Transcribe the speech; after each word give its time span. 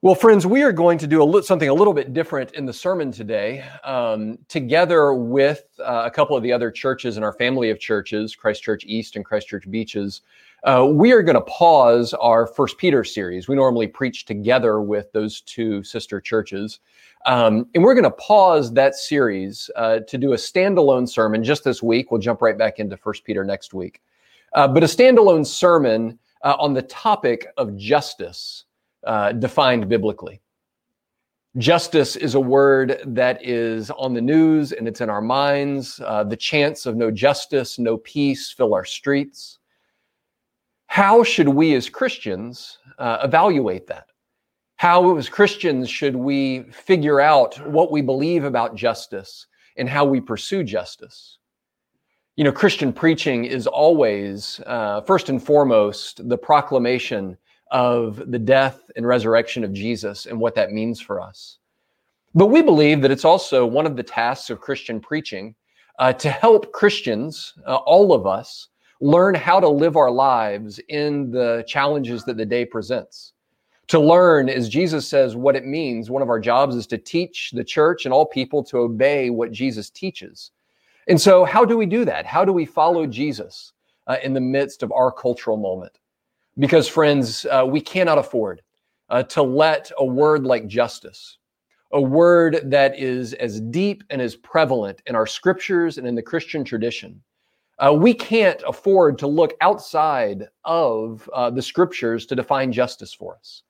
Well, 0.00 0.14
friends, 0.14 0.46
we 0.46 0.62
are 0.62 0.70
going 0.70 0.96
to 0.98 1.08
do 1.08 1.20
a 1.20 1.24
li- 1.24 1.42
something 1.42 1.68
a 1.68 1.74
little 1.74 1.92
bit 1.92 2.12
different 2.12 2.52
in 2.52 2.64
the 2.64 2.72
sermon 2.72 3.10
today. 3.10 3.64
Um, 3.82 4.38
together 4.46 5.12
with 5.12 5.64
uh, 5.80 6.04
a 6.04 6.10
couple 6.10 6.36
of 6.36 6.44
the 6.44 6.52
other 6.52 6.70
churches 6.70 7.16
in 7.16 7.24
our 7.24 7.32
family 7.32 7.68
of 7.70 7.80
churches, 7.80 8.36
Christ 8.36 8.62
Church 8.62 8.84
East 8.86 9.16
and 9.16 9.24
Christ 9.24 9.48
Church 9.48 9.68
Beaches, 9.68 10.20
uh, 10.62 10.86
we 10.88 11.10
are 11.10 11.20
going 11.20 11.34
to 11.34 11.40
pause 11.40 12.14
our 12.14 12.46
First 12.46 12.78
Peter 12.78 13.02
series. 13.02 13.48
We 13.48 13.56
normally 13.56 13.88
preach 13.88 14.24
together 14.24 14.80
with 14.80 15.10
those 15.10 15.40
two 15.40 15.82
sister 15.82 16.20
churches. 16.20 16.78
Um, 17.26 17.66
and 17.74 17.82
we're 17.82 17.94
going 17.94 18.04
to 18.04 18.12
pause 18.12 18.72
that 18.74 18.94
series 18.94 19.68
uh, 19.74 19.98
to 20.06 20.16
do 20.16 20.32
a 20.32 20.36
standalone 20.36 21.08
sermon 21.08 21.42
just 21.42 21.64
this 21.64 21.82
week. 21.82 22.12
We'll 22.12 22.20
jump 22.20 22.40
right 22.40 22.56
back 22.56 22.78
into 22.78 22.96
First 22.96 23.24
Peter 23.24 23.44
next 23.44 23.74
week. 23.74 24.00
Uh, 24.52 24.68
but 24.68 24.84
a 24.84 24.86
standalone 24.86 25.44
sermon 25.44 26.20
uh, 26.44 26.54
on 26.56 26.72
the 26.72 26.82
topic 26.82 27.48
of 27.56 27.76
justice 27.76 28.64
uh, 29.06 29.32
defined 29.32 29.88
biblically. 29.88 30.40
Justice 31.56 32.14
is 32.14 32.34
a 32.34 32.40
word 32.40 33.00
that 33.04 33.44
is 33.44 33.90
on 33.90 34.14
the 34.14 34.20
news 34.20 34.72
and 34.72 34.86
it's 34.86 35.00
in 35.00 35.10
our 35.10 35.22
minds. 35.22 36.00
Uh, 36.04 36.22
the 36.22 36.36
chants 36.36 36.86
of 36.86 36.96
no 36.96 37.10
justice, 37.10 37.78
no 37.78 37.96
peace 37.98 38.50
fill 38.50 38.74
our 38.74 38.84
streets. 38.84 39.58
How 40.86 41.24
should 41.24 41.48
we 41.48 41.74
as 41.74 41.88
Christians 41.88 42.78
uh, 42.98 43.18
evaluate 43.22 43.86
that? 43.88 44.06
How, 44.76 45.16
as 45.16 45.28
Christians, 45.28 45.90
should 45.90 46.14
we 46.14 46.62
figure 46.70 47.20
out 47.20 47.58
what 47.68 47.90
we 47.90 48.02
believe 48.02 48.44
about 48.44 48.76
justice 48.76 49.46
and 49.76 49.88
how 49.88 50.04
we 50.04 50.20
pursue 50.20 50.62
justice? 50.62 51.38
You 52.36 52.44
know, 52.44 52.52
Christian 52.52 52.92
preaching 52.92 53.44
is 53.44 53.66
always, 53.66 54.60
uh, 54.66 55.00
first 55.00 55.28
and 55.28 55.42
foremost, 55.42 56.28
the 56.28 56.38
proclamation 56.38 57.36
of 57.70 58.30
the 58.30 58.38
death 58.38 58.90
and 58.96 59.06
resurrection 59.06 59.64
of 59.64 59.72
Jesus 59.72 60.26
and 60.26 60.38
what 60.38 60.54
that 60.54 60.72
means 60.72 61.00
for 61.00 61.20
us. 61.20 61.58
But 62.34 62.46
we 62.46 62.62
believe 62.62 63.02
that 63.02 63.10
it's 63.10 63.24
also 63.24 63.66
one 63.66 63.86
of 63.86 63.96
the 63.96 64.02
tasks 64.02 64.50
of 64.50 64.60
Christian 64.60 65.00
preaching 65.00 65.54
uh, 65.98 66.12
to 66.14 66.30
help 66.30 66.72
Christians, 66.72 67.54
uh, 67.66 67.76
all 67.76 68.12
of 68.12 68.26
us, 68.26 68.68
learn 69.00 69.34
how 69.34 69.60
to 69.60 69.68
live 69.68 69.96
our 69.96 70.10
lives 70.10 70.80
in 70.88 71.30
the 71.30 71.64
challenges 71.66 72.24
that 72.24 72.36
the 72.36 72.46
day 72.46 72.64
presents. 72.64 73.32
To 73.88 73.98
learn, 73.98 74.48
as 74.48 74.68
Jesus 74.68 75.08
says, 75.08 75.34
what 75.34 75.56
it 75.56 75.64
means, 75.64 76.10
one 76.10 76.22
of 76.22 76.28
our 76.28 76.40
jobs 76.40 76.74
is 76.74 76.86
to 76.88 76.98
teach 76.98 77.52
the 77.52 77.64
church 77.64 78.04
and 78.04 78.12
all 78.12 78.26
people 78.26 78.62
to 78.64 78.78
obey 78.78 79.30
what 79.30 79.50
Jesus 79.50 79.88
teaches. 79.88 80.50
And 81.08 81.18
so, 81.18 81.44
how 81.44 81.64
do 81.64 81.78
we 81.78 81.86
do 81.86 82.04
that? 82.04 82.26
How 82.26 82.44
do 82.44 82.52
we 82.52 82.66
follow 82.66 83.06
Jesus 83.06 83.72
uh, 84.06 84.16
in 84.22 84.34
the 84.34 84.40
midst 84.40 84.82
of 84.82 84.92
our 84.92 85.10
cultural 85.10 85.56
moment? 85.56 85.98
Because, 86.58 86.88
friends, 86.88 87.46
uh, 87.46 87.64
we 87.68 87.80
cannot 87.80 88.18
afford 88.18 88.62
uh, 89.08 89.22
to 89.24 89.42
let 89.42 89.90
a 89.98 90.04
word 90.04 90.44
like 90.44 90.66
justice, 90.66 91.38
a 91.92 92.00
word 92.00 92.60
that 92.64 92.98
is 92.98 93.32
as 93.34 93.60
deep 93.60 94.02
and 94.10 94.20
as 94.20 94.36
prevalent 94.36 95.02
in 95.06 95.14
our 95.14 95.26
scriptures 95.26 95.98
and 95.98 96.06
in 96.06 96.14
the 96.14 96.22
Christian 96.22 96.64
tradition, 96.64 97.22
uh, 97.78 97.92
we 97.92 98.12
can't 98.12 98.62
afford 98.66 99.18
to 99.18 99.28
look 99.28 99.54
outside 99.60 100.48
of 100.64 101.30
uh, 101.32 101.48
the 101.48 101.62
scriptures 101.62 102.26
to 102.26 102.34
define 102.34 102.72
justice 102.72 103.14
for 103.14 103.36
us. 103.36 103.62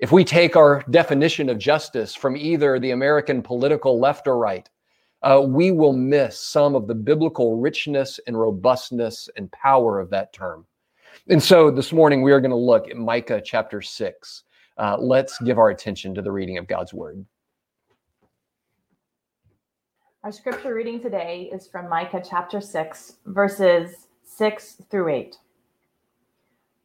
If 0.00 0.10
we 0.10 0.24
take 0.24 0.56
our 0.56 0.82
definition 0.90 1.48
of 1.48 1.58
justice 1.58 2.14
from 2.14 2.36
either 2.36 2.78
the 2.78 2.90
American 2.90 3.42
political 3.42 4.00
left 4.00 4.26
or 4.26 4.36
right, 4.36 4.68
uh, 5.22 5.42
we 5.46 5.70
will 5.70 5.92
miss 5.92 6.40
some 6.40 6.74
of 6.74 6.86
the 6.86 6.94
biblical 6.94 7.58
richness 7.58 8.18
and 8.26 8.38
robustness 8.38 9.28
and 9.36 9.52
power 9.52 10.00
of 10.00 10.10
that 10.10 10.32
term. 10.32 10.66
And 11.30 11.40
so 11.40 11.70
this 11.70 11.92
morning 11.92 12.22
we 12.22 12.32
are 12.32 12.40
going 12.40 12.50
to 12.50 12.56
look 12.56 12.90
at 12.90 12.96
Micah 12.96 13.40
chapter 13.40 13.80
6. 13.80 14.42
Uh, 14.76 14.96
let's 14.98 15.38
give 15.42 15.58
our 15.58 15.70
attention 15.70 16.12
to 16.16 16.22
the 16.22 16.32
reading 16.32 16.58
of 16.58 16.66
God's 16.66 16.92
word. 16.92 17.24
Our 20.24 20.32
scripture 20.32 20.74
reading 20.74 21.00
today 21.00 21.48
is 21.52 21.68
from 21.68 21.88
Micah 21.88 22.20
chapter 22.28 22.60
6, 22.60 23.18
verses 23.26 24.08
6 24.24 24.78
through 24.90 25.08
8. 25.08 25.36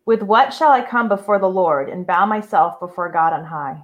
With 0.06 0.22
what 0.22 0.54
shall 0.54 0.72
I 0.72 0.86
come 0.86 1.10
before 1.10 1.40
the 1.40 1.50
Lord 1.50 1.90
and 1.90 2.06
bow 2.06 2.28
myself 2.28 2.80
before 2.80 3.12
God 3.12 3.34
on 3.34 3.46
high? 3.46 3.82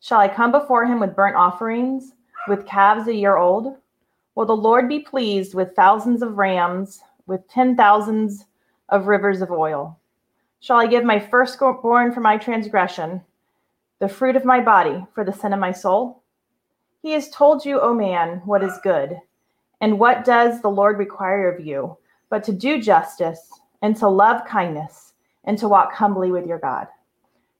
Shall 0.00 0.18
I 0.18 0.26
come 0.26 0.50
before 0.50 0.86
him 0.86 0.98
with 0.98 1.14
burnt 1.14 1.36
offerings, 1.36 2.14
with 2.48 2.66
calves 2.66 3.06
a 3.06 3.14
year 3.14 3.36
old? 3.36 3.76
Will 4.34 4.46
the 4.46 4.56
Lord 4.56 4.88
be 4.88 4.98
pleased 4.98 5.54
with 5.54 5.76
thousands 5.76 6.20
of 6.20 6.36
rams, 6.36 6.98
with 7.28 7.48
ten 7.48 7.76
thousands 7.76 8.46
of 8.94 9.08
rivers 9.08 9.42
of 9.42 9.50
oil? 9.50 9.98
Shall 10.60 10.78
I 10.78 10.86
give 10.86 11.04
my 11.04 11.18
firstborn 11.18 12.12
for 12.12 12.20
my 12.20 12.38
transgression, 12.38 13.20
the 13.98 14.08
fruit 14.08 14.36
of 14.36 14.44
my 14.44 14.60
body 14.60 15.04
for 15.14 15.24
the 15.24 15.32
sin 15.32 15.52
of 15.52 15.58
my 15.58 15.72
soul? 15.72 16.22
He 17.02 17.12
has 17.12 17.28
told 17.28 17.66
you, 17.66 17.80
O 17.80 17.92
man, 17.92 18.40
what 18.44 18.62
is 18.62 18.78
good. 18.82 19.18
And 19.80 19.98
what 19.98 20.24
does 20.24 20.62
the 20.62 20.70
Lord 20.70 20.98
require 20.98 21.52
of 21.52 21.66
you, 21.66 21.98
but 22.30 22.44
to 22.44 22.52
do 22.52 22.80
justice, 22.80 23.50
and 23.82 23.96
to 23.96 24.08
love 24.08 24.46
kindness, 24.46 25.12
and 25.44 25.58
to 25.58 25.68
walk 25.68 25.92
humbly 25.92 26.30
with 26.30 26.46
your 26.46 26.58
God? 26.58 26.86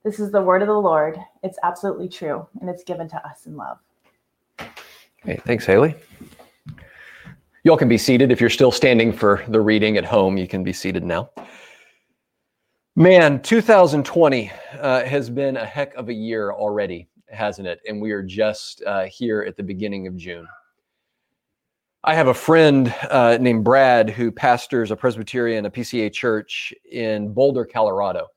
This 0.03 0.19
is 0.19 0.31
the 0.31 0.41
word 0.41 0.61
of 0.61 0.67
the 0.67 0.73
Lord. 0.73 1.19
It's 1.43 1.59
absolutely 1.63 2.09
true, 2.09 2.47
and 2.61 2.69
it's 2.69 2.83
given 2.83 3.09
to 3.09 3.27
us 3.27 3.45
in 3.45 3.57
love. 3.57 3.77
Okay, 4.59 5.37
thanks, 5.45 5.65
Haley. 5.65 5.95
You 7.65 7.71
all 7.71 7.77
can 7.77 7.89
be 7.89 7.97
seated. 7.97 8.31
If 8.31 8.39
you're 8.39 8.51
still 8.51 8.71
standing 8.71 9.11
for 9.11 9.43
the 9.47 9.59
reading 9.59 9.97
at 9.97 10.05
home, 10.05 10.37
you 10.37 10.47
can 10.47 10.63
be 10.63 10.71
seated 10.71 11.03
now. 11.03 11.31
Man, 12.95 13.41
2020 13.41 14.51
uh, 14.79 15.03
has 15.03 15.31
been 15.31 15.57
a 15.57 15.65
heck 15.65 15.95
of 15.95 16.09
a 16.09 16.13
year 16.13 16.53
already, 16.53 17.07
hasn't 17.27 17.67
it? 17.67 17.79
And 17.87 17.99
we 17.99 18.11
are 18.11 18.21
just 18.21 18.83
uh, 18.83 19.05
here 19.05 19.41
at 19.41 19.57
the 19.57 19.63
beginning 19.63 20.05
of 20.05 20.15
June. 20.15 20.47
I 22.03 22.13
have 22.13 22.27
a 22.27 22.35
friend 22.35 22.93
uh, 23.09 23.39
named 23.41 23.63
Brad 23.63 24.11
who 24.11 24.31
pastors 24.31 24.91
a 24.91 24.95
Presbyterian, 24.95 25.65
a 25.65 25.71
PCA 25.71 26.13
church 26.13 26.71
in 26.91 27.33
Boulder, 27.33 27.65
Colorado. 27.65 28.27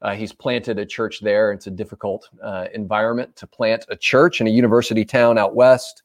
Uh, 0.00 0.14
he's 0.14 0.32
planted 0.32 0.78
a 0.78 0.86
church 0.86 1.20
there. 1.20 1.52
It's 1.52 1.66
a 1.66 1.70
difficult 1.70 2.26
uh, 2.42 2.68
environment 2.72 3.36
to 3.36 3.46
plant 3.46 3.84
a 3.90 3.96
church 3.96 4.40
in 4.40 4.46
a 4.46 4.50
university 4.50 5.04
town 5.04 5.36
out 5.36 5.54
west. 5.54 6.04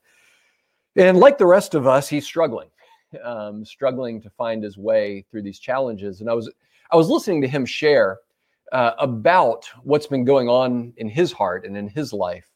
And 0.97 1.17
like 1.17 1.37
the 1.37 1.45
rest 1.45 1.75
of 1.75 1.87
us, 1.87 2.09
he's 2.09 2.25
struggling 2.25 2.67
um, 3.23 3.65
struggling 3.65 4.21
to 4.21 4.29
find 4.29 4.63
his 4.63 4.77
way 4.77 5.25
through 5.29 5.43
these 5.43 5.59
challenges. 5.59 6.21
And 6.21 6.29
I 6.29 6.33
was 6.33 6.51
I 6.91 6.95
was 6.95 7.09
listening 7.09 7.41
to 7.41 7.47
him 7.47 7.65
share 7.65 8.19
uh, 8.71 8.93
about 8.99 9.69
what's 9.83 10.07
been 10.07 10.25
going 10.25 10.49
on 10.49 10.93
in 10.97 11.09
his 11.09 11.31
heart 11.31 11.65
and 11.65 11.77
in 11.77 11.87
his 11.87 12.13
life. 12.13 12.49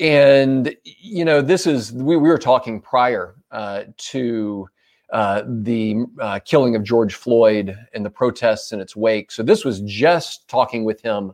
And 0.00 0.74
you 0.84 1.24
know, 1.24 1.40
this 1.40 1.66
is 1.66 1.92
we, 1.92 2.16
we 2.16 2.28
were 2.28 2.38
talking 2.38 2.80
prior 2.80 3.34
uh, 3.50 3.84
to 3.96 4.68
uh, 5.12 5.42
the 5.46 6.04
uh, 6.20 6.38
killing 6.44 6.76
of 6.76 6.82
George 6.82 7.14
Floyd 7.14 7.76
and 7.94 8.04
the 8.04 8.10
protests 8.10 8.72
in 8.72 8.80
its 8.80 8.94
wake. 8.94 9.30
So 9.32 9.42
this 9.42 9.64
was 9.64 9.80
just 9.80 10.48
talking 10.48 10.84
with 10.84 11.00
him 11.00 11.32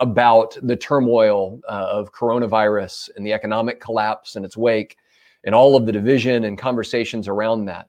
about 0.00 0.56
the 0.62 0.76
turmoil 0.76 1.60
uh, 1.68 1.86
of 1.88 2.12
coronavirus 2.12 3.10
and 3.16 3.24
the 3.24 3.32
economic 3.32 3.80
collapse 3.80 4.34
in 4.34 4.44
its 4.44 4.56
wake 4.56 4.96
and 5.44 5.54
all 5.54 5.76
of 5.76 5.86
the 5.86 5.92
division 5.92 6.44
and 6.44 6.58
conversations 6.58 7.28
around 7.28 7.64
that. 7.66 7.88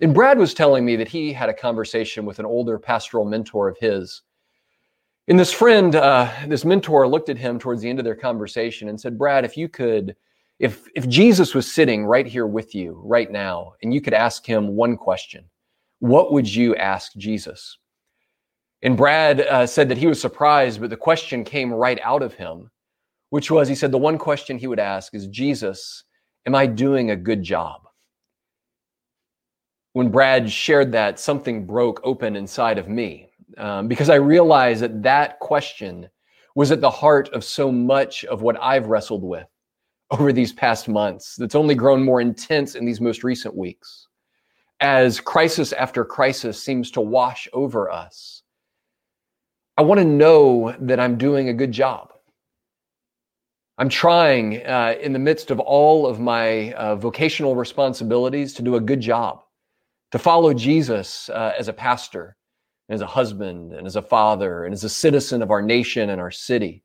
And 0.00 0.14
Brad 0.14 0.38
was 0.38 0.54
telling 0.54 0.84
me 0.84 0.96
that 0.96 1.08
he 1.08 1.32
had 1.32 1.48
a 1.48 1.54
conversation 1.54 2.24
with 2.24 2.38
an 2.38 2.46
older 2.46 2.78
pastoral 2.78 3.24
mentor 3.24 3.68
of 3.68 3.78
his. 3.78 4.22
And 5.28 5.38
this 5.38 5.52
friend, 5.52 5.94
uh, 5.94 6.32
this 6.48 6.64
mentor 6.64 7.06
looked 7.06 7.28
at 7.28 7.38
him 7.38 7.58
towards 7.58 7.82
the 7.82 7.88
end 7.88 8.00
of 8.00 8.04
their 8.04 8.16
conversation 8.16 8.88
and 8.88 9.00
said, 9.00 9.16
Brad, 9.16 9.44
if 9.44 9.56
you 9.56 9.68
could, 9.68 10.16
if, 10.58 10.88
if 10.96 11.08
Jesus 11.08 11.54
was 11.54 11.72
sitting 11.72 12.04
right 12.04 12.26
here 12.26 12.46
with 12.46 12.74
you 12.74 13.00
right 13.04 13.30
now, 13.30 13.74
and 13.82 13.94
you 13.94 14.00
could 14.00 14.14
ask 14.14 14.44
him 14.44 14.74
one 14.74 14.96
question, 14.96 15.44
what 16.00 16.32
would 16.32 16.52
you 16.52 16.74
ask 16.74 17.12
Jesus? 17.16 17.78
And 18.82 18.96
Brad 18.96 19.42
uh, 19.42 19.64
said 19.68 19.88
that 19.88 19.98
he 19.98 20.08
was 20.08 20.20
surprised, 20.20 20.80
but 20.80 20.90
the 20.90 20.96
question 20.96 21.44
came 21.44 21.72
right 21.72 22.00
out 22.02 22.22
of 22.22 22.34
him, 22.34 22.68
which 23.30 23.48
was 23.48 23.68
he 23.68 23.76
said, 23.76 23.92
the 23.92 23.98
one 23.98 24.18
question 24.18 24.58
he 24.58 24.66
would 24.66 24.80
ask 24.80 25.14
is, 25.14 25.28
Jesus, 25.28 26.02
Am 26.46 26.54
I 26.54 26.66
doing 26.66 27.10
a 27.10 27.16
good 27.16 27.42
job? 27.42 27.82
when 29.92 30.10
Brad 30.10 30.50
shared 30.50 30.92
that, 30.92 31.20
something 31.20 31.66
broke 31.66 32.00
open 32.02 32.36
inside 32.36 32.78
of 32.78 32.88
me 32.88 33.28
um, 33.58 33.88
because 33.88 34.08
I 34.08 34.14
realized 34.14 34.82
that 34.82 35.02
that 35.02 35.38
question 35.40 36.08
was 36.54 36.70
at 36.70 36.80
the 36.80 36.90
heart 36.90 37.28
of 37.30 37.44
so 37.44 37.70
much 37.70 38.24
of 38.24 38.42
what 38.42 38.60
I've 38.60 38.86
wrestled 38.86 39.22
with 39.22 39.46
over 40.10 40.32
these 40.32 40.52
past 40.52 40.88
months. 40.88 41.36
That's 41.36 41.54
only 41.54 41.74
grown 41.74 42.02
more 42.02 42.20
intense 42.20 42.74
in 42.74 42.84
these 42.84 43.00
most 43.00 43.22
recent 43.22 43.54
weeks 43.54 44.08
as 44.80 45.20
crisis 45.20 45.72
after 45.72 46.04
crisis 46.04 46.62
seems 46.62 46.90
to 46.90 47.00
wash 47.00 47.46
over 47.52 47.90
us. 47.90 48.42
I 49.78 49.82
want 49.82 50.00
to 50.00 50.04
know 50.04 50.74
that 50.80 50.98
I'm 50.98 51.16
doing 51.16 51.48
a 51.48 51.54
good 51.54 51.70
job. 51.70 52.11
I'm 53.82 53.88
trying 53.88 54.64
uh, 54.64 54.94
in 55.00 55.12
the 55.12 55.18
midst 55.18 55.50
of 55.50 55.58
all 55.58 56.06
of 56.06 56.20
my 56.20 56.72
uh, 56.74 56.94
vocational 56.94 57.56
responsibilities 57.56 58.54
to 58.54 58.62
do 58.62 58.76
a 58.76 58.80
good 58.80 59.00
job, 59.00 59.42
to 60.12 60.20
follow 60.20 60.54
Jesus 60.54 61.28
uh, 61.30 61.52
as 61.58 61.66
a 61.66 61.72
pastor, 61.72 62.36
and 62.88 62.94
as 62.94 63.00
a 63.00 63.08
husband, 63.08 63.72
and 63.72 63.84
as 63.84 63.96
a 63.96 64.00
father, 64.00 64.64
and 64.64 64.72
as 64.72 64.84
a 64.84 64.88
citizen 64.88 65.42
of 65.42 65.50
our 65.50 65.60
nation 65.60 66.10
and 66.10 66.20
our 66.20 66.30
city. 66.30 66.84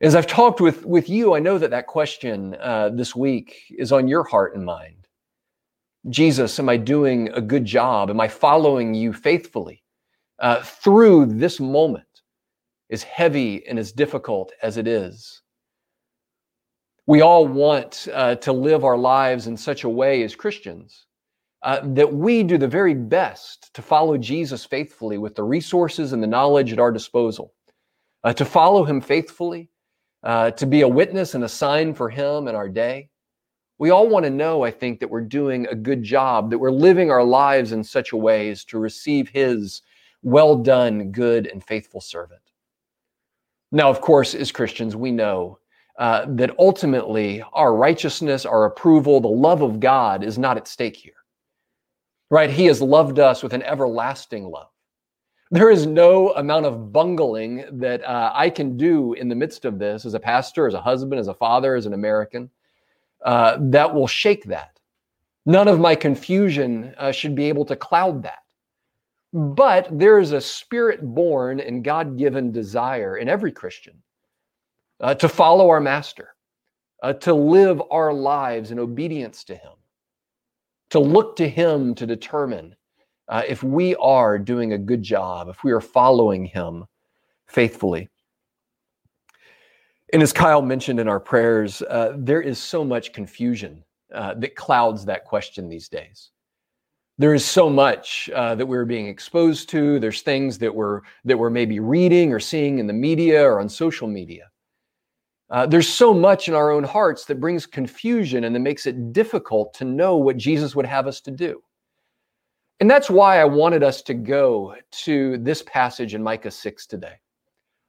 As 0.00 0.16
I've 0.16 0.26
talked 0.26 0.60
with, 0.60 0.84
with 0.84 1.08
you, 1.08 1.36
I 1.36 1.38
know 1.38 1.56
that 1.56 1.70
that 1.70 1.86
question 1.86 2.56
uh, 2.60 2.88
this 2.88 3.14
week 3.14 3.54
is 3.78 3.92
on 3.92 4.08
your 4.08 4.24
heart 4.24 4.56
and 4.56 4.64
mind. 4.64 5.06
Jesus, 6.10 6.58
am 6.58 6.68
I 6.68 6.78
doing 6.78 7.28
a 7.28 7.40
good 7.40 7.64
job? 7.64 8.10
Am 8.10 8.20
I 8.20 8.26
following 8.26 8.92
you 8.92 9.12
faithfully 9.12 9.84
uh, 10.40 10.62
through 10.64 11.26
this 11.26 11.60
moment, 11.60 12.22
as 12.90 13.04
heavy 13.04 13.64
and 13.68 13.78
as 13.78 13.92
difficult 13.92 14.50
as 14.64 14.78
it 14.78 14.88
is? 14.88 15.42
We 17.06 17.20
all 17.20 17.46
want 17.46 18.08
uh, 18.12 18.34
to 18.36 18.52
live 18.52 18.84
our 18.84 18.98
lives 18.98 19.46
in 19.46 19.56
such 19.56 19.84
a 19.84 19.88
way 19.88 20.22
as 20.24 20.34
Christians 20.34 21.06
uh, 21.62 21.80
that 21.82 22.12
we 22.12 22.42
do 22.42 22.58
the 22.58 22.66
very 22.66 22.94
best 22.94 23.72
to 23.74 23.82
follow 23.82 24.18
Jesus 24.18 24.64
faithfully 24.64 25.16
with 25.16 25.34
the 25.34 25.44
resources 25.44 26.12
and 26.12 26.22
the 26.22 26.26
knowledge 26.26 26.72
at 26.72 26.80
our 26.80 26.90
disposal, 26.90 27.54
uh, 28.24 28.32
to 28.32 28.44
follow 28.44 28.84
him 28.84 29.00
faithfully, 29.00 29.70
uh, 30.24 30.50
to 30.52 30.66
be 30.66 30.80
a 30.80 30.88
witness 30.88 31.34
and 31.34 31.44
a 31.44 31.48
sign 31.48 31.94
for 31.94 32.10
him 32.10 32.48
in 32.48 32.56
our 32.56 32.68
day. 32.68 33.08
We 33.78 33.90
all 33.90 34.08
want 34.08 34.24
to 34.24 34.30
know, 34.30 34.64
I 34.64 34.70
think, 34.70 34.98
that 35.00 35.10
we're 35.10 35.20
doing 35.20 35.66
a 35.68 35.74
good 35.74 36.02
job, 36.02 36.50
that 36.50 36.58
we're 36.58 36.70
living 36.70 37.10
our 37.10 37.24
lives 37.24 37.72
in 37.72 37.84
such 37.84 38.12
a 38.12 38.16
way 38.16 38.48
as 38.50 38.64
to 38.64 38.78
receive 38.78 39.28
his 39.28 39.82
well 40.22 40.56
done, 40.56 41.12
good, 41.12 41.46
and 41.46 41.62
faithful 41.62 42.00
servant. 42.00 42.40
Now, 43.70 43.90
of 43.90 44.00
course, 44.00 44.34
as 44.34 44.50
Christians, 44.50 44.96
we 44.96 45.12
know 45.12 45.58
uh, 45.98 46.26
that 46.28 46.58
ultimately 46.58 47.42
our 47.52 47.74
righteousness, 47.74 48.44
our 48.44 48.66
approval, 48.66 49.20
the 49.20 49.28
love 49.28 49.62
of 49.62 49.80
God 49.80 50.22
is 50.22 50.38
not 50.38 50.56
at 50.56 50.68
stake 50.68 50.96
here. 50.96 51.12
Right? 52.30 52.50
He 52.50 52.66
has 52.66 52.82
loved 52.82 53.18
us 53.18 53.42
with 53.42 53.52
an 53.52 53.62
everlasting 53.62 54.44
love. 54.44 54.68
There 55.50 55.70
is 55.70 55.86
no 55.86 56.32
amount 56.32 56.66
of 56.66 56.92
bungling 56.92 57.64
that 57.72 58.04
uh, 58.04 58.32
I 58.34 58.50
can 58.50 58.76
do 58.76 59.12
in 59.12 59.28
the 59.28 59.34
midst 59.34 59.64
of 59.64 59.78
this 59.78 60.04
as 60.04 60.14
a 60.14 60.20
pastor, 60.20 60.66
as 60.66 60.74
a 60.74 60.80
husband, 60.80 61.20
as 61.20 61.28
a 61.28 61.34
father, 61.34 61.76
as 61.76 61.86
an 61.86 61.94
American, 61.94 62.50
uh, 63.24 63.56
that 63.60 63.94
will 63.94 64.08
shake 64.08 64.44
that. 64.44 64.78
None 65.46 65.68
of 65.68 65.78
my 65.78 65.94
confusion 65.94 66.92
uh, 66.98 67.12
should 67.12 67.36
be 67.36 67.44
able 67.44 67.64
to 67.66 67.76
cloud 67.76 68.24
that. 68.24 68.40
But 69.32 69.88
there 69.96 70.18
is 70.18 70.32
a 70.32 70.40
spirit 70.40 71.00
born 71.02 71.60
and 71.60 71.84
God 71.84 72.18
given 72.18 72.50
desire 72.50 73.18
in 73.18 73.28
every 73.28 73.52
Christian 73.52 74.02
uh, 75.00 75.14
to 75.14 75.28
follow 75.28 75.68
our 75.68 75.80
master, 75.80 76.34
uh, 77.02 77.12
to 77.14 77.34
live 77.34 77.82
our 77.90 78.12
lives 78.12 78.70
in 78.70 78.78
obedience 78.78 79.44
to 79.44 79.54
him, 79.54 79.72
to 80.90 80.98
look 80.98 81.36
to 81.36 81.48
him 81.48 81.94
to 81.94 82.06
determine 82.06 82.74
uh, 83.28 83.42
if 83.46 83.62
we 83.62 83.94
are 83.96 84.38
doing 84.38 84.72
a 84.72 84.78
good 84.78 85.02
job, 85.02 85.48
if 85.48 85.64
we 85.64 85.72
are 85.72 85.80
following 85.80 86.44
him 86.44 86.84
faithfully. 87.46 88.08
And 90.12 90.22
as 90.22 90.32
Kyle 90.32 90.62
mentioned 90.62 91.00
in 91.00 91.08
our 91.08 91.18
prayers, 91.18 91.82
uh, 91.82 92.14
there 92.16 92.40
is 92.40 92.58
so 92.58 92.84
much 92.84 93.12
confusion 93.12 93.82
uh, 94.14 94.34
that 94.34 94.54
clouds 94.54 95.04
that 95.04 95.24
question 95.24 95.68
these 95.68 95.88
days. 95.88 96.30
There 97.18 97.34
is 97.34 97.44
so 97.44 97.68
much 97.68 98.30
uh, 98.34 98.54
that 98.54 98.66
we're 98.66 98.84
being 98.84 99.08
exposed 99.08 99.68
to. 99.70 99.98
There's 99.98 100.22
things 100.22 100.58
that 100.58 100.72
we're 100.72 101.00
that 101.24 101.36
we're 101.36 101.50
maybe 101.50 101.80
reading 101.80 102.32
or 102.32 102.38
seeing 102.38 102.78
in 102.78 102.86
the 102.86 102.92
media 102.92 103.42
or 103.42 103.58
on 103.58 103.68
social 103.68 104.06
media 104.06 104.48
uh, 105.50 105.66
there's 105.66 105.88
so 105.88 106.12
much 106.12 106.48
in 106.48 106.54
our 106.54 106.70
own 106.70 106.84
hearts 106.84 107.24
that 107.26 107.40
brings 107.40 107.66
confusion 107.66 108.44
and 108.44 108.54
that 108.54 108.60
makes 108.60 108.86
it 108.86 109.12
difficult 109.12 109.72
to 109.74 109.84
know 109.84 110.16
what 110.16 110.36
Jesus 110.36 110.74
would 110.74 110.86
have 110.86 111.06
us 111.06 111.20
to 111.22 111.30
do. 111.30 111.62
And 112.80 112.90
that's 112.90 113.08
why 113.08 113.40
I 113.40 113.44
wanted 113.44 113.82
us 113.82 114.02
to 114.02 114.14
go 114.14 114.74
to 115.04 115.38
this 115.38 115.62
passage 115.62 116.14
in 116.14 116.22
Micah 116.22 116.50
6 116.50 116.86
today. 116.86 117.14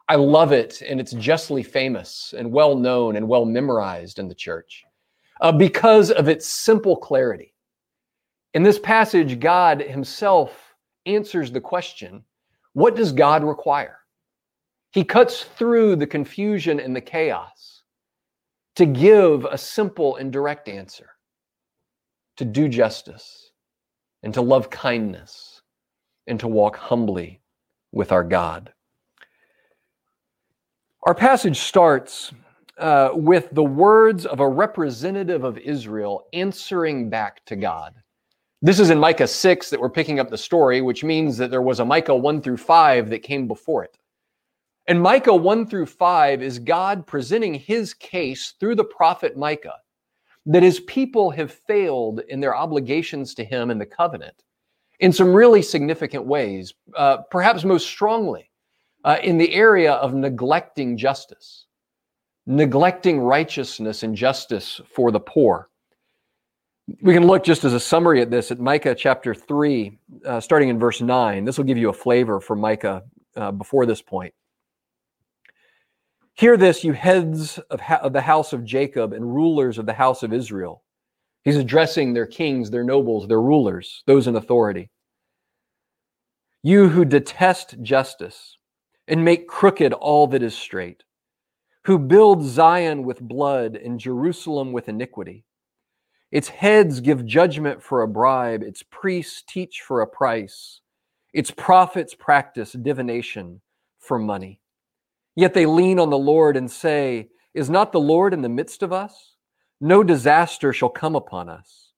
I 0.08 0.16
love 0.16 0.54
it, 0.54 0.82
and 0.82 1.02
it's 1.02 1.12
justly 1.12 1.64
famous 1.64 2.34
and 2.38 2.52
well 2.52 2.76
known 2.76 3.18
and 3.18 3.28
well 3.28 3.44
memorized 3.44 4.20
in 4.20 4.30
the 4.30 4.36
church 4.36 4.86
uh, 5.42 5.52
because 5.52 6.12
of 6.12 6.30
its 6.30 6.48
simple 6.48 6.96
clarity. 6.96 7.54
In 8.54 8.64
this 8.64 8.80
passage, 8.80 9.40
God 9.40 9.82
Himself 9.82 10.74
answers 11.06 11.52
the 11.52 11.62
question 11.62 12.24
what 12.74 12.96
does 12.96 13.12
God 13.12 13.44
require? 13.44 13.98
He 14.92 15.04
cuts 15.04 15.44
through 15.44 15.98
the 15.98 16.08
confusion 16.08 16.80
and 16.80 16.96
the 16.96 17.02
chaos 17.02 17.84
to 18.76 18.86
give 18.86 19.46
a 19.46 19.58
simple 19.58 20.16
and 20.16 20.32
direct 20.32 20.68
answer 20.70 21.10
to 22.38 22.46
do 22.46 22.70
justice 22.70 23.52
and 24.24 24.34
to 24.34 24.42
love 24.42 24.70
kindness 24.70 25.62
and 26.28 26.40
to 26.40 26.48
walk 26.48 26.78
humbly 26.78 27.42
with 27.92 28.12
our 28.12 28.24
God. 28.24 28.72
Our 31.06 31.16
passage 31.16 31.60
starts 31.60 32.32
uh, 32.78 33.10
with 33.14 33.50
the 33.52 33.64
words 33.64 34.26
of 34.26 34.40
a 34.40 34.48
representative 34.48 35.44
of 35.44 35.58
Israel 35.58 36.28
answering 36.34 37.10
back 37.10 37.44
to 37.46 37.56
God. 37.56 37.96
This 38.62 38.80
is 38.80 38.90
in 38.90 39.00
Micah 39.00 39.28
6 39.28 39.70
that 39.70 39.80
we're 39.80 39.90
picking 39.90 40.20
up 40.20 40.30
the 40.30 40.38
story, 40.38 40.82
which 40.82 41.04
means 41.04 41.38
that 41.38 41.50
there 41.50 41.62
was 41.62 41.80
a 41.80 41.86
Micah 41.86 42.16
1 42.16 42.42
through 42.42 42.58
5 42.58 43.10
that 43.10 43.24
came 43.24 43.48
before 43.48 43.84
it. 43.84 43.98
And 44.88 45.02
Micah 45.02 45.36
1 45.36 45.68
through 45.68 45.88
5 45.88 46.42
is 46.42 46.60
God 46.60 47.06
presenting 47.06 47.54
his 47.54 47.94
case 47.94 48.54
through 48.60 48.76
the 48.76 48.86
prophet 48.86 49.36
Micah 49.36 49.76
that 50.46 50.64
his 50.64 50.80
people 50.82 51.30
have 51.30 51.52
failed 51.52 52.22
in 52.30 52.40
their 52.40 52.56
obligations 52.56 53.34
to 53.34 53.44
him 53.44 53.70
in 53.70 53.78
the 53.78 53.86
covenant 53.86 54.44
in 55.00 55.12
some 55.12 55.34
really 55.34 55.62
significant 55.62 56.26
ways, 56.26 56.74
uh, 56.96 57.18
perhaps 57.30 57.64
most 57.64 57.86
strongly 57.86 58.50
uh, 59.04 59.18
in 59.22 59.38
the 59.38 59.54
area 59.54 59.94
of 59.94 60.14
neglecting 60.14 60.98
justice, 60.98 61.66
neglecting 62.46 63.20
righteousness 63.20 64.04
and 64.04 64.16
justice 64.16 64.82
for 64.90 65.12
the 65.12 65.20
poor. 65.20 65.70
We 67.02 67.14
can 67.14 67.28
look 67.28 67.44
just 67.44 67.66
as 67.66 67.74
a 67.74 67.80
summary 67.80 68.22
at 68.22 68.32
this 68.32 68.50
at 68.50 68.60
Micah 68.60 68.96
chapter 68.96 69.36
3, 69.36 70.00
uh, 70.26 70.40
starting 70.40 70.70
in 70.70 70.80
verse 70.80 71.02
9. 71.02 71.44
This 71.44 71.58
will 71.58 71.66
give 71.66 71.78
you 71.78 71.90
a 71.90 71.94
flavor 71.94 72.40
for 72.40 72.56
Micah 72.56 73.04
uh, 73.36 73.52
before 73.52 73.86
this 73.86 74.02
point. 74.02 74.34
Hear 76.38 76.56
this, 76.56 76.84
you 76.84 76.94
heads 76.94 77.58
of, 77.72 77.80
ha- 77.80 78.00
of 78.04 78.14
the 78.14 78.22
house 78.22 78.54
of 78.54 78.64
Jacob 78.64 79.12
and 79.12 79.26
rulers 79.26 79.80
of 79.80 79.88
the 79.88 79.94
house 79.94 80.22
of 80.22 80.32
Israel. 80.32 80.84
He's 81.44 81.58
addressing 81.58 82.14
their 82.14 82.28
kings, 82.28 82.70
their 82.70 82.84
nobles, 82.84 83.28
their 83.28 83.42
rulers, 83.42 84.04
those 84.06 84.28
in 84.28 84.36
authority. 84.36 84.92
You 86.62 86.90
who 86.90 87.06
detest 87.06 87.82
justice 87.82 88.56
and 89.08 89.26
make 89.26 89.48
crooked 89.48 89.94
all 89.94 90.28
that 90.28 90.44
is 90.44 90.56
straight, 90.56 91.04
who 91.86 91.98
build 91.98 92.44
Zion 92.44 93.04
with 93.04 93.20
blood 93.20 93.76
and 93.76 94.00
Jerusalem 94.00 94.72
with 94.74 94.90
iniquity. 94.90 95.44
Its 96.32 96.50
heads 96.50 97.00
give 97.00 97.26
judgment 97.26 97.82
for 97.82 98.04
a 98.04 98.08
bribe, 98.08 98.62
its 98.62 98.84
priests 98.92 99.44
teach 99.48 99.82
for 99.82 100.02
a 100.02 100.08
price, 100.08 100.82
its 101.34 101.50
prophets 101.50 102.14
practice 102.14 102.74
divination 102.74 103.60
for 103.98 104.20
money. 104.20 104.60
Yet 105.38 105.54
they 105.54 105.68
lean 105.68 106.00
on 106.00 106.10
the 106.10 106.18
Lord 106.18 106.58
and 106.58 106.70
say, 106.70 107.30
Is 107.54 107.70
not 107.70 107.92
the 107.92 108.00
Lord 108.00 108.34
in 108.34 108.42
the 108.42 108.50
midst 108.50 108.82
of 108.82 108.92
us? 108.92 109.36
No 109.80 110.04
disaster 110.04 110.74
shall 110.74 110.90
come 110.90 111.16
upon 111.16 111.48
us. 111.48 111.92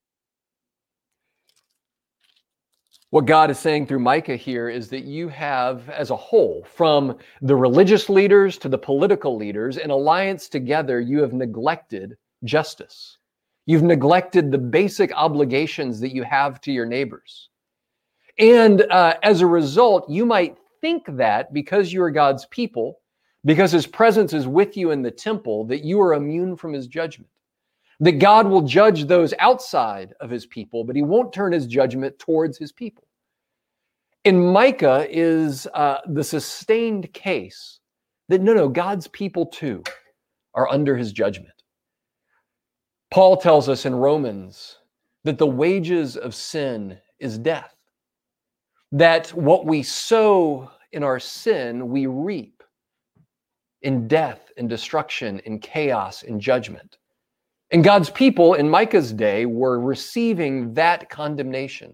What 3.12 3.26
God 3.26 3.50
is 3.50 3.58
saying 3.58 3.88
through 3.88 4.00
Micah 4.00 4.36
here 4.36 4.68
is 4.68 4.90
that 4.90 5.06
you 5.06 5.30
have, 5.30 5.90
as 5.90 6.10
a 6.10 6.18
whole, 6.18 6.68
from 6.76 7.18
the 7.42 7.56
religious 7.56 8.10
leaders 8.10 8.58
to 8.58 8.68
the 8.68 8.78
political 8.78 9.38
leaders, 9.38 9.78
in 9.78 9.90
alliance 9.90 10.50
together, 10.50 11.00
you 11.00 11.22
have 11.22 11.32
neglected 11.32 12.18
justice. 12.44 13.20
You've 13.66 13.84
neglected 13.84 14.52
the 14.52 14.58
basic 14.58 15.14
obligations 15.16 16.02
that 16.02 16.14
you 16.14 16.24
have 16.24 16.60
to 16.62 16.74
your 16.74 16.86
neighbors. 16.86 17.48
And 18.38 18.82
uh, 18.82 19.16
as 19.24 19.40
a 19.40 19.48
result, 19.48 20.10
you 20.10 20.26
might 20.26 20.58
think 20.82 21.06
that 21.16 21.54
because 21.54 21.94
you 21.94 22.04
are 22.04 22.12
God's 22.12 22.46
people, 22.48 23.00
because 23.46 23.72
his 23.72 23.88
presence 23.88 24.34
is 24.34 24.48
with 24.48 24.76
you 24.78 24.92
in 24.92 25.02
the 25.02 25.12
temple, 25.12 25.66
that 25.66 25.84
you 25.84 26.02
are 26.02 26.14
immune 26.14 26.56
from 26.58 26.74
his 26.74 26.88
judgment. 26.88 27.30
that 28.00 28.14
God 28.14 28.48
will 28.48 28.62
judge 28.62 29.06
those 29.06 29.34
outside 29.40 30.14
of 30.22 30.30
his 30.30 30.46
people, 30.46 30.84
but 30.84 30.96
he 30.96 31.02
won't 31.02 31.34
turn 31.34 31.52
his 31.52 31.68
judgment 31.68 32.18
towards 32.18 32.58
his 32.58 32.72
people. 32.72 33.04
And 34.26 34.54
Micah 34.54 35.06
is 35.10 35.68
uh, 35.74 36.00
the 36.08 36.24
sustained 36.24 37.12
case 37.14 37.80
that 38.30 38.42
no, 38.42 38.54
no, 38.54 38.70
God's 38.70 39.08
people 39.08 39.46
too 39.48 39.84
are 40.54 40.70
under 40.70 40.96
his 40.96 41.12
judgment. 41.12 41.64
Paul 43.12 43.38
tells 43.38 43.70
us 43.70 43.86
in 43.86 43.96
Romans 43.96 44.78
that 45.24 45.38
the 45.38 45.48
wages 45.48 46.16
of 46.16 46.36
sin 46.36 46.98
is 47.20 47.38
death, 47.38 47.76
that 48.92 49.30
what 49.30 49.66
we 49.66 49.84
sow 49.84 50.72
in 50.92 51.04
our 51.04 51.20
sin, 51.20 51.90
we 51.90 52.06
reap 52.08 52.59
in 53.82 54.08
death, 54.08 54.52
in 54.58 54.68
destruction, 54.68 55.40
in 55.46 55.60
chaos, 55.60 56.24
in 56.24 56.40
judgment. 56.40 56.98
And 57.72 57.84
God's 57.84 58.10
people 58.10 58.56
in 58.56 58.70
Micah's 58.70 59.14
day 59.14 59.46
were 59.46 59.80
receiving 59.80 60.74
that 60.74 61.10
condemnation 61.10 61.94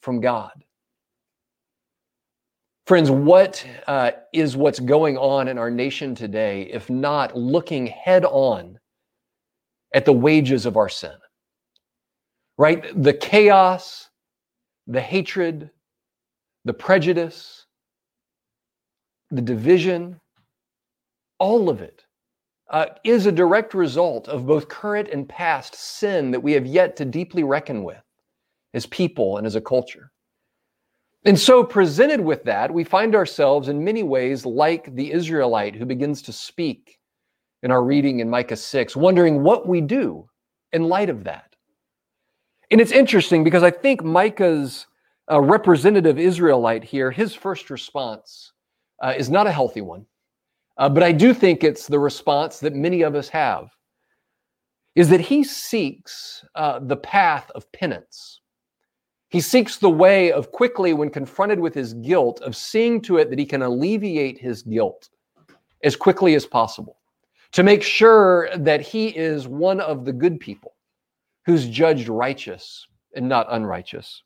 from 0.00 0.20
God. 0.20 0.52
Friends, 2.86 3.10
what 3.10 3.66
uh, 3.86 4.10
is 4.32 4.56
what's 4.56 4.80
going 4.80 5.16
on 5.16 5.48
in 5.48 5.56
our 5.56 5.70
nation 5.70 6.14
today, 6.14 6.62
if 6.62 6.90
not 6.90 7.36
looking 7.36 7.86
head 7.86 8.24
on 8.24 8.78
at 9.94 10.04
the 10.04 10.12
wages 10.12 10.66
of 10.66 10.76
our 10.76 10.88
sin? 10.88 11.14
Right? 12.58 13.02
The 13.02 13.14
chaos, 13.14 14.10
the 14.86 15.00
hatred, 15.00 15.70
the 16.64 16.74
prejudice, 16.74 17.66
the 19.30 19.42
division, 19.42 20.20
all 21.44 21.68
of 21.68 21.82
it 21.82 22.06
uh, 22.70 22.86
is 23.04 23.26
a 23.26 23.32
direct 23.42 23.74
result 23.74 24.28
of 24.28 24.46
both 24.46 24.66
current 24.66 25.10
and 25.10 25.28
past 25.28 25.74
sin 25.74 26.30
that 26.30 26.40
we 26.42 26.52
have 26.52 26.64
yet 26.64 26.96
to 26.96 27.04
deeply 27.04 27.44
reckon 27.44 27.84
with 27.84 28.02
as 28.72 28.86
people 28.86 29.36
and 29.36 29.46
as 29.46 29.54
a 29.54 29.60
culture. 29.60 30.10
And 31.26 31.38
so, 31.38 31.62
presented 31.62 32.20
with 32.22 32.44
that, 32.44 32.72
we 32.72 32.82
find 32.82 33.14
ourselves 33.14 33.68
in 33.68 33.84
many 33.84 34.02
ways 34.02 34.46
like 34.46 34.94
the 34.94 35.12
Israelite 35.12 35.74
who 35.74 35.84
begins 35.84 36.22
to 36.22 36.32
speak 36.32 36.98
in 37.62 37.70
our 37.70 37.84
reading 37.84 38.20
in 38.20 38.30
Micah 38.30 38.56
6, 38.56 38.96
wondering 38.96 39.42
what 39.42 39.68
we 39.68 39.82
do 39.82 40.26
in 40.72 40.84
light 40.84 41.10
of 41.10 41.24
that. 41.24 41.54
And 42.70 42.80
it's 42.80 42.90
interesting 42.90 43.44
because 43.44 43.62
I 43.62 43.70
think 43.70 44.02
Micah's 44.02 44.86
uh, 45.30 45.42
representative 45.42 46.18
Israelite 46.18 46.84
here, 46.84 47.10
his 47.10 47.34
first 47.34 47.68
response 47.68 48.52
uh, 49.02 49.12
is 49.14 49.28
not 49.28 49.46
a 49.46 49.52
healthy 49.52 49.82
one. 49.82 50.06
Uh, 50.76 50.88
but 50.88 51.02
I 51.02 51.12
do 51.12 51.32
think 51.32 51.62
it's 51.62 51.86
the 51.86 51.98
response 51.98 52.58
that 52.60 52.74
many 52.74 53.02
of 53.02 53.14
us 53.14 53.28
have 53.28 53.68
is 54.94 55.08
that 55.08 55.20
he 55.20 55.42
seeks 55.42 56.44
uh, 56.54 56.78
the 56.80 56.96
path 56.96 57.50
of 57.54 57.70
penance. 57.72 58.40
He 59.28 59.40
seeks 59.40 59.78
the 59.78 59.90
way 59.90 60.30
of 60.30 60.52
quickly, 60.52 60.92
when 60.92 61.10
confronted 61.10 61.58
with 61.58 61.74
his 61.74 61.94
guilt, 61.94 62.40
of 62.42 62.54
seeing 62.54 63.00
to 63.02 63.18
it 63.18 63.30
that 63.30 63.38
he 63.38 63.46
can 63.46 63.62
alleviate 63.62 64.38
his 64.38 64.62
guilt 64.62 65.08
as 65.82 65.96
quickly 65.96 66.34
as 66.34 66.46
possible, 66.46 66.98
to 67.52 67.62
make 67.62 67.82
sure 67.82 68.48
that 68.56 68.80
he 68.80 69.08
is 69.08 69.48
one 69.48 69.80
of 69.80 70.04
the 70.04 70.12
good 70.12 70.38
people 70.38 70.74
who's 71.44 71.66
judged 71.66 72.08
righteous 72.08 72.86
and 73.16 73.28
not 73.28 73.46
unrighteous. 73.50 74.22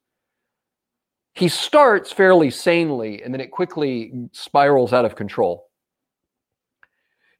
He 1.35 1.49
starts 1.49 2.12
fairly 2.12 2.50
sanely 2.50 3.23
and 3.23 3.33
then 3.33 3.40
it 3.40 3.50
quickly 3.50 4.12
spirals 4.33 4.93
out 4.93 5.05
of 5.05 5.17
control. 5.17 5.67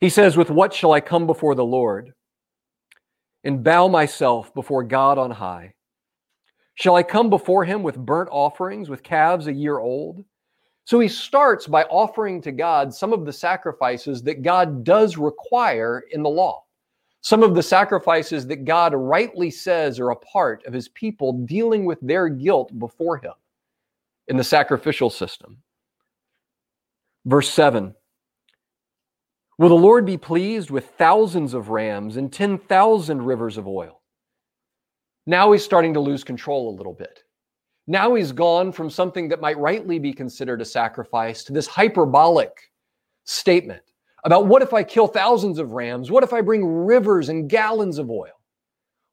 He 0.01 0.09
says, 0.09 0.37
With 0.37 0.51
what 0.51 0.73
shall 0.73 0.93
I 0.93 1.01
come 1.01 1.27
before 1.27 1.55
the 1.55 1.65
Lord 1.65 2.13
and 3.45 3.65
bow 3.65 3.89
myself 3.89 4.55
before 4.55 4.85
God 4.85 5.19
on 5.19 5.31
high? 5.31 5.75
Shall 6.75 6.95
I 6.95 7.03
come 7.03 7.29
before 7.29 7.65
him 7.65 7.83
with 7.83 7.97
burnt 7.97 8.29
offerings, 8.31 8.89
with 8.89 9.03
calves 9.03 9.49
a 9.49 9.53
year 9.53 9.79
old? 9.79 10.25
So 10.85 11.01
he 11.01 11.09
starts 11.09 11.67
by 11.67 11.83
offering 11.85 12.41
to 12.43 12.53
God 12.53 12.95
some 12.95 13.13
of 13.13 13.27
the 13.27 13.33
sacrifices 13.33 14.23
that 14.23 14.43
God 14.43 14.85
does 14.85 15.19
require 15.19 16.05
in 16.13 16.23
the 16.23 16.31
law, 16.31 16.65
some 17.21 17.43
of 17.43 17.55
the 17.55 17.63
sacrifices 17.63 18.47
that 18.47 18.65
God 18.65 18.95
rightly 18.95 19.51
says 19.51 19.99
are 19.99 20.13
a 20.13 20.17
part 20.17 20.65
of 20.67 20.73
his 20.73 20.89
people 20.89 21.33
dealing 21.45 21.85
with 21.85 21.99
their 22.01 22.29
guilt 22.29 22.79
before 22.79 23.19
him 23.19 23.35
in 24.29 24.37
the 24.37 24.45
sacrificial 24.45 25.11
system. 25.11 25.59
Verse 27.27 27.51
7 27.51 27.95
Will 29.59 29.69
the 29.69 29.75
Lord 29.75 30.07
be 30.07 30.17
pleased 30.17 30.71
with 30.71 30.91
thousands 30.91 31.53
of 31.53 31.69
rams 31.69 32.17
and 32.17 32.33
10,000 32.33 33.23
rivers 33.23 33.59
of 33.59 33.67
oil? 33.67 34.01
Now 35.27 35.51
he's 35.51 35.65
starting 35.65 35.93
to 35.95 36.01
lose 36.01 36.23
control 36.23 36.71
a 36.71 36.77
little 36.77 36.95
bit. 36.95 37.25
Now 37.89 38.15
he's 38.15 38.31
gone 38.31 38.71
from 38.71 38.89
something 38.89 39.29
that 39.29 39.41
might 39.41 39.59
rightly 39.59 39.99
be 39.99 40.13
considered 40.13 40.61
a 40.61 40.65
sacrifice 40.65 41.43
to 41.45 41.53
this 41.53 41.67
hyperbolic 41.67 42.53
statement 43.25 43.83
about 44.25 44.47
what 44.47 44.63
if 44.63 44.73
I 44.73 44.85
kill 44.85 45.09
thousands 45.09 45.59
of 45.59 45.73
rams? 45.73 46.11
What 46.11 46.23
if 46.23 46.33
I 46.33 46.41
bring 46.41 46.65
rivers 46.65 47.29
and 47.29 47.51
gallons 47.51 47.99
of 47.99 48.11
oil? 48.11 48.41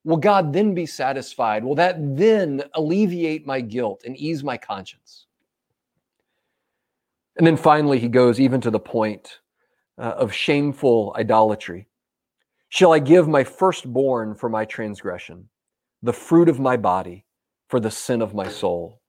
Will 0.04 0.16
God 0.16 0.52
then 0.52 0.74
be 0.74 0.86
satisfied? 0.86 1.64
Will 1.64 1.74
that 1.74 1.96
then 2.16 2.62
alleviate 2.74 3.46
my 3.46 3.60
guilt 3.60 4.02
and 4.04 4.16
ease 4.16 4.44
my 4.44 4.56
conscience? 4.56 5.26
And 7.36 7.46
then 7.46 7.56
finally, 7.56 7.98
he 7.98 8.08
goes 8.08 8.38
even 8.38 8.60
to 8.60 8.70
the 8.70 8.78
point 8.78 9.40
uh, 9.98 10.14
of 10.16 10.32
shameful 10.32 11.14
idolatry? 11.18 11.88
Shall 12.68 12.92
I 12.92 12.98
give 12.98 13.28
my 13.28 13.44
firstborn 13.44 14.34
for 14.34 14.48
my 14.48 14.64
transgression, 14.64 15.48
the 16.02 16.12
fruit 16.12 16.48
of 16.48 16.60
my 16.60 16.76
body 16.76 17.24
for 17.68 17.80
the 17.80 17.90
sin 17.90 18.22
of 18.22 18.34
my 18.34 18.48
soul? 18.48 19.00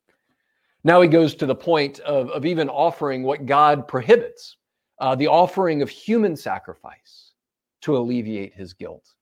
Now 0.83 1.01
he 1.01 1.07
goes 1.07 1.35
to 1.35 1.45
the 1.45 1.55
point 1.55 1.99
of, 1.99 2.29
of 2.29 2.45
even 2.45 2.69
offering 2.69 3.23
what 3.23 3.45
God 3.45 3.87
prohibits 3.87 4.57
uh, 4.99 5.15
the 5.15 5.27
offering 5.27 5.81
of 5.81 5.89
human 5.89 6.35
sacrifice 6.35 7.33
to 7.81 7.97
alleviate 7.97 8.53
his 8.53 8.73
guilt. 8.73 9.13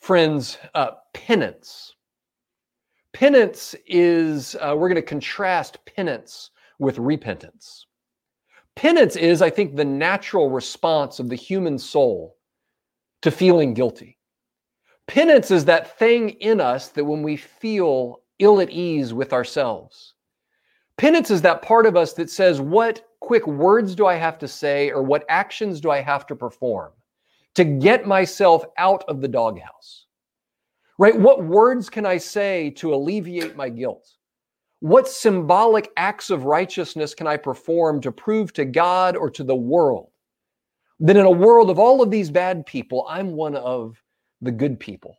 Friends, 0.00 0.58
uh, 0.74 0.92
penance. 1.12 1.94
Penance 3.12 3.74
is, 3.86 4.54
uh, 4.56 4.74
we're 4.76 4.88
going 4.88 4.94
to 4.94 5.02
contrast 5.02 5.84
penance 5.84 6.50
with 6.78 6.98
repentance. 6.98 7.87
Penance 8.78 9.16
is, 9.16 9.42
I 9.42 9.50
think, 9.50 9.74
the 9.74 9.84
natural 9.84 10.50
response 10.50 11.18
of 11.18 11.28
the 11.28 11.34
human 11.34 11.78
soul 11.80 12.36
to 13.22 13.32
feeling 13.32 13.74
guilty. 13.74 14.20
Penance 15.08 15.50
is 15.50 15.64
that 15.64 15.98
thing 15.98 16.30
in 16.30 16.60
us 16.60 16.86
that 16.90 17.04
when 17.04 17.24
we 17.24 17.36
feel 17.36 18.20
ill 18.38 18.60
at 18.60 18.70
ease 18.70 19.12
with 19.12 19.32
ourselves. 19.32 20.14
Penance 20.96 21.28
is 21.28 21.42
that 21.42 21.60
part 21.60 21.86
of 21.86 21.96
us 21.96 22.12
that 22.12 22.30
says, 22.30 22.60
What 22.60 23.02
quick 23.18 23.48
words 23.48 23.96
do 23.96 24.06
I 24.06 24.14
have 24.14 24.38
to 24.38 24.46
say 24.46 24.92
or 24.92 25.02
what 25.02 25.24
actions 25.28 25.80
do 25.80 25.90
I 25.90 26.00
have 26.00 26.24
to 26.28 26.36
perform 26.36 26.92
to 27.56 27.64
get 27.64 28.06
myself 28.06 28.64
out 28.76 29.02
of 29.08 29.20
the 29.20 29.26
doghouse? 29.26 30.06
Right? 30.98 31.18
What 31.18 31.42
words 31.42 31.90
can 31.90 32.06
I 32.06 32.18
say 32.18 32.70
to 32.76 32.94
alleviate 32.94 33.56
my 33.56 33.70
guilt? 33.70 34.08
What 34.80 35.08
symbolic 35.08 35.90
acts 35.96 36.30
of 36.30 36.44
righteousness 36.44 37.14
can 37.14 37.26
I 37.26 37.36
perform 37.36 38.00
to 38.02 38.12
prove 38.12 38.52
to 38.52 38.64
God 38.64 39.16
or 39.16 39.28
to 39.30 39.42
the 39.42 39.56
world 39.56 40.10
that 41.00 41.16
in 41.16 41.26
a 41.26 41.30
world 41.30 41.70
of 41.70 41.78
all 41.78 42.00
of 42.00 42.10
these 42.10 42.30
bad 42.30 42.64
people, 42.64 43.04
I'm 43.08 43.32
one 43.32 43.56
of 43.56 44.00
the 44.40 44.52
good 44.52 44.78
people? 44.78 45.16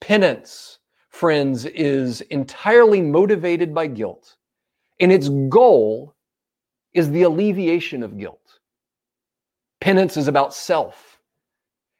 Penance, 0.00 0.80
friends, 1.10 1.64
is 1.66 2.22
entirely 2.22 3.00
motivated 3.00 3.72
by 3.72 3.86
guilt, 3.86 4.36
and 4.98 5.12
its 5.12 5.28
goal 5.48 6.14
is 6.92 7.10
the 7.10 7.22
alleviation 7.22 8.02
of 8.02 8.18
guilt. 8.18 8.58
Penance 9.80 10.16
is 10.16 10.26
about 10.26 10.54
self, 10.54 11.20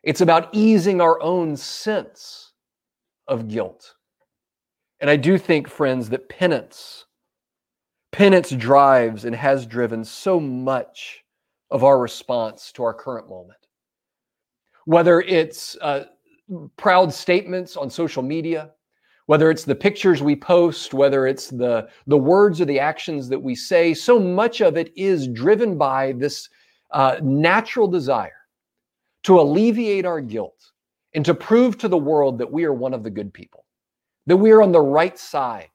it's 0.02 0.21
about 0.21 0.49
easing 0.52 1.00
our 1.00 1.21
own 1.23 1.57
sense 1.57 2.54
of 3.28 3.47
guilt. 3.47 3.95
And 5.00 5.09
I 5.09 5.16
do 5.16 5.38
think, 5.38 5.69
friends, 5.69 6.11
that 6.11 6.28
penance, 6.28 7.07
penance 8.12 8.50
drives 8.50 9.25
and 9.25 9.35
has 9.35 9.66
driven 9.66 10.04
so 10.04 10.38
much 10.38 11.25
of 11.71 11.85
our 11.85 11.99
response 11.99 12.71
to 12.73 12.83
our 12.83 12.92
current 12.92 13.28
moment. 13.28 13.59
Whether 14.85 15.23
it's 15.23 15.76
uh, 15.80 16.04
proud 16.76 17.12
statements 17.12 17.76
on 17.76 17.88
social 17.88 18.23
media, 18.23 18.73
whether 19.26 19.50
it's 19.50 19.64
the 19.64 19.75
pictures 19.75 20.23
we 20.23 20.35
post, 20.35 20.92
whether 20.92 21.26
it's 21.26 21.49
the, 21.49 21.88
the 22.07 22.19
words 22.19 22.61
or 22.61 22.64
the 22.64 22.80
actions 22.80 23.28
that 23.28 23.38
we 23.38 23.54
say, 23.54 23.95
so 23.95 24.19
much 24.19 24.61
of 24.61 24.76
it 24.76 24.92
is 24.97 25.28
driven 25.28 25.78
by 25.78 26.12
this 26.12 26.49
uh, 26.90 27.16
natural 27.23 27.87
desire 27.87 28.33
to 29.23 29.40
alleviate 29.40 30.04
our 30.04 30.21
guilt 30.21 30.73
and 31.14 31.25
to 31.25 31.35
prove 31.35 31.78
to 31.78 31.88
the 31.88 31.97
world 31.97 32.38
that 32.38 32.50
we 32.50 32.64
are 32.64 32.75
one 32.75 32.92
of 32.92 33.04
the 33.04 33.11
good 33.11 33.33
people 33.33 33.64
that 34.30 34.37
we 34.37 34.52
are 34.52 34.62
on 34.62 34.70
the 34.70 34.80
right 34.80 35.18
side 35.18 35.70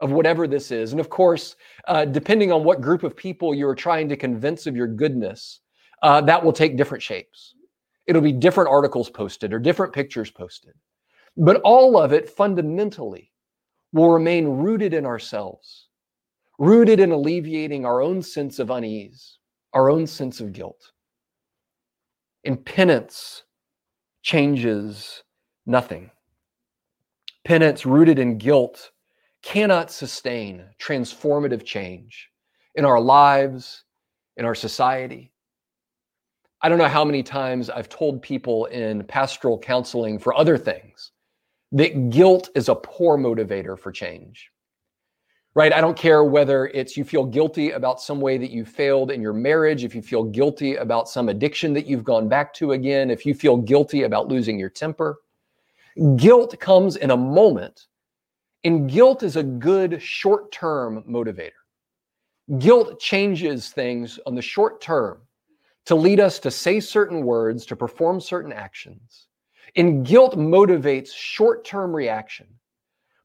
of 0.00 0.12
whatever 0.12 0.46
this 0.46 0.70
is. 0.70 0.92
And 0.92 1.00
of 1.00 1.08
course, 1.08 1.56
uh, 1.88 2.04
depending 2.04 2.52
on 2.52 2.62
what 2.62 2.82
group 2.82 3.02
of 3.02 3.16
people 3.16 3.54
you're 3.54 3.74
trying 3.74 4.10
to 4.10 4.16
convince 4.16 4.66
of 4.66 4.76
your 4.76 4.86
goodness, 4.86 5.60
uh, 6.02 6.20
that 6.20 6.44
will 6.44 6.52
take 6.52 6.76
different 6.76 7.02
shapes. 7.02 7.54
It'll 8.06 8.20
be 8.20 8.30
different 8.30 8.68
articles 8.68 9.08
posted 9.08 9.54
or 9.54 9.58
different 9.58 9.94
pictures 9.94 10.30
posted. 10.30 10.74
But 11.38 11.62
all 11.64 11.96
of 11.96 12.12
it 12.12 12.28
fundamentally 12.28 13.32
will 13.94 14.10
remain 14.10 14.48
rooted 14.48 14.92
in 14.92 15.06
ourselves, 15.06 15.88
rooted 16.58 17.00
in 17.00 17.10
alleviating 17.10 17.86
our 17.86 18.02
own 18.02 18.20
sense 18.20 18.58
of 18.58 18.68
unease, 18.68 19.38
our 19.72 19.88
own 19.88 20.06
sense 20.06 20.42
of 20.42 20.52
guilt. 20.52 20.92
And 22.44 22.62
penance 22.62 23.44
changes 24.20 25.22
nothing. 25.64 26.10
Penance 27.44 27.84
rooted 27.84 28.18
in 28.18 28.38
guilt 28.38 28.90
cannot 29.42 29.90
sustain 29.90 30.64
transformative 30.80 31.62
change 31.64 32.30
in 32.74 32.86
our 32.86 32.98
lives, 32.98 33.84
in 34.38 34.46
our 34.46 34.54
society. 34.54 35.30
I 36.62 36.70
don't 36.70 36.78
know 36.78 36.88
how 36.88 37.04
many 37.04 37.22
times 37.22 37.68
I've 37.68 37.90
told 37.90 38.22
people 38.22 38.64
in 38.66 39.04
pastoral 39.04 39.58
counseling 39.58 40.18
for 40.18 40.34
other 40.34 40.56
things 40.56 41.12
that 41.72 42.08
guilt 42.08 42.48
is 42.54 42.70
a 42.70 42.74
poor 42.74 43.18
motivator 43.18 43.78
for 43.78 43.92
change. 43.92 44.50
Right? 45.54 45.72
I 45.72 45.82
don't 45.82 45.96
care 45.96 46.24
whether 46.24 46.68
it's 46.68 46.96
you 46.96 47.04
feel 47.04 47.26
guilty 47.26 47.72
about 47.72 48.00
some 48.00 48.20
way 48.20 48.38
that 48.38 48.50
you 48.50 48.64
failed 48.64 49.10
in 49.10 49.20
your 49.20 49.34
marriage, 49.34 49.84
if 49.84 49.94
you 49.94 50.00
feel 50.00 50.24
guilty 50.24 50.76
about 50.76 51.08
some 51.10 51.28
addiction 51.28 51.74
that 51.74 51.86
you've 51.86 52.02
gone 52.04 52.28
back 52.28 52.54
to 52.54 52.72
again, 52.72 53.10
if 53.10 53.26
you 53.26 53.34
feel 53.34 53.58
guilty 53.58 54.04
about 54.04 54.28
losing 54.28 54.58
your 54.58 54.70
temper. 54.70 55.18
Guilt 56.16 56.58
comes 56.58 56.96
in 56.96 57.12
a 57.12 57.16
moment, 57.16 57.86
and 58.64 58.90
guilt 58.90 59.22
is 59.22 59.36
a 59.36 59.42
good 59.42 60.02
short 60.02 60.50
term 60.50 61.04
motivator. 61.08 61.52
Guilt 62.58 62.98
changes 62.98 63.70
things 63.70 64.18
on 64.26 64.34
the 64.34 64.42
short 64.42 64.80
term 64.80 65.22
to 65.86 65.94
lead 65.94 66.18
us 66.18 66.38
to 66.40 66.50
say 66.50 66.80
certain 66.80 67.24
words, 67.24 67.64
to 67.66 67.76
perform 67.76 68.20
certain 68.20 68.52
actions. 68.52 69.28
And 69.76 70.04
guilt 70.04 70.36
motivates 70.36 71.12
short 71.12 71.64
term 71.64 71.94
reaction, 71.94 72.46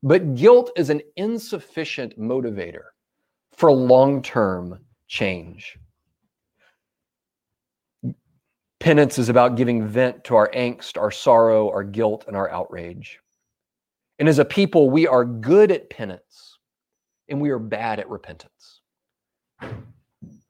but 0.04 0.36
guilt 0.36 0.72
is 0.76 0.90
an 0.90 1.02
insufficient 1.16 2.20
motivator 2.20 2.86
for 3.52 3.72
long 3.72 4.22
term 4.22 4.80
change. 5.08 5.78
Penance 8.80 9.20
is 9.20 9.30
about 9.30 9.56
giving 9.56 9.86
vent 9.86 10.24
to 10.24 10.36
our 10.36 10.50
angst, 10.52 10.98
our 10.98 11.12
sorrow, 11.12 11.70
our 11.70 11.84
guilt, 11.84 12.26
and 12.28 12.36
our 12.36 12.50
outrage. 12.50 13.20
And 14.20 14.30
as 14.30 14.40
a 14.40 14.46
people, 14.46 14.90
we 14.90 15.08
are 15.08 15.26
good 15.26 15.72
at 15.72 15.90
penance 15.90 16.58
and 17.28 17.40
we 17.40 17.50
are 17.50 17.60
bad 17.60 18.00
at 18.00 18.10
repentance. 18.10 18.82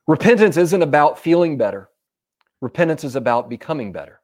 Repentance 0.07 0.57
isn't 0.57 0.81
about 0.81 1.19
feeling 1.19 1.57
better. 1.57 1.89
Repentance 2.61 3.03
is 3.03 3.15
about 3.15 3.49
becoming 3.49 3.91
better. 3.91 4.21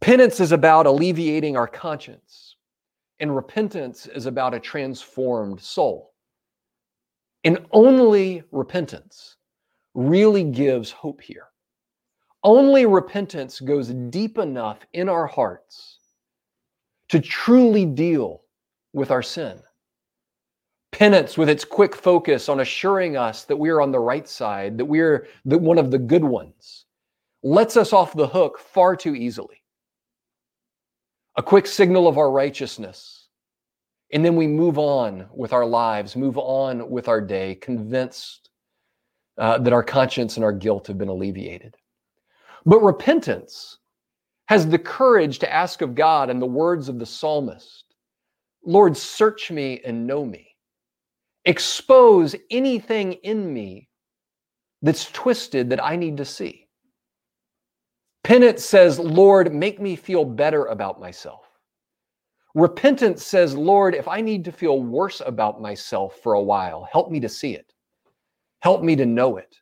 Penance 0.00 0.40
is 0.40 0.52
about 0.52 0.86
alleviating 0.86 1.56
our 1.56 1.66
conscience, 1.66 2.56
and 3.18 3.34
repentance 3.34 4.06
is 4.06 4.26
about 4.26 4.54
a 4.54 4.60
transformed 4.60 5.60
soul. 5.60 6.14
And 7.44 7.66
only 7.72 8.44
repentance 8.52 9.36
really 9.94 10.44
gives 10.44 10.90
hope 10.90 11.20
here. 11.20 11.47
Only 12.44 12.86
repentance 12.86 13.60
goes 13.60 13.88
deep 13.88 14.38
enough 14.38 14.78
in 14.92 15.08
our 15.08 15.26
hearts 15.26 15.98
to 17.08 17.20
truly 17.20 17.84
deal 17.84 18.42
with 18.92 19.10
our 19.10 19.22
sin. 19.22 19.60
Penance, 20.92 21.36
with 21.36 21.48
its 21.48 21.64
quick 21.64 21.94
focus 21.94 22.48
on 22.48 22.60
assuring 22.60 23.16
us 23.16 23.44
that 23.44 23.56
we 23.56 23.70
are 23.70 23.80
on 23.80 23.92
the 23.92 23.98
right 23.98 24.26
side, 24.28 24.78
that 24.78 24.84
we're 24.84 25.26
the, 25.44 25.58
one 25.58 25.78
of 25.78 25.90
the 25.90 25.98
good 25.98 26.24
ones, 26.24 26.86
lets 27.42 27.76
us 27.76 27.92
off 27.92 28.14
the 28.14 28.26
hook 28.26 28.58
far 28.58 28.96
too 28.96 29.14
easily. 29.14 29.62
A 31.36 31.42
quick 31.42 31.66
signal 31.66 32.08
of 32.08 32.18
our 32.18 32.30
righteousness. 32.30 33.28
And 34.12 34.24
then 34.24 34.36
we 34.36 34.46
move 34.46 34.78
on 34.78 35.26
with 35.34 35.52
our 35.52 35.66
lives, 35.66 36.16
move 36.16 36.38
on 36.38 36.88
with 36.90 37.08
our 37.08 37.20
day, 37.20 37.56
convinced 37.56 38.48
uh, 39.36 39.58
that 39.58 39.72
our 39.72 39.84
conscience 39.84 40.36
and 40.36 40.44
our 40.44 40.52
guilt 40.52 40.86
have 40.86 40.98
been 40.98 41.08
alleviated. 41.08 41.76
But 42.68 42.84
repentance 42.84 43.78
has 44.46 44.68
the 44.68 44.78
courage 44.78 45.40
to 45.40 45.52
ask 45.52 45.82
of 45.82 45.96
God 45.96 46.30
in 46.30 46.38
the 46.38 46.46
words 46.46 46.88
of 46.88 47.00
the 47.00 47.06
psalmist 47.06 47.84
Lord, 48.64 48.96
search 48.96 49.50
me 49.50 49.80
and 49.84 50.06
know 50.06 50.24
me 50.24 50.48
expose 51.48 52.36
anything 52.50 53.14
in 53.24 53.52
me 53.52 53.88
that's 54.82 55.10
twisted 55.12 55.70
that 55.70 55.82
I 55.82 55.96
need 55.96 56.18
to 56.18 56.24
see. 56.24 56.68
Penance 58.22 58.64
says, 58.64 58.98
Lord, 58.98 59.54
make 59.54 59.80
me 59.80 59.96
feel 59.96 60.26
better 60.26 60.66
about 60.66 61.00
myself. 61.00 61.46
Repentance 62.54 63.24
says, 63.24 63.56
Lord, 63.56 63.94
if 63.94 64.06
I 64.06 64.20
need 64.20 64.44
to 64.44 64.52
feel 64.52 64.82
worse 64.82 65.22
about 65.24 65.62
myself 65.62 66.18
for 66.22 66.34
a 66.34 66.42
while, 66.42 66.86
help 66.92 67.10
me 67.10 67.18
to 67.20 67.28
see 67.30 67.54
it. 67.54 67.72
Help 68.60 68.82
me 68.82 68.94
to 68.96 69.06
know 69.06 69.38
it. 69.38 69.56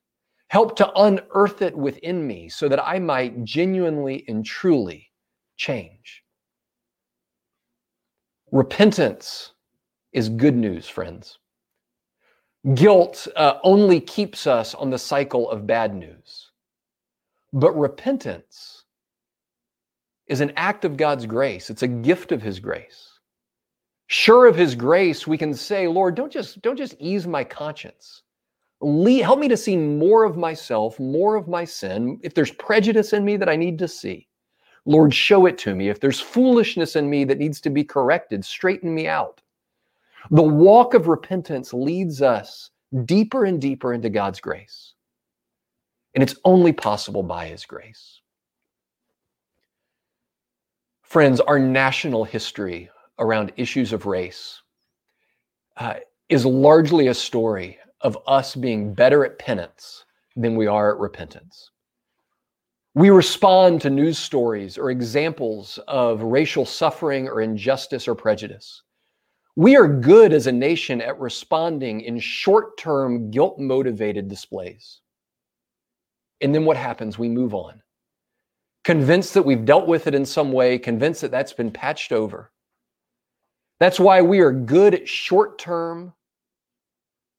Help 0.48 0.76
to 0.76 0.92
unearth 0.94 1.62
it 1.62 1.76
within 1.76 2.26
me 2.26 2.48
so 2.48 2.68
that 2.68 2.84
I 2.84 2.98
might 2.98 3.44
genuinely 3.44 4.24
and 4.28 4.44
truly 4.44 5.10
change. 5.56 6.22
Repentance 8.52 9.52
is 10.12 10.28
good 10.28 10.56
news, 10.56 10.88
friends. 10.88 11.38
Guilt 12.74 13.28
uh, 13.36 13.58
only 13.62 14.00
keeps 14.00 14.46
us 14.46 14.74
on 14.74 14.90
the 14.90 14.98
cycle 14.98 15.50
of 15.50 15.66
bad 15.66 15.94
news. 15.94 16.50
But 17.52 17.78
repentance 17.78 18.84
is 20.26 20.40
an 20.40 20.52
act 20.56 20.84
of 20.84 20.96
God's 20.96 21.26
grace. 21.26 21.70
It's 21.70 21.82
a 21.82 21.88
gift 21.88 22.32
of 22.32 22.42
his 22.42 22.58
grace. 22.58 23.12
Sure 24.08 24.46
of 24.46 24.56
his 24.56 24.74
grace, 24.74 25.26
we 25.26 25.38
can 25.38 25.54
say, 25.54 25.88
Lord, 25.88 26.14
don't 26.14 26.32
just, 26.32 26.62
don't 26.62 26.76
just 26.76 26.94
ease 26.98 27.26
my 27.26 27.42
conscience. 27.42 28.22
Help 28.80 29.38
me 29.38 29.48
to 29.48 29.56
see 29.56 29.76
more 29.76 30.24
of 30.24 30.36
myself, 30.36 30.98
more 31.00 31.34
of 31.34 31.48
my 31.48 31.64
sin. 31.64 32.20
If 32.22 32.34
there's 32.34 32.52
prejudice 32.52 33.12
in 33.12 33.24
me 33.24 33.36
that 33.36 33.48
I 33.48 33.56
need 33.56 33.78
to 33.78 33.88
see, 33.88 34.28
Lord, 34.84 35.14
show 35.14 35.46
it 35.46 35.58
to 35.58 35.74
me. 35.74 35.88
If 35.88 36.00
there's 36.00 36.20
foolishness 36.20 36.94
in 36.94 37.10
me 37.10 37.24
that 37.24 37.38
needs 37.38 37.60
to 37.62 37.70
be 37.70 37.84
corrected, 37.84 38.44
straighten 38.44 38.94
me 38.94 39.08
out. 39.08 39.40
The 40.30 40.42
walk 40.42 40.94
of 40.94 41.08
repentance 41.08 41.72
leads 41.72 42.22
us 42.22 42.70
deeper 43.04 43.44
and 43.44 43.60
deeper 43.60 43.92
into 43.92 44.10
God's 44.10 44.40
grace. 44.40 44.94
And 46.14 46.22
it's 46.22 46.36
only 46.44 46.72
possible 46.72 47.22
by 47.22 47.46
His 47.46 47.64
grace. 47.64 48.20
Friends, 51.02 51.40
our 51.40 51.58
national 51.58 52.24
history 52.24 52.90
around 53.18 53.52
issues 53.56 53.92
of 53.92 54.06
race 54.06 54.60
uh, 55.76 55.94
is 56.28 56.44
largely 56.44 57.08
a 57.08 57.14
story 57.14 57.78
of 58.00 58.18
us 58.26 58.54
being 58.54 58.94
better 58.94 59.24
at 59.24 59.38
penance 59.38 60.04
than 60.36 60.56
we 60.56 60.66
are 60.66 60.92
at 60.92 60.98
repentance. 60.98 61.70
We 62.94 63.10
respond 63.10 63.80
to 63.82 63.90
news 63.90 64.18
stories 64.18 64.78
or 64.78 64.90
examples 64.90 65.78
of 65.86 66.22
racial 66.22 66.64
suffering 66.64 67.28
or 67.28 67.40
injustice 67.40 68.08
or 68.08 68.14
prejudice 68.14 68.82
we 69.56 69.74
are 69.74 69.88
good 69.88 70.34
as 70.34 70.46
a 70.46 70.52
nation 70.52 71.00
at 71.00 71.18
responding 71.18 72.02
in 72.02 72.18
short 72.18 72.76
term, 72.76 73.30
guilt 73.30 73.58
motivated 73.58 74.28
displays. 74.28 75.00
And 76.42 76.54
then 76.54 76.66
what 76.66 76.76
happens? 76.76 77.18
We 77.18 77.30
move 77.30 77.54
on. 77.54 77.82
Convinced 78.84 79.32
that 79.34 79.42
we've 79.42 79.64
dealt 79.64 79.88
with 79.88 80.06
it 80.06 80.14
in 80.14 80.26
some 80.26 80.52
way, 80.52 80.78
convinced 80.78 81.22
that 81.22 81.30
that's 81.30 81.54
been 81.54 81.70
patched 81.70 82.12
over. 82.12 82.52
That's 83.80 83.98
why 83.98 84.20
we 84.20 84.40
are 84.40 84.52
good 84.52 84.94
at 84.94 85.08
short 85.08 85.58
term 85.58 86.12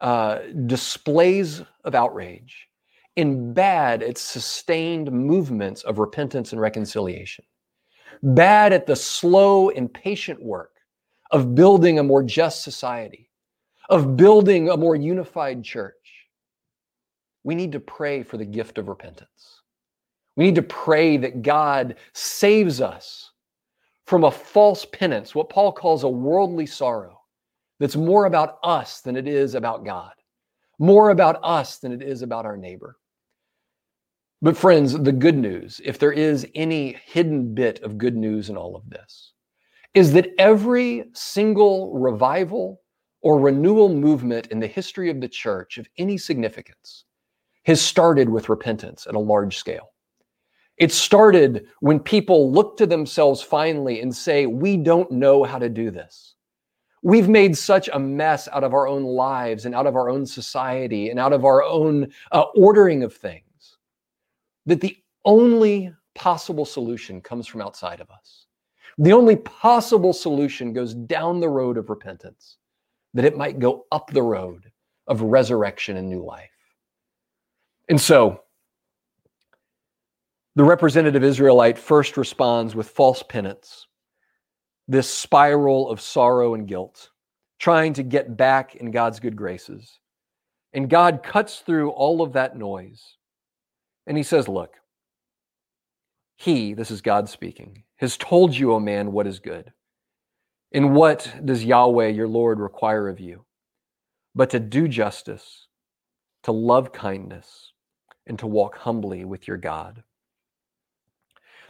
uh, 0.02 0.40
displays 0.66 1.64
of 1.84 1.96
outrage 1.96 2.68
in 3.16 3.54
bad 3.54 4.04
at 4.04 4.18
sustained 4.18 5.12
movements 5.12 5.84
of 5.84 5.98
repentance 5.98 6.52
and 6.52 6.62
reconciliation. 6.62 7.44
Bad 8.22 8.74
at 8.74 8.86
the 8.86 8.96
slow 8.96 9.70
and 9.72 9.92
patient 9.92 10.42
work 10.42 10.72
of 11.32 11.56
building 11.56 12.00
a 12.00 12.04
more 12.04 12.24
just 12.24 12.64
society, 12.64 13.30
of 13.90 14.16
building 14.16 14.70
a 14.70 14.78
more 14.78 14.96
unified 14.96 15.64
church, 15.64 15.96
we 17.44 17.56
need 17.56 17.72
to 17.72 17.80
pray 17.80 18.24
for 18.24 18.38
the 18.38 18.46
gift 18.46 18.78
of 18.78 18.88
repentance. 18.88 19.62
We 20.36 20.46
need 20.46 20.56
to 20.56 20.62
pray 20.64 21.18
that 21.18 21.42
God 21.42 21.96
saves 22.14 22.82
us 22.82 23.32
from 24.06 24.24
a 24.24 24.32
false 24.32 24.86
penance, 24.86 25.34
what 25.34 25.50
Paul 25.50 25.72
calls 25.72 26.04
a 26.04 26.10
worldly 26.10 26.66
sorrow, 26.66 27.17
that's 27.80 27.96
more 27.96 28.26
about 28.26 28.58
us 28.63 29.02
than 29.02 29.16
it 29.16 29.28
is 29.28 29.56
about 29.56 29.86
God, 29.86 30.13
more 30.80 31.10
about 31.10 31.40
us 31.44 31.78
than 31.78 31.92
it 31.92 32.02
is 32.02 32.22
about 32.22 32.46
our 32.46 32.58
neighbor. 32.58 32.98
But, 34.42 34.58
friends, 34.58 34.94
the 34.94 35.12
good 35.12 35.38
news, 35.38 35.82
if 35.84 35.98
there 35.98 36.12
is 36.12 36.48
any 36.54 36.98
hidden 37.06 37.56
bit 37.56 37.82
of 37.82 37.98
good 37.98 38.16
news 38.16 38.50
in 38.50 38.58
all 38.58 38.76
of 38.76 38.88
this, 38.90 39.34
is 39.94 40.13
that 40.13 40.30
every 40.38 41.06
single 41.13 41.92
revival 41.98 42.82
or 43.22 43.40
renewal 43.40 43.90
movement 43.90 44.48
in 44.48 44.60
the 44.60 44.68
history 44.68 45.10
of 45.10 45.20
the 45.20 45.28
church 45.28 45.80
of 45.80 45.88
any 45.98 46.18
significance 46.18 47.06
has 47.66 47.82
started 47.82 48.30
with 48.30 48.48
repentance 48.48 49.08
at 49.08 49.16
a 49.16 49.20
large 49.20 49.58
scale. 49.58 49.92
It 50.78 50.92
started 50.92 51.68
when 51.80 52.00
people 52.00 52.52
look 52.52 52.78
to 52.78 52.86
themselves 52.86 53.42
finally 53.42 54.02
and 54.02 54.16
say, 54.16 54.46
We 54.46 54.78
don't 54.78 55.12
know 55.12 55.44
how 55.44 55.58
to 55.58 55.68
do 55.68 55.90
this. 55.90 56.36
We've 57.04 57.30
made 57.30 57.58
such 57.58 57.90
a 57.94 58.00
mess 58.00 58.48
out 58.52 58.64
of 58.64 58.74
our 58.74 58.88
own 58.88 59.04
lives 59.04 59.66
and 59.66 59.76
out 59.76 59.88
of 59.88 59.96
our 59.96 60.10
own 60.10 60.26
society 60.26 61.10
and 61.10 61.20
out 61.20 61.34
of 61.34 61.46
our 61.46 61.64
own 61.64 62.12
uh, 62.32 62.46
ordering 62.56 63.04
of 63.04 63.16
things 63.16 63.78
that 64.66 64.82
the 64.82 64.98
only 65.24 65.94
possible 66.16 66.66
solution 66.66 67.22
comes 67.22 67.48
from 67.48 67.62
outside 67.62 68.02
of 68.02 68.10
us. 68.10 68.48
The 68.98 69.14
only 69.14 69.36
possible 69.36 70.14
solution 70.14 70.74
goes 70.74 70.96
down 70.96 71.40
the 71.40 71.50
road 71.50 71.78
of 71.78 71.90
repentance, 71.90 72.58
that 73.14 73.26
it 73.26 73.38
might 73.38 73.60
go 73.60 73.86
up 73.92 74.10
the 74.10 74.24
road 74.24 74.72
of 75.08 75.22
resurrection 75.22 75.98
and 75.98 76.10
new 76.10 76.24
life. 76.24 76.50
And 77.90 78.02
so, 78.02 78.42
the 80.56 80.64
representative 80.64 81.24
Israelite 81.24 81.78
first 81.78 82.18
responds 82.18 82.76
with 82.76 82.90
false 82.90 83.22
penance, 83.22 83.88
this 84.88 85.10
spiral 85.10 85.89
of 85.89 86.02
sorrow 86.02 86.54
and 86.54 86.67
guilt, 86.67 87.10
trying 87.60 87.93
to 87.93 88.04
get 88.04 88.38
back 88.38 88.76
in 88.76 88.91
God's 88.91 89.19
good 89.19 89.36
graces. 89.36 90.00
And 90.73 90.89
God 90.89 91.23
cuts 91.23 91.60
through 91.60 91.89
all 91.89 92.21
of 92.21 92.34
that 92.34 92.58
noise. 92.58 93.17
And 94.06 94.15
he 94.15 94.23
says, 94.23 94.47
Look, 94.47 94.76
he, 96.38 96.73
this 96.73 96.91
is 96.91 97.02
God 97.02 97.28
speaking, 97.28 97.84
has 97.97 98.17
told 98.17 98.56
you, 98.56 98.73
O 98.73 98.80
man, 98.80 99.12
what 99.12 99.28
is 99.28 99.39
good. 99.39 99.73
And 100.71 100.93
what 100.93 101.34
does 101.43 101.63
Yahweh, 101.63 102.10
your 102.10 102.28
Lord, 102.28 102.60
require 102.60 103.10
of 103.10 103.19
you? 103.19 103.45
But 104.36 104.52
to 104.52 104.60
do 104.60 104.88
justice, 104.88 105.67
to 106.43 106.52
love 106.52 106.91
kindness, 106.91 107.73
and 108.28 108.38
to 108.39 108.47
walk 108.47 108.78
humbly 108.78 109.26
with 109.26 109.47
your 109.47 109.58
God. 109.58 110.04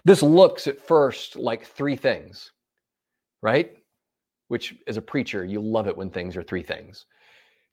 This 0.04 0.22
looks 0.22 0.68
at 0.68 0.86
first 0.86 1.36
like 1.36 1.66
three 1.66 1.96
things, 1.96 2.52
right? 3.42 3.72
Which, 4.48 4.76
as 4.88 4.98
a 4.98 5.02
preacher, 5.02 5.46
you 5.46 5.62
love 5.62 5.88
it 5.88 5.96
when 5.96 6.10
things 6.10 6.38
are 6.38 6.44
three 6.44 6.64
things. 6.64 7.06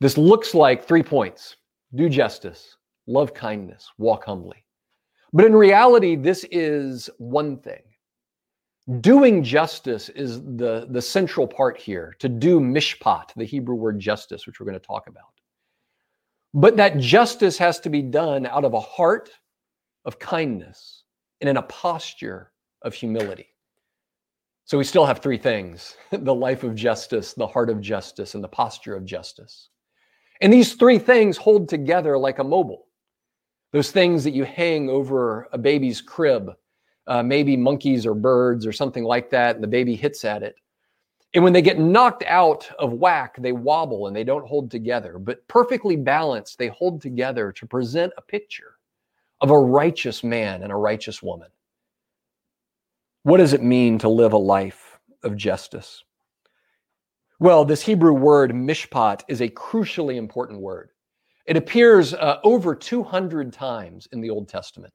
This 0.00 0.18
looks 0.18 0.54
like 0.54 0.86
three 0.86 1.02
points 1.02 1.56
do 1.94 2.08
justice, 2.08 2.76
love 3.06 3.34
kindness, 3.34 3.88
walk 3.98 4.24
humbly. 4.24 4.64
But 5.32 5.44
in 5.44 5.54
reality, 5.54 6.16
this 6.16 6.44
is 6.50 7.08
one 7.18 7.58
thing. 7.58 7.82
Doing 9.00 9.42
justice 9.42 10.08
is 10.10 10.42
the, 10.42 10.86
the 10.90 11.00
central 11.00 11.46
part 11.46 11.78
here, 11.78 12.14
to 12.18 12.28
do 12.28 12.60
mishpat, 12.60 13.32
the 13.34 13.44
Hebrew 13.44 13.76
word 13.76 13.98
justice, 13.98 14.46
which 14.46 14.60
we're 14.60 14.66
going 14.66 14.78
to 14.78 14.86
talk 14.86 15.08
about. 15.08 15.24
But 16.52 16.76
that 16.76 16.98
justice 16.98 17.56
has 17.58 17.80
to 17.80 17.90
be 17.90 18.02
done 18.02 18.46
out 18.46 18.64
of 18.64 18.74
a 18.74 18.80
heart 18.80 19.30
of 20.04 20.18
kindness 20.18 21.04
and 21.40 21.48
in 21.48 21.56
a 21.56 21.62
posture 21.62 22.52
of 22.82 22.94
humility. 22.94 23.48
So 24.66 24.78
we 24.78 24.84
still 24.84 25.04
have 25.04 25.18
three 25.18 25.36
things 25.36 25.96
the 26.10 26.34
life 26.34 26.64
of 26.64 26.74
justice, 26.74 27.34
the 27.34 27.46
heart 27.46 27.70
of 27.70 27.80
justice, 27.80 28.34
and 28.34 28.42
the 28.42 28.48
posture 28.48 28.94
of 28.94 29.04
justice. 29.04 29.68
And 30.40 30.52
these 30.52 30.74
three 30.74 30.98
things 30.98 31.36
hold 31.36 31.68
together 31.68 32.18
like 32.18 32.38
a 32.38 32.44
mobile. 32.44 32.86
Those 33.72 33.90
things 33.90 34.24
that 34.24 34.34
you 34.34 34.44
hang 34.44 34.88
over 34.88 35.48
a 35.52 35.58
baby's 35.58 36.00
crib, 36.00 36.52
uh, 37.06 37.22
maybe 37.22 37.56
monkeys 37.56 38.06
or 38.06 38.14
birds 38.14 38.66
or 38.66 38.72
something 38.72 39.04
like 39.04 39.30
that, 39.30 39.56
and 39.56 39.64
the 39.64 39.68
baby 39.68 39.96
hits 39.96 40.24
at 40.24 40.42
it. 40.42 40.56
And 41.34 41.42
when 41.42 41.52
they 41.52 41.62
get 41.62 41.80
knocked 41.80 42.22
out 42.24 42.70
of 42.78 42.92
whack, 42.92 43.36
they 43.38 43.50
wobble 43.50 44.06
and 44.06 44.14
they 44.14 44.22
don't 44.22 44.46
hold 44.46 44.70
together. 44.70 45.18
But 45.18 45.46
perfectly 45.48 45.96
balanced, 45.96 46.58
they 46.58 46.68
hold 46.68 47.02
together 47.02 47.50
to 47.52 47.66
present 47.66 48.12
a 48.16 48.22
picture 48.22 48.76
of 49.40 49.50
a 49.50 49.58
righteous 49.58 50.22
man 50.22 50.62
and 50.62 50.72
a 50.72 50.76
righteous 50.76 51.22
woman. 51.22 51.48
What 53.24 53.38
does 53.38 53.54
it 53.54 53.62
mean 53.62 53.96
to 54.00 54.10
live 54.10 54.34
a 54.34 54.38
life 54.38 55.00
of 55.22 55.34
justice? 55.34 56.04
Well, 57.40 57.64
this 57.64 57.80
Hebrew 57.80 58.12
word 58.12 58.52
mishpat 58.52 59.22
is 59.28 59.40
a 59.40 59.48
crucially 59.48 60.16
important 60.16 60.60
word. 60.60 60.90
It 61.46 61.56
appears 61.56 62.12
uh, 62.12 62.36
over 62.44 62.74
200 62.74 63.50
times 63.50 64.06
in 64.12 64.20
the 64.20 64.28
Old 64.28 64.50
Testament. 64.50 64.92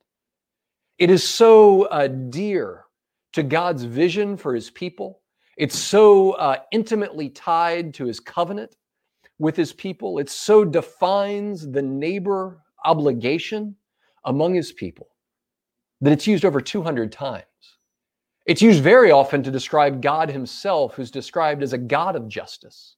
It 0.99 1.09
is 1.09 1.27
so 1.27 1.85
uh, 1.85 2.05
dear 2.07 2.85
to 3.33 3.41
God's 3.41 3.83
vision 3.83 4.37
for 4.37 4.53
his 4.53 4.69
people. 4.69 5.21
It's 5.57 5.77
so 5.77 6.33
uh, 6.33 6.57
intimately 6.71 7.29
tied 7.29 7.95
to 7.95 8.05
his 8.05 8.19
covenant 8.19 8.75
with 9.39 9.55
his 9.55 9.73
people. 9.73 10.19
It 10.19 10.29
so 10.29 10.63
defines 10.63 11.67
the 11.67 11.81
neighbor 11.81 12.61
obligation 12.85 13.75
among 14.23 14.53
his 14.53 14.71
people 14.71 15.07
that 16.01 16.13
it's 16.13 16.27
used 16.27 16.45
over 16.45 16.61
200 16.61 17.11
times. 17.11 17.78
It's 18.49 18.63
used 18.63 18.81
very 18.81 19.11
often 19.11 19.43
to 19.43 19.51
describe 19.51 20.01
God 20.01 20.27
himself, 20.27 20.95
who's 20.95 21.11
described 21.11 21.61
as 21.61 21.73
a 21.73 21.77
God 21.77 22.15
of 22.15 22.27
justice. 22.27 22.95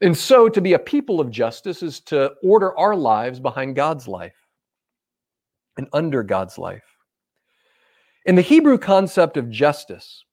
And 0.00 0.16
so 0.16 0.48
to 0.48 0.62
be 0.62 0.72
a 0.72 0.78
people 0.78 1.20
of 1.20 1.30
justice 1.30 1.82
is 1.82 2.00
to 2.06 2.32
order 2.42 2.74
our 2.78 2.96
lives 2.96 3.38
behind 3.38 3.76
God's 3.76 4.08
life 4.08 4.46
and 5.76 5.88
under 5.92 6.22
God's 6.22 6.56
life. 6.56 6.86
In 8.24 8.34
the 8.34 8.40
Hebrew 8.40 8.78
concept 8.78 9.36
of 9.36 9.50
justice, 9.50 10.24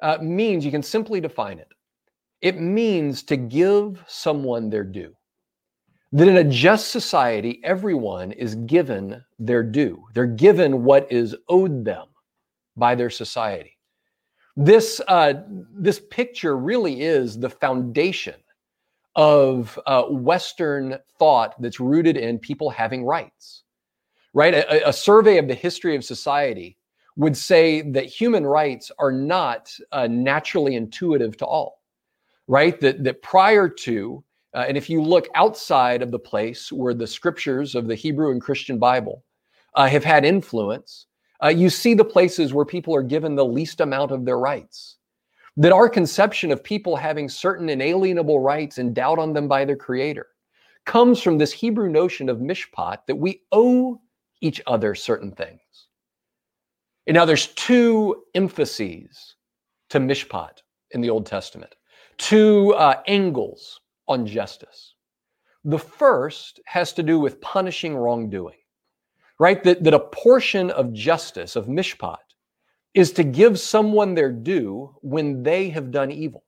uh, 0.00 0.18
means 0.22 0.64
you 0.64 0.70
can 0.70 0.84
simply 0.84 1.20
define 1.20 1.58
it. 1.58 1.72
It 2.42 2.60
means 2.60 3.24
to 3.24 3.36
give 3.36 4.00
someone 4.06 4.70
their 4.70 4.84
due 4.84 5.12
that 6.12 6.28
in 6.28 6.36
a 6.36 6.44
just 6.44 6.92
society, 6.92 7.60
everyone 7.64 8.30
is 8.30 8.54
given 8.54 9.24
their 9.40 9.64
due. 9.64 10.04
They're 10.14 10.26
given 10.26 10.84
what 10.84 11.10
is 11.10 11.34
owed 11.48 11.84
them 11.84 12.06
by 12.76 12.94
their 12.94 13.10
society. 13.10 13.76
This, 14.56 15.00
uh, 15.08 15.34
this 15.74 16.00
picture 16.10 16.56
really 16.56 17.02
is 17.02 17.38
the 17.38 17.50
foundation 17.50 18.36
of 19.14 19.78
uh, 19.86 20.04
Western 20.04 20.98
thought 21.18 21.60
that's 21.60 21.80
rooted 21.80 22.16
in 22.16 22.38
people 22.38 22.70
having 22.70 23.04
rights, 23.04 23.62
right? 24.34 24.54
A, 24.54 24.88
a, 24.88 24.92
survey 24.92 25.38
of 25.38 25.48
the 25.48 25.54
history 25.54 25.96
of 25.96 26.04
society 26.04 26.76
would 27.16 27.36
say 27.36 27.80
that 27.82 28.04
human 28.04 28.46
rights 28.46 28.90
are 28.98 29.12
not 29.12 29.72
uh, 29.92 30.06
naturally 30.06 30.74
intuitive 30.74 31.36
to 31.38 31.46
all, 31.46 31.80
right? 32.46 32.78
That, 32.80 33.04
that 33.04 33.22
prior 33.22 33.68
to 33.68 34.22
uh, 34.56 34.64
and 34.68 34.76
if 34.78 34.88
you 34.88 35.02
look 35.02 35.28
outside 35.34 36.00
of 36.00 36.10
the 36.10 36.18
place 36.18 36.72
where 36.72 36.94
the 36.94 37.06
scriptures 37.06 37.74
of 37.74 37.86
the 37.86 37.94
Hebrew 37.94 38.30
and 38.30 38.40
Christian 38.40 38.78
Bible 38.78 39.22
uh, 39.74 39.86
have 39.86 40.02
had 40.02 40.24
influence, 40.24 41.05
uh, 41.42 41.48
you 41.48 41.70
see 41.70 41.94
the 41.94 42.04
places 42.04 42.54
where 42.54 42.64
people 42.64 42.94
are 42.94 43.02
given 43.02 43.34
the 43.34 43.44
least 43.44 43.80
amount 43.80 44.10
of 44.10 44.24
their 44.24 44.38
rights. 44.38 44.96
That 45.56 45.72
our 45.72 45.88
conception 45.88 46.52
of 46.52 46.62
people 46.62 46.96
having 46.96 47.28
certain 47.28 47.68
inalienable 47.68 48.40
rights 48.40 48.78
endowed 48.78 49.18
on 49.18 49.32
them 49.32 49.48
by 49.48 49.64
their 49.64 49.76
Creator 49.76 50.26
comes 50.84 51.20
from 51.20 51.38
this 51.38 51.52
Hebrew 51.52 51.88
notion 51.88 52.28
of 52.28 52.38
mishpat 52.38 52.98
that 53.06 53.16
we 53.16 53.42
owe 53.52 54.00
each 54.40 54.60
other 54.66 54.94
certain 54.94 55.32
things. 55.32 55.60
And 57.06 57.14
now 57.14 57.24
there's 57.24 57.48
two 57.54 58.24
emphases 58.34 59.36
to 59.90 59.98
mishpat 59.98 60.62
in 60.92 61.00
the 61.00 61.10
Old 61.10 61.26
Testament, 61.26 61.74
two 62.18 62.74
uh, 62.74 63.02
angles 63.06 63.80
on 64.08 64.26
justice. 64.26 64.94
The 65.64 65.78
first 65.78 66.60
has 66.66 66.92
to 66.94 67.02
do 67.02 67.18
with 67.18 67.40
punishing 67.40 67.96
wrongdoing, 67.96 68.58
right? 69.38 69.62
That, 69.64 69.84
that 69.84 69.94
a 69.94 70.00
portion 70.00 70.70
of 70.70 70.92
justice, 70.92 71.56
of 71.56 71.66
mishpat, 71.66 72.16
is 72.94 73.12
to 73.12 73.24
give 73.24 73.60
someone 73.60 74.14
their 74.14 74.32
due 74.32 74.94
when 75.02 75.42
they 75.42 75.68
have 75.68 75.90
done 75.90 76.10
evil, 76.10 76.44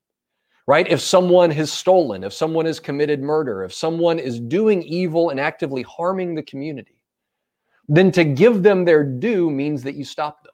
right? 0.66 0.88
If 0.88 1.01
someone 1.01 1.51
has 1.51 1.70
stolen, 1.70 2.24
if 2.24 2.33
someone 2.33 2.64
has 2.64 2.81
committed 2.81 3.20
murder, 3.20 3.64
if 3.64 3.74
someone 3.74 4.18
is 4.18 4.40
doing 4.40 4.83
evil 4.83 5.31
and 5.31 5.38
actively 5.38 5.83
harming 5.83 6.35
the 6.35 6.42
community, 6.42 7.03
then 7.88 8.11
to 8.12 8.24
give 8.24 8.62
them 8.62 8.85
their 8.85 9.05
due 9.05 9.51
means 9.51 9.83
that 9.83 9.94
you 9.94 10.05
stop 10.05 10.42
them. 10.42 10.53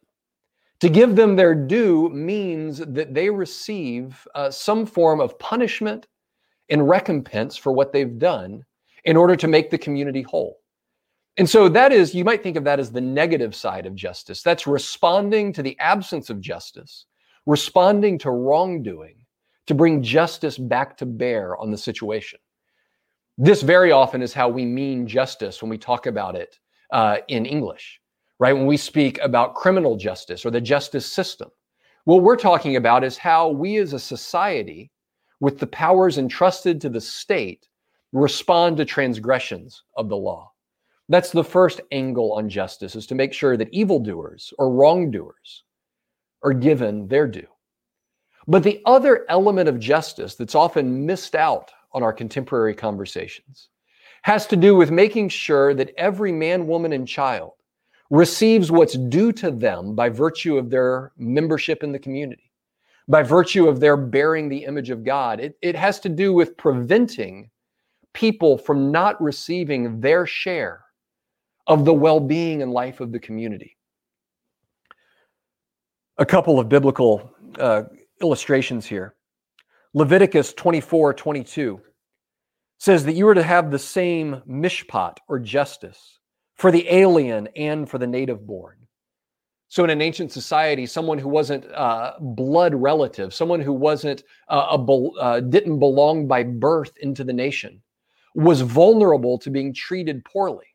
To 0.81 0.89
give 0.89 1.17
them 1.17 1.37
their 1.37 1.55
due 1.55 2.09
means 2.11 2.79
that 2.79 3.15
they 3.15 3.31
receive 3.31 4.27
uh, 4.35 4.51
some 4.51 4.87
form 4.87 5.21
of 5.21 5.39
punishment 5.39 6.09
and 6.69 6.89
recompense 6.89 7.57
for 7.57 7.73
what 7.73 7.93
they've 7.93 8.19
done 8.19 8.65
in 9.05 9.17
order 9.17 9.37
to 9.37 9.49
make 9.49 9.71
the 9.71 9.79
community 9.79 10.23
whole. 10.23 10.59
And 11.37 11.51
so 11.51 11.69
that 11.69 11.93
is, 11.93 12.15
you 12.15 12.25
might 12.25 12.43
think 12.43 12.57
of 12.57 12.65
that 12.65 12.79
as 12.79 12.93
the 12.93 13.01
negative 13.01 13.55
side 13.55 13.87
of 13.87 13.95
justice. 13.95 14.43
That's 14.43 14.67
responding 14.67 15.53
to 15.55 15.63
the 15.63 15.77
absence 15.81 16.31
of 16.31 16.41
justice, 16.41 17.07
responding 17.47 18.19
to 18.19 18.31
wrongdoing 18.31 19.17
to 19.67 19.75
bring 19.75 20.03
justice 20.03 20.59
back 20.59 20.97
to 20.99 21.07
bear 21.07 21.57
on 21.57 21.71
the 21.71 21.79
situation. 21.79 22.39
This 23.37 23.63
very 23.63 23.91
often 23.91 24.23
is 24.23 24.33
how 24.33 24.49
we 24.49 24.65
mean 24.65 25.09
justice 25.09 25.61
when 25.61 25.71
we 25.71 25.79
talk 25.79 26.07
about 26.07 26.37
it 26.37 26.59
uh, 26.93 27.19
in 27.29 27.47
English, 27.47 28.01
right? 28.39 28.53
When 28.53 28.67
we 28.67 28.77
speak 28.77 29.19
about 29.21 29.57
criminal 29.57 29.97
justice 29.97 30.45
or 30.45 30.51
the 30.51 30.61
justice 30.61 31.11
system. 31.11 31.51
What 32.05 32.23
we're 32.23 32.37
talking 32.37 32.77
about 32.77 33.03
is 33.03 33.17
how 33.17 33.49
we 33.49 33.79
as 33.79 33.93
a 33.93 33.99
society 33.99 34.93
with 35.41 35.59
the 35.59 35.67
powers 35.67 36.19
entrusted 36.19 36.81
to 36.83 36.89
the 36.89 37.01
state 37.01 37.67
respond 38.13 38.77
to 38.77 38.85
transgressions 38.85 39.83
of 39.97 40.09
the 40.09 40.17
law. 40.17 40.53
That's 41.09 41.31
the 41.31 41.45
first 41.45 41.81
angle 41.93 42.33
on 42.33 42.49
justice 42.49 42.97
is 42.97 43.07
to 43.09 43.15
make 43.15 43.33
sure 43.33 43.57
that 43.57 43.73
evildoers 43.73 44.55
or 44.59 44.71
wrongdoers 44.71 45.65
are 46.43 46.53
given 46.53 47.09
their 47.09 47.27
due. 47.27 47.47
But 48.47 48.63
the 48.63 48.81
other 48.87 49.27
element 49.29 49.69
of 49.69 49.79
justice 49.79 50.35
that's 50.35 50.55
often 50.55 51.05
missed 51.07 51.35
out 51.35 51.71
on 51.93 52.03
our 52.03 52.13
contemporary 52.13 52.75
conversations 52.75 53.69
has 54.23 54.47
to 54.47 54.57
do 54.57 54.75
with 54.75 54.91
making 54.91 55.29
sure 55.29 55.75
that 55.75 55.93
every 55.99 56.33
man, 56.33 56.67
woman, 56.67 56.93
and 56.95 57.07
child 57.07 57.53
receives 58.11 58.71
what's 58.71 58.95
due 58.95 59.33
to 59.33 59.51
them 59.51 59.95
by 59.95 60.09
virtue 60.09 60.57
of 60.57 60.71
their 60.71 61.13
membership 61.19 61.83
in 61.83 61.93
the 61.93 61.99
community, 61.99 62.51
by 63.09 63.23
virtue 63.23 63.69
of 63.69 63.81
their 63.81 63.97
bearing 63.97 64.49
the 64.49 64.65
image 64.65 64.89
of 64.89 65.05
God. 65.05 65.41
It, 65.41 65.59
it 65.61 65.77
has 65.77 66.01
to 66.01 66.09
do 66.09 66.33
with 66.33 66.57
preventing 66.57 67.51
people 68.15 68.57
from 68.57 68.91
not 68.91 69.21
receiving 69.21 70.01
their 70.01 70.27
share 70.27 70.84
of 71.67 71.85
the 71.85 71.95
well 71.95 72.21
being 72.21 72.63
and 72.63 72.73
life 72.73 73.01
of 73.01 73.13
the 73.13 73.19
community. 73.19 73.77
A 76.19 76.27
couple 76.27 76.61
of 76.61 76.69
biblical 76.69 77.33
uh, 77.59 77.85
illustrations 78.21 78.87
here. 78.87 79.15
Leviticus 79.95 80.53
24 80.55 81.15
22 81.15 81.81
says 82.79 83.05
that 83.05 83.15
you 83.15 83.27
are 83.29 83.35
to 83.35 83.43
have 83.43 83.71
the 83.71 83.79
same 83.79 84.43
mishpat 84.49 85.17
or 85.29 85.39
justice 85.39 86.19
for 86.55 86.71
the 86.71 86.87
alien 86.93 87.49
and 87.57 87.89
for 87.89 87.99
the 87.99 88.07
native 88.07 88.47
born. 88.47 88.77
So, 89.69 89.83
in 89.83 89.91
an 89.91 90.03
ancient 90.03 90.31
society, 90.31 90.87
someone 90.87 91.19
who 91.19 91.29
wasn't 91.29 91.65
uh, 91.73 92.13
blood 92.21 92.75
relative, 92.75 93.35
someone 93.35 93.61
who 93.61 93.73
wasn't 93.73 94.23
uh, 94.49 94.77
a 94.79 95.09
uh, 95.19 95.41
didn't 95.41 95.79
belong 95.81 96.29
by 96.29 96.45
birth 96.45 96.93
into 97.01 97.25
the 97.25 97.33
nation, 97.33 97.83
was 98.35 98.61
vulnerable 98.61 99.39
to 99.39 99.51
being 99.51 99.75
treated 99.75 100.25
poorly. 100.25 100.67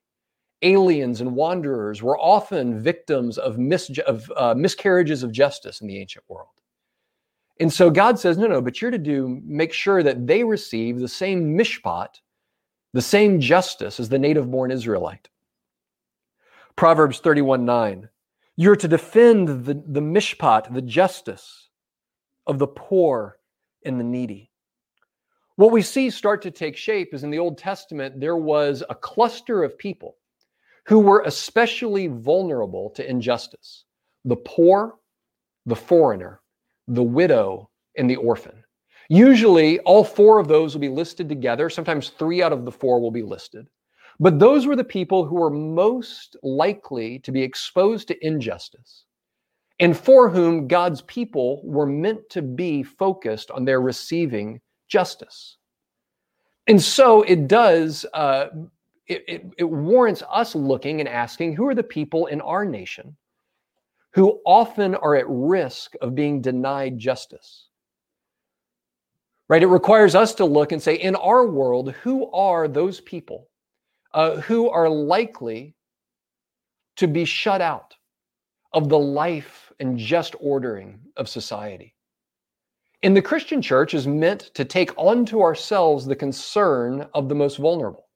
Aliens 0.61 1.21
and 1.21 1.35
wanderers 1.35 2.01
were 2.01 2.19
often 2.19 2.81
victims 2.81 3.37
of, 3.37 3.57
mis- 3.57 3.97
of 4.05 4.31
uh, 4.35 4.53
miscarriages 4.55 5.23
of 5.23 5.31
justice 5.31 5.81
in 5.81 5.87
the 5.87 5.97
ancient 5.97 6.25
world. 6.27 6.49
And 7.59 7.71
so 7.71 7.89
God 7.89 8.19
says, 8.19 8.37
no, 8.37 8.47
no, 8.47 8.61
but 8.61 8.81
you're 8.81 8.91
to 8.91 8.97
do 8.97 9.41
make 9.43 9.73
sure 9.73 10.03
that 10.03 10.27
they 10.27 10.43
receive 10.43 10.99
the 10.99 11.07
same 11.07 11.57
mishpat, 11.57 12.19
the 12.93 13.01
same 13.01 13.39
justice 13.39 13.99
as 13.99 14.09
the 14.09 14.19
native 14.19 14.49
born 14.49 14.71
Israelite. 14.71 15.29
Proverbs 16.75 17.19
31 17.19 17.65
9. 17.65 18.09
You're 18.55 18.75
to 18.75 18.87
defend 18.87 19.47
the, 19.65 19.73
the 19.73 20.01
mishpat, 20.01 20.73
the 20.73 20.81
justice 20.81 21.69
of 22.47 22.59
the 22.59 22.67
poor 22.67 23.37
and 23.85 23.99
the 23.99 24.03
needy. 24.03 24.51
What 25.55 25.71
we 25.71 25.81
see 25.81 26.09
start 26.09 26.41
to 26.43 26.51
take 26.51 26.77
shape 26.77 27.13
is 27.13 27.23
in 27.23 27.31
the 27.31 27.39
Old 27.39 27.57
Testament, 27.57 28.19
there 28.19 28.37
was 28.37 28.83
a 28.89 28.95
cluster 28.95 29.63
of 29.63 29.77
people 29.77 30.15
who 30.85 30.99
were 30.99 31.23
especially 31.25 32.07
vulnerable 32.07 32.89
to 32.91 33.09
injustice 33.09 33.85
the 34.25 34.35
poor, 34.35 34.95
the 35.65 35.75
foreigner, 35.75 36.41
the 36.87 37.03
widow, 37.03 37.69
and 37.97 38.09
the 38.09 38.15
orphan. 38.15 38.63
Usually, 39.09 39.79
all 39.79 40.03
four 40.03 40.39
of 40.39 40.47
those 40.47 40.73
will 40.73 40.81
be 40.81 40.89
listed 40.89 41.27
together. 41.29 41.69
Sometimes 41.69 42.09
three 42.09 42.43
out 42.43 42.53
of 42.53 42.65
the 42.65 42.71
four 42.71 42.99
will 42.99 43.11
be 43.11 43.23
listed. 43.23 43.67
But 44.19 44.37
those 44.37 44.67
were 44.67 44.75
the 44.75 44.83
people 44.83 45.25
who 45.25 45.35
were 45.35 45.49
most 45.49 46.35
likely 46.43 47.19
to 47.19 47.31
be 47.31 47.41
exposed 47.41 48.07
to 48.09 48.25
injustice 48.25 49.05
and 49.79 49.97
for 49.97 50.29
whom 50.29 50.67
God's 50.67 51.01
people 51.03 51.61
were 51.63 51.85
meant 51.85 52.29
to 52.31 52.41
be 52.41 52.83
focused 52.83 53.49
on 53.49 53.63
their 53.63 53.81
receiving 53.81 54.59
justice. 54.87 55.57
And 56.67 56.81
so 56.81 57.23
it 57.23 57.47
does, 57.47 58.05
uh, 58.13 58.47
it, 59.09 59.23
it, 59.27 59.45
it 59.57 59.63
warrants 59.63 60.23
us 60.31 60.55
looking 60.55 60.99
and 60.99 61.09
asking 61.09 61.55
who 61.55 61.67
are 61.67 61.75
the 61.75 61.83
people 61.83 62.27
in 62.27 62.39
our 62.41 62.63
nation 62.63 63.17
who 64.13 64.39
often 64.45 64.95
are 64.95 65.15
at 65.15 65.25
risk 65.27 65.93
of 66.01 66.15
being 66.15 66.41
denied 66.41 66.97
justice. 66.97 67.67
Right? 69.47 69.63
It 69.63 69.67
requires 69.67 70.15
us 70.15 70.33
to 70.35 70.45
look 70.45 70.71
and 70.71 70.81
say, 70.81 70.95
in 70.95 71.15
our 71.15 71.47
world, 71.47 71.91
who 72.03 72.31
are 72.31 72.67
those 72.67 73.01
people 73.01 73.49
uh, 74.13 74.37
who 74.41 74.69
are 74.69 74.89
likely 74.89 75.75
to 76.97 77.07
be 77.07 77.25
shut 77.25 77.61
out 77.61 77.95
of 78.73 78.89
the 78.89 78.99
life 78.99 79.71
and 79.79 79.97
just 79.97 80.35
ordering 80.39 80.99
of 81.17 81.29
society? 81.29 81.95
And 83.01 83.15
the 83.15 83.21
Christian 83.21 83.61
church 83.61 83.93
is 83.93 84.05
meant 84.05 84.51
to 84.55 84.65
take 84.65 84.91
onto 84.97 85.41
ourselves 85.41 86.05
the 86.05 86.15
concern 86.15 87.07
of 87.13 87.29
the 87.29 87.35
most 87.35 87.57
vulnerable. 87.57 88.08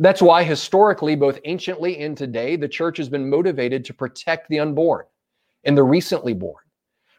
That's 0.00 0.22
why, 0.22 0.44
historically, 0.44 1.14
both 1.14 1.38
anciently 1.44 1.98
and 1.98 2.16
today, 2.16 2.56
the 2.56 2.66
church 2.68 2.96
has 2.96 3.10
been 3.10 3.28
motivated 3.28 3.84
to 3.84 3.94
protect 3.94 4.48
the 4.48 4.58
unborn 4.58 5.04
and 5.64 5.76
the 5.76 5.82
recently 5.82 6.32
born, 6.32 6.64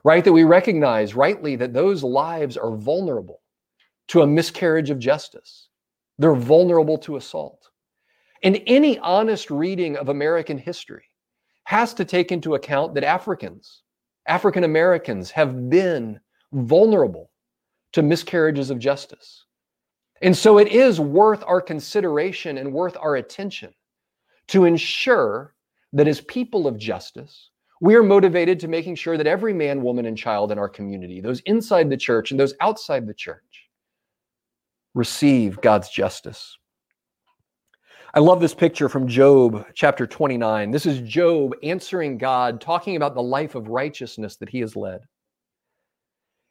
right? 0.04 0.26
That 0.26 0.34
we 0.34 0.46
recognize 0.46 1.14
rightly 1.14 1.56
that 1.58 1.74
those 1.74 2.04
lives 2.04 2.58
are 2.58 2.76
vulnerable 2.76 3.42
to 4.08 4.24
a 4.24 4.28
miscarriage 4.28 4.90
of 4.90 4.98
justice. 4.98 5.70
They're 6.18 6.34
vulnerable 6.34 6.98
to 7.00 7.18
assault. 7.18 7.70
And 8.42 8.60
any 8.66 8.98
honest 8.98 9.52
reading 9.52 9.96
of 9.96 10.10
American 10.10 10.58
history 10.58 11.06
has 11.66 11.94
to 11.94 12.04
take 12.04 12.32
into 12.32 12.56
account 12.56 12.96
that 12.96 13.04
Africans, 13.04 13.84
African 14.28 14.64
Americans, 14.64 15.30
have 15.30 15.70
been 15.70 16.20
vulnerable 16.52 17.30
to 17.94 18.02
miscarriages 18.02 18.72
of 18.72 18.80
justice. 18.80 19.46
And 20.22 20.38
so 20.38 20.60
it 20.60 20.68
is 20.68 21.00
worth 21.00 21.44
our 21.48 21.62
consideration 21.62 22.58
and 22.58 22.74
worth 22.74 22.96
our 22.98 23.16
attention 23.16 23.74
to 24.50 24.66
ensure 24.66 25.56
that 25.94 26.08
as 26.08 26.22
people 26.22 26.68
of 26.68 26.78
justice, 26.78 27.50
we 27.82 27.96
are 27.96 28.04
motivated 28.04 28.60
to 28.60 28.68
making 28.68 28.96
sure 28.96 29.18
that 29.18 29.26
every 29.26 29.54
man, 29.54 29.82
woman, 29.82 30.06
and 30.06 30.18
child 30.18 30.52
in 30.52 30.60
our 30.60 30.70
community, 30.70 31.20
those 31.20 31.40
inside 31.42 31.90
the 31.90 31.98
church 31.98 32.30
and 32.30 32.40
those 32.40 32.54
outside 32.62 33.08
the 33.08 33.14
church, 33.14 33.70
receive 34.94 35.60
God's 35.62 35.90
justice. 35.90 36.58
I 38.14 38.20
love 38.20 38.42
this 38.42 38.54
picture 38.54 38.90
from 38.90 39.08
Job 39.08 39.66
chapter 39.74 40.06
29. 40.06 40.70
This 40.70 40.86
is 40.86 41.00
Job 41.00 41.56
answering 41.64 42.18
God, 42.18 42.62
talking 42.62 42.98
about 42.98 43.16
the 43.16 43.24
life 43.24 43.56
of 43.56 43.70
righteousness 43.70 44.36
that 44.36 44.50
he 44.50 44.60
has 44.60 44.76
led. 44.76 45.02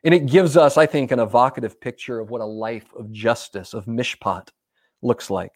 And 0.03 0.15
it 0.15 0.27
gives 0.27 0.57
us, 0.57 0.77
I 0.77 0.87
think, 0.87 1.11
an 1.11 1.21
evocative 1.21 1.81
picture 1.81 2.21
of 2.21 2.31
what 2.31 2.41
a 2.41 2.47
life 2.47 2.87
of 2.95 3.13
justice, 3.13 3.75
of 3.75 3.85
mishpat, 3.85 4.49
looks 5.03 5.29
like. 5.29 5.53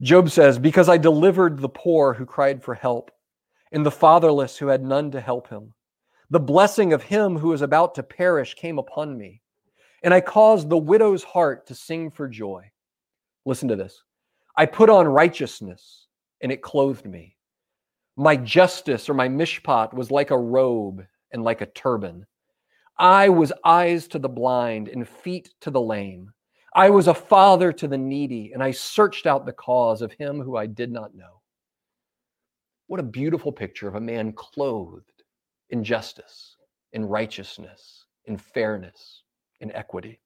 Job 0.00 0.30
says, 0.30 0.58
Because 0.58 0.88
I 0.88 0.96
delivered 0.96 1.58
the 1.58 1.68
poor 1.68 2.14
who 2.14 2.24
cried 2.24 2.62
for 2.62 2.74
help 2.74 3.10
and 3.72 3.84
the 3.84 3.90
fatherless 3.90 4.56
who 4.56 4.68
had 4.68 4.82
none 4.82 5.10
to 5.10 5.20
help 5.20 5.48
him. 5.48 5.74
The 6.30 6.40
blessing 6.40 6.92
of 6.92 7.02
him 7.02 7.36
who 7.36 7.52
is 7.52 7.62
about 7.62 7.94
to 7.96 8.02
perish 8.02 8.54
came 8.54 8.78
upon 8.78 9.16
me, 9.16 9.42
and 10.02 10.14
I 10.14 10.20
caused 10.20 10.68
the 10.68 10.78
widow's 10.78 11.24
heart 11.24 11.66
to 11.66 11.74
sing 11.74 12.10
for 12.10 12.28
joy. 12.28 12.70
Listen 13.44 13.68
to 13.68 13.76
this 13.76 14.02
I 14.56 14.66
put 14.66 14.90
on 14.90 15.06
righteousness, 15.06 16.06
and 16.40 16.52
it 16.52 16.62
clothed 16.62 17.06
me. 17.06 17.36
My 18.16 18.36
justice 18.36 19.08
or 19.08 19.14
my 19.14 19.28
mishpat 19.28 19.94
was 19.94 20.10
like 20.10 20.30
a 20.30 20.38
robe 20.38 21.04
and 21.32 21.44
like 21.44 21.60
a 21.60 21.66
turban. 21.66 22.26
I 22.98 23.28
was 23.28 23.52
eyes 23.64 24.08
to 24.08 24.18
the 24.18 24.28
blind 24.28 24.88
and 24.88 25.08
feet 25.08 25.54
to 25.60 25.70
the 25.70 25.80
lame. 25.80 26.32
I 26.74 26.90
was 26.90 27.06
a 27.06 27.14
father 27.14 27.72
to 27.72 27.88
the 27.88 27.98
needy, 27.98 28.52
and 28.52 28.62
I 28.62 28.72
searched 28.72 29.26
out 29.26 29.46
the 29.46 29.52
cause 29.52 30.02
of 30.02 30.12
him 30.12 30.40
who 30.40 30.56
I 30.56 30.66
did 30.66 30.90
not 30.90 31.14
know. 31.14 31.40
What 32.88 33.00
a 33.00 33.04
beautiful 33.04 33.52
picture 33.52 33.86
of 33.86 33.94
a 33.94 34.00
man 34.00 34.32
clothed 34.32 35.22
in 35.70 35.84
justice, 35.84 36.56
in 36.92 37.04
righteousness, 37.04 38.06
in 38.24 38.36
fairness, 38.36 39.22
in 39.60 39.70
equity. 39.72 40.20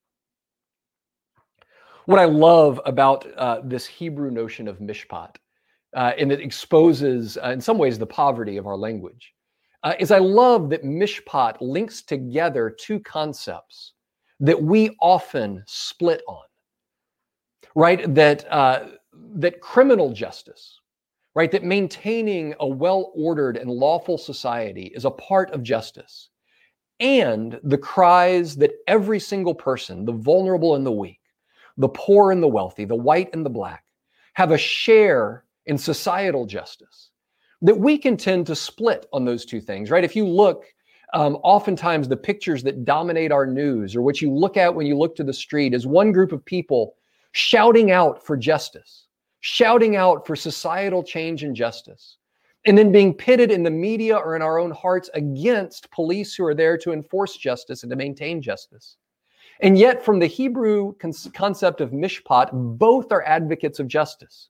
What 2.06 2.18
I 2.18 2.24
love 2.24 2.80
about 2.84 3.26
uh, 3.36 3.60
this 3.64 3.86
Hebrew 3.86 4.30
notion 4.30 4.66
of 4.66 4.78
mishpat, 4.78 5.36
uh, 5.94 6.12
and 6.18 6.32
it 6.32 6.40
exposes, 6.40 7.36
uh, 7.36 7.50
in 7.50 7.60
some 7.60 7.78
ways, 7.78 7.98
the 7.98 8.06
poverty 8.06 8.56
of 8.56 8.66
our 8.66 8.76
language, 8.76 9.31
uh, 9.82 9.94
is 9.98 10.10
I 10.10 10.18
love 10.18 10.70
that 10.70 10.84
mishpat 10.84 11.56
links 11.60 12.02
together 12.02 12.70
two 12.70 13.00
concepts 13.00 13.92
that 14.40 14.60
we 14.60 14.96
often 15.00 15.62
split 15.66 16.22
on. 16.28 16.42
Right, 17.74 18.14
that 18.14 18.50
uh, 18.52 18.88
that 19.36 19.60
criminal 19.60 20.12
justice, 20.12 20.78
right? 21.34 21.50
That 21.50 21.64
maintaining 21.64 22.54
a 22.60 22.66
well 22.66 23.12
ordered 23.14 23.56
and 23.56 23.70
lawful 23.70 24.18
society 24.18 24.92
is 24.94 25.04
a 25.04 25.10
part 25.10 25.50
of 25.52 25.62
justice. 25.62 26.28
And 27.00 27.58
the 27.64 27.78
cries 27.78 28.56
that 28.56 28.72
every 28.86 29.18
single 29.18 29.54
person, 29.54 30.04
the 30.04 30.12
vulnerable 30.12 30.74
and 30.74 30.84
the 30.84 30.92
weak, 30.92 31.20
the 31.78 31.88
poor 31.88 32.30
and 32.30 32.42
the 32.42 32.48
wealthy, 32.48 32.84
the 32.84 32.94
white 32.94 33.30
and 33.32 33.44
the 33.44 33.50
black, 33.50 33.84
have 34.34 34.50
a 34.50 34.58
share 34.58 35.44
in 35.66 35.78
societal 35.78 36.44
justice. 36.44 37.10
That 37.62 37.78
we 37.78 37.96
can 37.96 38.16
tend 38.16 38.46
to 38.48 38.56
split 38.56 39.06
on 39.12 39.24
those 39.24 39.44
two 39.44 39.60
things, 39.60 39.90
right? 39.90 40.04
If 40.04 40.16
you 40.16 40.26
look, 40.26 40.64
um, 41.14 41.36
oftentimes 41.42 42.08
the 42.08 42.16
pictures 42.16 42.62
that 42.64 42.84
dominate 42.84 43.32
our 43.32 43.46
news 43.46 43.94
or 43.96 44.02
what 44.02 44.20
you 44.20 44.32
look 44.32 44.56
at 44.56 44.74
when 44.74 44.86
you 44.86 44.98
look 44.98 45.14
to 45.16 45.24
the 45.24 45.32
street 45.32 45.72
is 45.72 45.86
one 45.86 46.12
group 46.12 46.32
of 46.32 46.44
people 46.44 46.94
shouting 47.32 47.90
out 47.90 48.24
for 48.24 48.36
justice 48.36 49.06
shouting 49.42 49.96
out 49.96 50.24
for 50.24 50.34
societal 50.34 51.02
change 51.02 51.42
and 51.42 51.54
justice, 51.54 52.16
and 52.64 52.78
then 52.78 52.92
being 52.92 53.12
pitted 53.12 53.50
in 53.50 53.64
the 53.64 53.70
media 53.70 54.16
or 54.16 54.36
in 54.36 54.42
our 54.42 54.58
own 54.58 54.70
hearts 54.70 55.10
against 55.14 55.90
police 55.90 56.34
who 56.34 56.44
are 56.44 56.54
there 56.54 56.78
to 56.78 56.92
enforce 56.92 57.36
justice 57.36 57.82
and 57.82 57.90
to 57.90 57.96
maintain 57.96 58.40
justice. 58.40 58.96
And 59.60 59.76
yet, 59.76 60.04
from 60.04 60.20
the 60.20 60.26
Hebrew 60.26 60.94
concept 61.34 61.80
of 61.80 61.90
mishpat, 61.90 62.50
both 62.52 63.10
are 63.10 63.24
advocates 63.24 63.80
of 63.80 63.88
justice. 63.88 64.48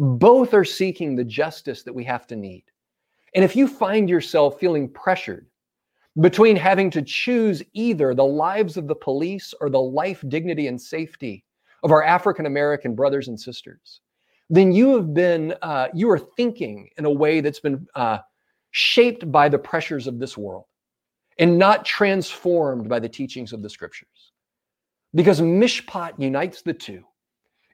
Both 0.00 0.54
are 0.54 0.64
seeking 0.64 1.14
the 1.14 1.24
justice 1.24 1.82
that 1.82 1.94
we 1.94 2.04
have 2.04 2.26
to 2.28 2.36
need. 2.36 2.64
And 3.34 3.44
if 3.44 3.54
you 3.54 3.68
find 3.68 4.08
yourself 4.08 4.58
feeling 4.58 4.88
pressured 4.88 5.46
between 6.22 6.56
having 6.56 6.90
to 6.92 7.02
choose 7.02 7.62
either 7.74 8.14
the 8.14 8.24
lives 8.24 8.78
of 8.78 8.88
the 8.88 8.94
police 8.94 9.52
or 9.60 9.68
the 9.68 9.78
life, 9.78 10.24
dignity, 10.28 10.68
and 10.68 10.80
safety 10.80 11.44
of 11.82 11.90
our 11.90 12.02
African 12.02 12.46
American 12.46 12.94
brothers 12.94 13.28
and 13.28 13.38
sisters, 13.38 14.00
then 14.48 14.72
you 14.72 14.96
have 14.96 15.12
been, 15.12 15.54
uh, 15.60 15.88
you 15.92 16.10
are 16.10 16.18
thinking 16.18 16.88
in 16.96 17.04
a 17.04 17.10
way 17.10 17.42
that's 17.42 17.60
been 17.60 17.86
uh, 17.94 18.18
shaped 18.70 19.30
by 19.30 19.50
the 19.50 19.58
pressures 19.58 20.06
of 20.06 20.18
this 20.18 20.34
world 20.34 20.64
and 21.38 21.58
not 21.58 21.84
transformed 21.84 22.88
by 22.88 22.98
the 22.98 23.08
teachings 23.08 23.52
of 23.52 23.60
the 23.60 23.68
scriptures. 23.68 24.32
Because 25.14 25.42
mishpat 25.42 26.18
unites 26.18 26.62
the 26.62 26.72
two. 26.72 27.04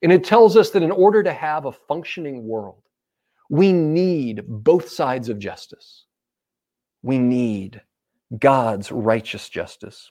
And 0.02 0.12
it 0.12 0.24
tells 0.24 0.56
us 0.56 0.70
that 0.70 0.82
in 0.82 0.90
order 0.90 1.22
to 1.22 1.32
have 1.32 1.64
a 1.64 1.72
functioning 1.72 2.46
world, 2.46 2.82
we 3.48 3.72
need 3.72 4.42
both 4.46 4.88
sides 4.88 5.28
of 5.28 5.38
justice. 5.38 6.04
We 7.02 7.18
need 7.18 7.80
God's 8.38 8.90
righteous 8.90 9.48
justice. 9.48 10.10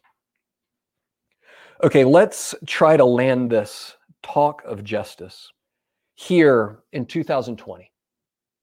Okay, 1.83 2.05
let's 2.05 2.55
try 2.65 2.95
to 2.95 3.05
land 3.05 3.49
this 3.49 3.95
talk 4.23 4.63
of 4.65 4.83
justice 4.83 5.51
here 6.15 6.79
in 6.93 7.05
2020, 7.05 7.91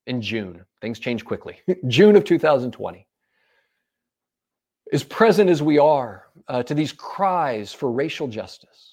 in 0.06 0.22
June. 0.22 0.64
Things 0.80 0.98
change 0.98 1.24
quickly. 1.24 1.61
June 1.88 2.16
of 2.16 2.24
2020. 2.24 3.06
As 4.92 5.04
present 5.04 5.50
as 5.50 5.62
we 5.62 5.78
are 5.78 6.28
uh, 6.48 6.62
to 6.62 6.74
these 6.74 6.92
cries 6.92 7.72
for 7.72 7.90
racial 7.90 8.28
justice, 8.28 8.91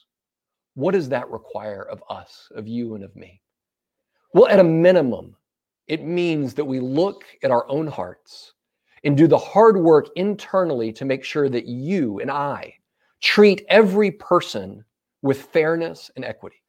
what 0.80 0.94
does 0.94 1.10
that 1.10 1.30
require 1.30 1.84
of 1.84 2.02
us, 2.10 2.50
of 2.56 2.68
you, 2.68 2.96
and 2.96 3.04
of 3.04 3.16
me? 3.16 3.42
Well, 4.34 4.48
at 4.48 4.60
a 4.60 4.64
minimum, 4.64 5.36
it 5.88 6.04
means 6.04 6.54
that 6.54 6.66
we 6.66 6.80
look 6.80 7.26
at 7.44 7.52
our 7.52 7.70
own 7.70 7.88
hearts 7.88 8.54
and 9.04 9.18
do 9.18 9.28
the 9.28 9.38
hard 9.38 9.78
work 9.78 10.08
internally 10.16 10.94
to 10.94 11.04
make 11.04 11.24
sure 11.24 11.50
that 11.50 11.66
you 11.66 12.20
and 12.20 12.32
I 12.32 12.76
treat 13.22 13.66
every 13.68 14.12
person 14.12 14.86
with 15.22 15.42
fairness 15.42 16.10
and 16.16 16.24
equity. 16.24 16.64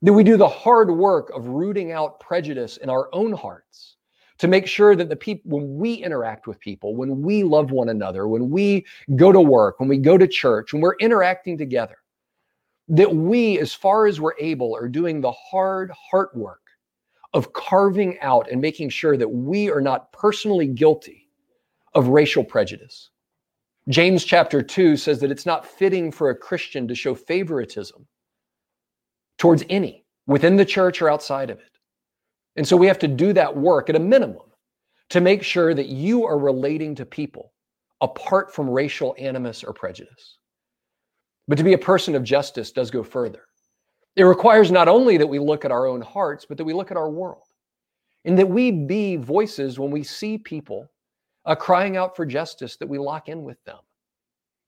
That 0.00 0.12
we 0.12 0.24
do 0.24 0.36
the 0.36 0.48
hard 0.48 0.90
work 0.90 1.30
of 1.34 1.48
rooting 1.48 1.92
out 1.92 2.20
prejudice 2.20 2.78
in 2.78 2.88
our 2.88 3.08
own 3.12 3.32
hearts 3.32 3.96
to 4.38 4.48
make 4.48 4.66
sure 4.66 4.96
that 4.96 5.08
the 5.08 5.16
people, 5.16 5.58
when 5.58 5.76
we 5.76 5.94
interact 5.94 6.46
with 6.46 6.60
people, 6.60 6.96
when 6.96 7.22
we 7.22 7.42
love 7.42 7.70
one 7.70 7.90
another, 7.90 8.26
when 8.26 8.50
we 8.50 8.86
go 9.16 9.32
to 9.32 9.40
work, 9.40 9.80
when 9.80 9.88
we 9.88 9.98
go 9.98 10.16
to 10.16 10.26
church, 10.26 10.72
when 10.72 10.80
we're 10.80 10.96
interacting 10.96 11.58
together, 11.58 11.96
that 12.88 13.14
we, 13.14 13.58
as 13.58 13.72
far 13.72 14.06
as 14.06 14.20
we're 14.20 14.38
able, 14.38 14.76
are 14.76 14.88
doing 14.88 15.20
the 15.20 15.32
hard 15.32 15.90
heart 15.90 16.36
work 16.36 16.60
of 17.32 17.52
carving 17.52 18.18
out 18.20 18.50
and 18.50 18.60
making 18.60 18.88
sure 18.88 19.16
that 19.16 19.28
we 19.28 19.70
are 19.70 19.80
not 19.80 20.12
personally 20.12 20.66
guilty 20.66 21.28
of 21.94 22.08
racial 22.08 22.44
prejudice. 22.44 23.10
James 23.88 24.24
chapter 24.24 24.62
2 24.62 24.96
says 24.96 25.20
that 25.20 25.30
it's 25.30 25.46
not 25.46 25.66
fitting 25.66 26.10
for 26.10 26.30
a 26.30 26.36
Christian 26.36 26.88
to 26.88 26.94
show 26.94 27.14
favoritism 27.14 28.06
towards 29.36 29.64
any 29.68 30.04
within 30.26 30.56
the 30.56 30.64
church 30.64 31.02
or 31.02 31.10
outside 31.10 31.50
of 31.50 31.58
it. 31.58 31.78
And 32.56 32.66
so 32.66 32.76
we 32.76 32.86
have 32.86 32.98
to 33.00 33.08
do 33.08 33.32
that 33.32 33.56
work 33.56 33.90
at 33.90 33.96
a 33.96 34.00
minimum 34.00 34.50
to 35.10 35.20
make 35.20 35.42
sure 35.42 35.74
that 35.74 35.88
you 35.88 36.24
are 36.24 36.38
relating 36.38 36.94
to 36.94 37.04
people 37.04 37.52
apart 38.00 38.54
from 38.54 38.70
racial 38.70 39.14
animus 39.18 39.64
or 39.64 39.72
prejudice. 39.72 40.38
But 41.46 41.58
to 41.58 41.64
be 41.64 41.74
a 41.74 41.78
person 41.78 42.14
of 42.14 42.24
justice 42.24 42.72
does 42.72 42.90
go 42.90 43.02
further. 43.02 43.42
It 44.16 44.24
requires 44.24 44.70
not 44.70 44.88
only 44.88 45.18
that 45.18 45.26
we 45.26 45.38
look 45.38 45.64
at 45.64 45.72
our 45.72 45.86
own 45.86 46.00
hearts, 46.00 46.44
but 46.44 46.56
that 46.56 46.64
we 46.64 46.72
look 46.72 46.90
at 46.90 46.96
our 46.96 47.10
world 47.10 47.42
and 48.24 48.38
that 48.38 48.48
we 48.48 48.70
be 48.70 49.16
voices 49.16 49.78
when 49.78 49.90
we 49.90 50.02
see 50.02 50.38
people 50.38 50.90
uh, 51.44 51.54
crying 51.54 51.96
out 51.96 52.16
for 52.16 52.24
justice, 52.24 52.76
that 52.76 52.88
we 52.88 52.98
lock 52.98 53.28
in 53.28 53.42
with 53.42 53.62
them 53.64 53.78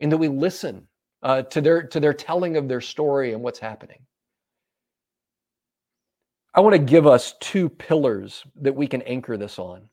and 0.01 0.13
that 0.13 0.19
we 0.19 0.29
listen 0.29 0.87
uh, 1.23 1.43
to, 1.43 1.61
their, 1.61 1.83
to 1.83 2.01
their 2.01 2.13
telling 2.13 2.57
of 2.57 2.69
their 2.69 2.81
story 2.81 3.33
and 3.33 3.43
what's 3.43 3.59
happening. 3.59 3.99
I 6.55 6.61
want 6.61 6.75
to 6.75 6.79
give 6.79 7.07
us 7.07 7.35
two 7.41 7.69
pillars 7.69 8.45
that 8.57 8.75
we 8.75 8.87
can 8.87 9.03
anchor 9.03 9.37
this 9.37 9.59
on. 9.59 9.89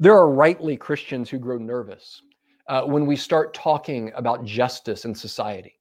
There 0.00 0.16
are 0.16 0.28
rightly 0.28 0.76
Christians 0.76 1.30
who 1.30 1.38
grow 1.38 1.58
nervous 1.58 2.22
uh, 2.68 2.82
when 2.82 3.06
we 3.06 3.16
start 3.16 3.54
talking 3.54 4.12
about 4.14 4.44
justice 4.44 5.04
in 5.04 5.14
society. 5.14 5.78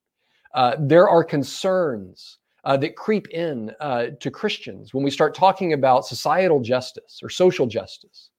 Uh, 0.53 0.75
there 0.79 1.07
are 1.07 1.23
concerns 1.23 2.39
uh, 2.63 2.77
that 2.77 2.95
creep 2.95 3.27
in 3.29 3.71
uh, 3.79 4.07
to 4.19 4.29
Christians 4.29 4.93
when 4.93 5.03
we 5.03 5.11
start 5.11 5.33
talking 5.33 5.73
about 5.73 6.05
societal 6.05 6.59
justice 6.59 7.19
or 7.23 7.29
social 7.29 7.65
justice. 7.65 8.29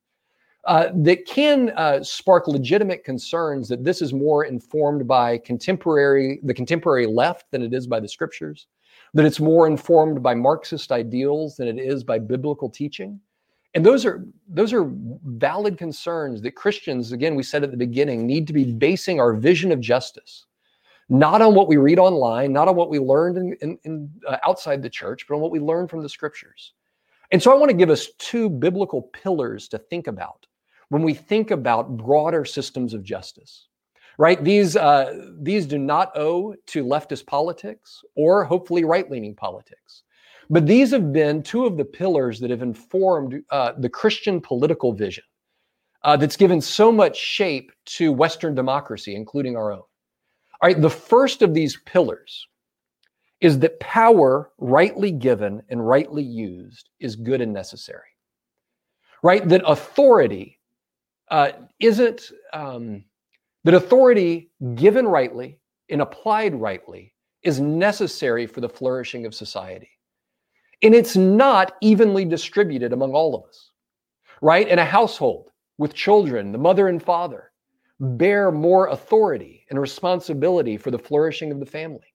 Uh, 0.64 0.90
that 0.94 1.26
can 1.26 1.70
uh, 1.70 2.00
spark 2.04 2.46
legitimate 2.46 3.02
concerns 3.02 3.68
that 3.68 3.82
this 3.82 4.00
is 4.00 4.12
more 4.12 4.44
informed 4.44 5.08
by 5.08 5.36
contemporary 5.38 6.38
the 6.44 6.54
contemporary 6.54 7.04
left 7.04 7.50
than 7.50 7.62
it 7.62 7.74
is 7.74 7.88
by 7.88 7.98
the 7.98 8.08
scriptures 8.08 8.68
that 9.12 9.26
it's 9.26 9.40
more 9.40 9.66
informed 9.66 10.22
by 10.22 10.34
marxist 10.34 10.92
ideals 10.92 11.56
than 11.56 11.66
it 11.66 11.80
is 11.80 12.04
by 12.04 12.16
biblical 12.16 12.70
teaching 12.70 13.18
and 13.74 13.84
those 13.84 14.04
are 14.04 14.24
those 14.48 14.72
are 14.72 14.90
valid 15.24 15.78
concerns 15.78 16.42
that 16.42 16.52
christians 16.52 17.12
again 17.12 17.34
we 17.34 17.42
said 17.42 17.62
at 17.62 17.70
the 17.70 17.76
beginning 17.76 18.26
need 18.26 18.46
to 18.46 18.52
be 18.52 18.64
basing 18.72 19.20
our 19.20 19.34
vision 19.34 19.72
of 19.72 19.80
justice 19.80 20.46
not 21.12 21.42
on 21.42 21.54
what 21.54 21.68
we 21.68 21.76
read 21.76 21.98
online, 21.98 22.54
not 22.54 22.68
on 22.68 22.74
what 22.74 22.88
we 22.88 22.98
learned 22.98 23.36
in, 23.36 23.52
in, 23.60 23.78
in 23.84 24.10
uh, 24.26 24.38
outside 24.46 24.82
the 24.82 24.88
church, 24.88 25.26
but 25.28 25.34
on 25.34 25.42
what 25.42 25.50
we 25.50 25.60
learn 25.60 25.86
from 25.86 26.02
the 26.02 26.08
scriptures. 26.08 26.72
And 27.32 27.42
so 27.42 27.52
I 27.52 27.54
want 27.54 27.70
to 27.70 27.76
give 27.76 27.90
us 27.90 28.08
two 28.18 28.48
biblical 28.48 29.02
pillars 29.02 29.68
to 29.68 29.78
think 29.78 30.06
about 30.06 30.46
when 30.88 31.02
we 31.02 31.12
think 31.12 31.50
about 31.50 31.98
broader 31.98 32.46
systems 32.46 32.94
of 32.94 33.02
justice. 33.02 33.68
Right? 34.18 34.42
These 34.42 34.76
uh, 34.76 35.30
these 35.38 35.66
do 35.66 35.78
not 35.78 36.16
owe 36.16 36.54
to 36.66 36.84
leftist 36.84 37.26
politics 37.26 38.02
or 38.14 38.44
hopefully 38.44 38.84
right-leaning 38.84 39.34
politics. 39.34 40.02
But 40.52 40.66
these 40.66 40.90
have 40.90 41.14
been 41.14 41.42
two 41.42 41.64
of 41.64 41.78
the 41.78 41.84
pillars 41.84 42.38
that 42.40 42.50
have 42.50 42.60
informed 42.60 43.42
uh, 43.48 43.72
the 43.78 43.88
Christian 43.88 44.38
political 44.38 44.92
vision 44.92 45.24
uh, 46.02 46.18
that's 46.18 46.36
given 46.36 46.60
so 46.60 46.92
much 46.92 47.16
shape 47.16 47.72
to 47.86 48.12
Western 48.12 48.54
democracy, 48.54 49.16
including 49.16 49.56
our 49.56 49.72
own. 49.72 49.78
All 49.78 50.68
right, 50.68 50.78
the 50.78 50.90
first 50.90 51.40
of 51.40 51.54
these 51.54 51.78
pillars 51.86 52.46
is 53.40 53.58
that 53.60 53.80
power, 53.80 54.50
rightly 54.58 55.10
given 55.10 55.62
and 55.70 55.88
rightly 55.88 56.22
used, 56.22 56.90
is 57.00 57.16
good 57.16 57.40
and 57.40 57.54
necessary. 57.54 58.10
Right? 59.22 59.48
That 59.48 59.62
authority 59.64 60.60
uh, 61.30 61.52
isn't, 61.80 62.30
um, 62.52 63.04
that 63.64 63.72
authority 63.72 64.50
given 64.74 65.06
rightly 65.06 65.60
and 65.88 66.02
applied 66.02 66.54
rightly 66.54 67.14
is 67.42 67.58
necessary 67.58 68.46
for 68.46 68.60
the 68.60 68.68
flourishing 68.68 69.24
of 69.24 69.34
society. 69.34 69.88
And 70.82 70.94
it's 70.94 71.16
not 71.16 71.74
evenly 71.80 72.24
distributed 72.24 72.92
among 72.92 73.12
all 73.12 73.34
of 73.34 73.44
us. 73.44 73.70
Right? 74.40 74.66
In 74.68 74.78
a 74.78 74.84
household 74.84 75.50
with 75.78 75.94
children, 75.94 76.50
the 76.50 76.58
mother 76.58 76.88
and 76.88 77.02
father, 77.02 77.52
bear 78.00 78.50
more 78.50 78.88
authority 78.88 79.64
and 79.70 79.80
responsibility 79.80 80.76
for 80.76 80.90
the 80.90 80.98
flourishing 80.98 81.52
of 81.52 81.60
the 81.60 81.66
family 81.66 82.12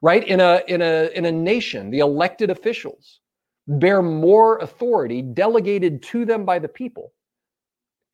right 0.00 0.26
in 0.26 0.40
a 0.40 0.62
in 0.68 0.80
a 0.80 1.10
in 1.14 1.26
a 1.26 1.32
nation 1.32 1.90
the 1.90 1.98
elected 1.98 2.48
officials 2.50 3.20
bear 3.66 4.00
more 4.02 4.58
authority 4.58 5.20
delegated 5.20 6.02
to 6.02 6.24
them 6.24 6.44
by 6.44 6.58
the 6.58 6.68
people 6.68 7.12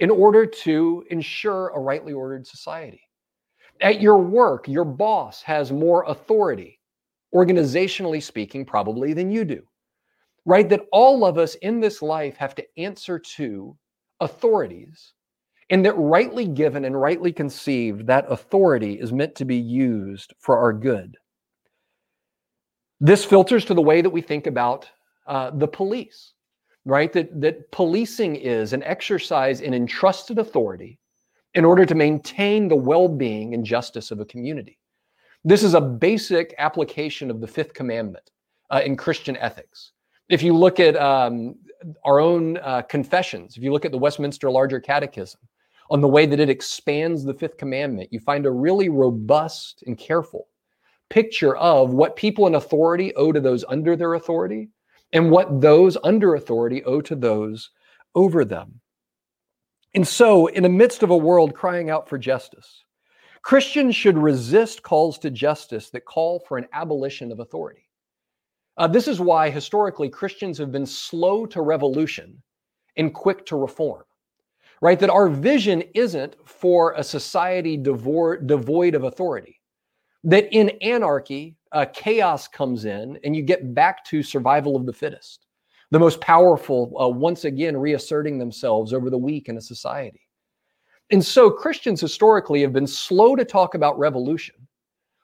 in 0.00 0.10
order 0.10 0.44
to 0.44 1.04
ensure 1.10 1.68
a 1.68 1.80
rightly 1.80 2.12
ordered 2.12 2.46
society 2.46 3.02
at 3.80 4.00
your 4.00 4.18
work 4.18 4.66
your 4.66 4.84
boss 4.84 5.40
has 5.40 5.70
more 5.70 6.04
authority 6.08 6.77
organizationally 7.34 8.22
speaking 8.22 8.64
probably 8.64 9.12
than 9.12 9.30
you 9.30 9.44
do 9.44 9.62
right 10.44 10.68
that 10.68 10.86
all 10.92 11.24
of 11.24 11.38
us 11.38 11.54
in 11.56 11.80
this 11.80 12.00
life 12.00 12.36
have 12.36 12.54
to 12.54 12.64
answer 12.76 13.18
to 13.18 13.76
authorities 14.20 15.12
and 15.70 15.84
that 15.84 15.96
rightly 15.96 16.46
given 16.46 16.84
and 16.84 17.00
rightly 17.00 17.32
conceived, 17.32 18.06
that 18.06 18.30
authority 18.30 18.94
is 18.94 19.12
meant 19.12 19.34
to 19.34 19.44
be 19.44 19.56
used 19.56 20.32
for 20.38 20.58
our 20.58 20.72
good. 20.72 21.16
This 23.00 23.24
filters 23.24 23.64
to 23.66 23.74
the 23.74 23.82
way 23.82 24.00
that 24.00 24.10
we 24.10 24.22
think 24.22 24.46
about 24.46 24.88
uh, 25.26 25.50
the 25.50 25.68
police, 25.68 26.32
right? 26.84 27.12
That, 27.12 27.40
that 27.40 27.70
policing 27.70 28.36
is 28.36 28.72
an 28.72 28.82
exercise 28.82 29.60
in 29.60 29.74
entrusted 29.74 30.38
authority 30.38 30.98
in 31.54 31.64
order 31.64 31.84
to 31.84 31.94
maintain 31.94 32.68
the 32.68 32.76
well 32.76 33.08
being 33.08 33.54
and 33.54 33.64
justice 33.64 34.10
of 34.10 34.20
a 34.20 34.24
community. 34.24 34.77
This 35.44 35.62
is 35.62 35.74
a 35.74 35.80
basic 35.80 36.54
application 36.58 37.30
of 37.30 37.40
the 37.40 37.46
fifth 37.46 37.74
commandment 37.74 38.30
uh, 38.70 38.82
in 38.84 38.96
Christian 38.96 39.36
ethics 39.36 39.92
If 40.28 40.42
you 40.42 40.54
look 40.54 40.80
at 40.80 40.96
um, 40.96 41.54
our 42.04 42.20
own 42.20 42.58
uh, 42.58 42.82
confessions, 42.82 43.56
if 43.56 43.62
you 43.62 43.72
look 43.72 43.84
at 43.84 43.92
the 43.92 43.98
Westminster 43.98 44.50
Larger 44.50 44.80
Catechism, 44.80 45.40
on 45.90 46.00
the 46.00 46.08
way 46.08 46.26
that 46.26 46.40
it 46.40 46.50
expands 46.50 47.24
the 47.24 47.32
fifth 47.32 47.56
commandment, 47.56 48.12
you 48.12 48.20
find 48.20 48.44
a 48.44 48.50
really 48.50 48.88
robust 48.88 49.82
and 49.86 49.96
careful 49.96 50.48
picture 51.08 51.56
of 51.56 51.94
what 51.94 52.16
people 52.16 52.46
in 52.46 52.56
authority 52.56 53.14
owe 53.14 53.32
to 53.32 53.40
those 53.40 53.64
under 53.68 53.96
their 53.96 54.14
authority 54.14 54.68
and 55.14 55.30
what 55.30 55.60
those 55.62 55.96
under 56.04 56.34
authority 56.34 56.84
owe 56.84 57.00
to 57.00 57.14
those 57.14 57.70
over 58.14 58.44
them. 58.44 58.80
And 59.94 60.06
so, 60.06 60.48
in 60.48 60.62
the 60.62 60.68
midst 60.68 61.02
of 61.02 61.08
a 61.08 61.16
world 61.16 61.54
crying 61.54 61.88
out 61.88 62.08
for 62.08 62.18
justice, 62.18 62.84
Christians 63.42 63.94
should 63.94 64.18
resist 64.18 64.82
calls 64.82 65.18
to 65.20 65.30
justice 65.30 65.90
that 65.90 66.04
call 66.04 66.40
for 66.40 66.58
an 66.58 66.66
abolition 66.72 67.32
of 67.32 67.40
authority. 67.40 67.88
Uh, 68.76 68.86
this 68.86 69.08
is 69.08 69.20
why 69.20 69.50
historically 69.50 70.08
Christians 70.08 70.58
have 70.58 70.70
been 70.70 70.86
slow 70.86 71.46
to 71.46 71.62
revolution 71.62 72.40
and 72.96 73.12
quick 73.12 73.44
to 73.46 73.56
reform, 73.56 74.04
right? 74.80 74.98
That 75.00 75.10
our 75.10 75.28
vision 75.28 75.82
isn't 75.94 76.36
for 76.44 76.92
a 76.92 77.02
society 77.02 77.76
devoid, 77.76 78.46
devoid 78.46 78.94
of 78.94 79.04
authority, 79.04 79.60
that 80.24 80.52
in 80.52 80.70
anarchy, 80.80 81.56
uh, 81.72 81.86
chaos 81.92 82.48
comes 82.48 82.84
in 82.84 83.18
and 83.24 83.34
you 83.34 83.42
get 83.42 83.74
back 83.74 84.04
to 84.06 84.22
survival 84.22 84.76
of 84.76 84.86
the 84.86 84.92
fittest, 84.92 85.46
the 85.90 85.98
most 85.98 86.20
powerful 86.20 86.92
uh, 87.00 87.08
once 87.08 87.44
again 87.44 87.76
reasserting 87.76 88.38
themselves 88.38 88.92
over 88.92 89.10
the 89.10 89.18
weak 89.18 89.48
in 89.48 89.56
a 89.56 89.60
society. 89.60 90.27
And 91.10 91.24
so 91.24 91.50
Christians 91.50 92.00
historically 92.00 92.60
have 92.62 92.72
been 92.72 92.86
slow 92.86 93.34
to 93.34 93.44
talk 93.44 93.74
about 93.74 93.98
revolution, 93.98 94.54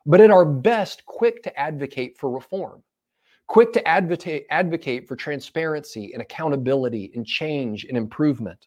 but 0.06 0.20
at 0.20 0.30
our 0.30 0.44
best, 0.44 1.04
quick 1.04 1.42
to 1.42 1.60
advocate 1.60 2.16
for 2.16 2.30
reform, 2.30 2.82
quick 3.48 3.72
to 3.74 3.86
advocate, 3.86 4.46
advocate 4.50 5.06
for 5.06 5.16
transparency 5.16 6.12
and 6.12 6.22
accountability 6.22 7.12
and 7.14 7.26
change 7.26 7.84
and 7.84 7.96
improvement. 7.96 8.66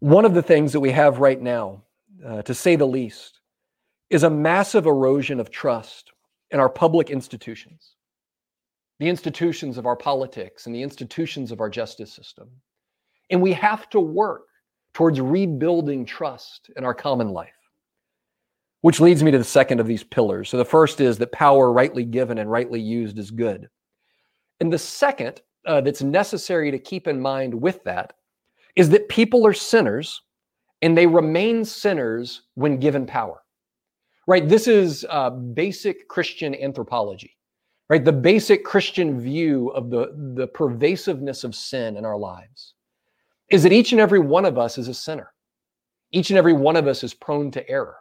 One 0.00 0.24
of 0.24 0.34
the 0.34 0.42
things 0.42 0.72
that 0.72 0.80
we 0.80 0.90
have 0.92 1.18
right 1.18 1.40
now, 1.40 1.82
uh, 2.24 2.42
to 2.42 2.54
say 2.54 2.76
the 2.76 2.86
least, 2.86 3.40
is 4.10 4.22
a 4.22 4.30
massive 4.30 4.86
erosion 4.86 5.40
of 5.40 5.50
trust 5.50 6.12
in 6.50 6.60
our 6.60 6.68
public 6.68 7.10
institutions, 7.10 7.94
the 9.00 9.08
institutions 9.08 9.78
of 9.78 9.86
our 9.86 9.96
politics 9.96 10.66
and 10.66 10.74
the 10.74 10.82
institutions 10.82 11.50
of 11.50 11.60
our 11.60 11.68
justice 11.68 12.12
system. 12.12 12.48
And 13.30 13.42
we 13.42 13.52
have 13.54 13.90
to 13.90 14.00
work 14.00 14.47
towards 14.98 15.20
rebuilding 15.20 16.04
trust 16.04 16.72
in 16.76 16.84
our 16.84 16.92
common 16.92 17.28
life. 17.28 17.54
Which 18.80 18.98
leads 18.98 19.22
me 19.22 19.30
to 19.30 19.38
the 19.38 19.44
second 19.44 19.78
of 19.78 19.86
these 19.86 20.02
pillars. 20.02 20.48
So 20.48 20.56
the 20.56 20.64
first 20.64 21.00
is 21.00 21.18
that 21.18 21.30
power 21.30 21.72
rightly 21.72 22.04
given 22.04 22.38
and 22.38 22.50
rightly 22.50 22.80
used 22.80 23.16
is 23.16 23.30
good. 23.30 23.68
And 24.58 24.72
the 24.72 24.78
second 24.78 25.40
uh, 25.64 25.82
that's 25.82 26.02
necessary 26.02 26.72
to 26.72 26.80
keep 26.80 27.06
in 27.06 27.20
mind 27.20 27.54
with 27.54 27.84
that 27.84 28.14
is 28.74 28.90
that 28.90 29.08
people 29.08 29.46
are 29.46 29.52
sinners 29.52 30.20
and 30.82 30.98
they 30.98 31.06
remain 31.06 31.64
sinners 31.64 32.42
when 32.54 32.80
given 32.80 33.06
power. 33.06 33.44
Right? 34.26 34.48
This 34.48 34.66
is 34.66 35.06
uh, 35.08 35.30
basic 35.30 36.08
Christian 36.08 36.56
anthropology. 36.56 37.36
Right? 37.88 38.04
The 38.04 38.10
basic 38.12 38.64
Christian 38.64 39.20
view 39.20 39.68
of 39.68 39.90
the, 39.90 40.32
the 40.34 40.48
pervasiveness 40.48 41.44
of 41.44 41.54
sin 41.54 41.96
in 41.96 42.04
our 42.04 42.18
lives 42.18 42.74
is 43.50 43.62
that 43.62 43.72
each 43.72 43.92
and 43.92 44.00
every 44.00 44.18
one 44.18 44.44
of 44.44 44.58
us 44.58 44.78
is 44.78 44.88
a 44.88 44.94
sinner. 44.94 45.32
Each 46.12 46.30
and 46.30 46.38
every 46.38 46.52
one 46.52 46.76
of 46.76 46.86
us 46.86 47.04
is 47.04 47.14
prone 47.14 47.50
to 47.52 47.68
error. 47.68 47.96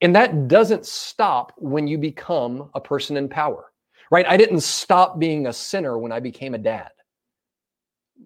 And 0.00 0.14
that 0.16 0.48
doesn't 0.48 0.86
stop 0.86 1.52
when 1.56 1.86
you 1.86 1.98
become 1.98 2.70
a 2.74 2.80
person 2.80 3.16
in 3.16 3.28
power, 3.28 3.72
right? 4.10 4.26
I 4.26 4.36
didn't 4.36 4.60
stop 4.60 5.18
being 5.18 5.46
a 5.46 5.52
sinner 5.52 5.98
when 5.98 6.12
I 6.12 6.20
became 6.20 6.54
a 6.54 6.58
dad. 6.58 6.90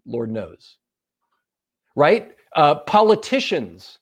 Lord 0.07 0.30
knows, 0.30 0.76
right? 1.96 2.32
Uh, 2.55 2.76
politicians, 2.76 3.98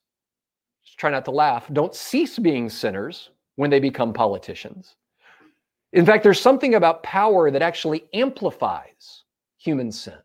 try 0.97 1.09
not 1.09 1.25
to 1.25 1.31
laugh, 1.31 1.67
don't 1.73 1.95
cease 1.95 2.37
being 2.37 2.69
sinners 2.69 3.31
when 3.55 3.69
they 3.69 3.79
become 3.79 4.13
politicians. 4.13 4.95
In 5.93 6.05
fact, 6.05 6.23
there's 6.23 6.41
something 6.41 6.75
about 6.75 7.03
power 7.03 7.51
that 7.51 7.61
actually 7.61 8.05
amplifies 8.13 9.23
human 9.57 9.91
sin, 9.91 10.17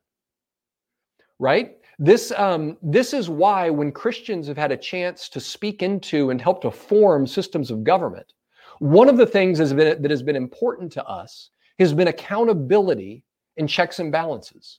right? 1.39 1.78
This, 1.99 2.31
um, 2.33 2.77
this 2.81 3.13
is 3.13 3.29
why 3.29 3.71
when 3.71 3.91
Christians 3.91 4.47
have 4.47 4.57
had 4.57 4.71
a 4.71 4.77
chance 4.77 5.29
to 5.31 5.41
speak 5.41 5.83
into 5.83 6.31
and 6.31 6.41
help 6.41 6.63
to 6.63 6.71
form 6.71 7.27
systems 7.27 7.73
of 7.73 7.83
government, 7.83 8.35
one 8.79 9.09
of 9.09 9.17
the 9.17 9.27
things 9.27 9.59
been, 9.73 10.01
that 10.01 10.11
has 10.11 10.23
been 10.23 10.37
important 10.37 10.93
to 10.93 11.05
us 11.05 11.51
has 11.81 11.93
been 11.93 12.09
accountability 12.09 13.25
and 13.57 13.69
checks 13.69 13.99
and 13.99 14.13
balances, 14.13 14.79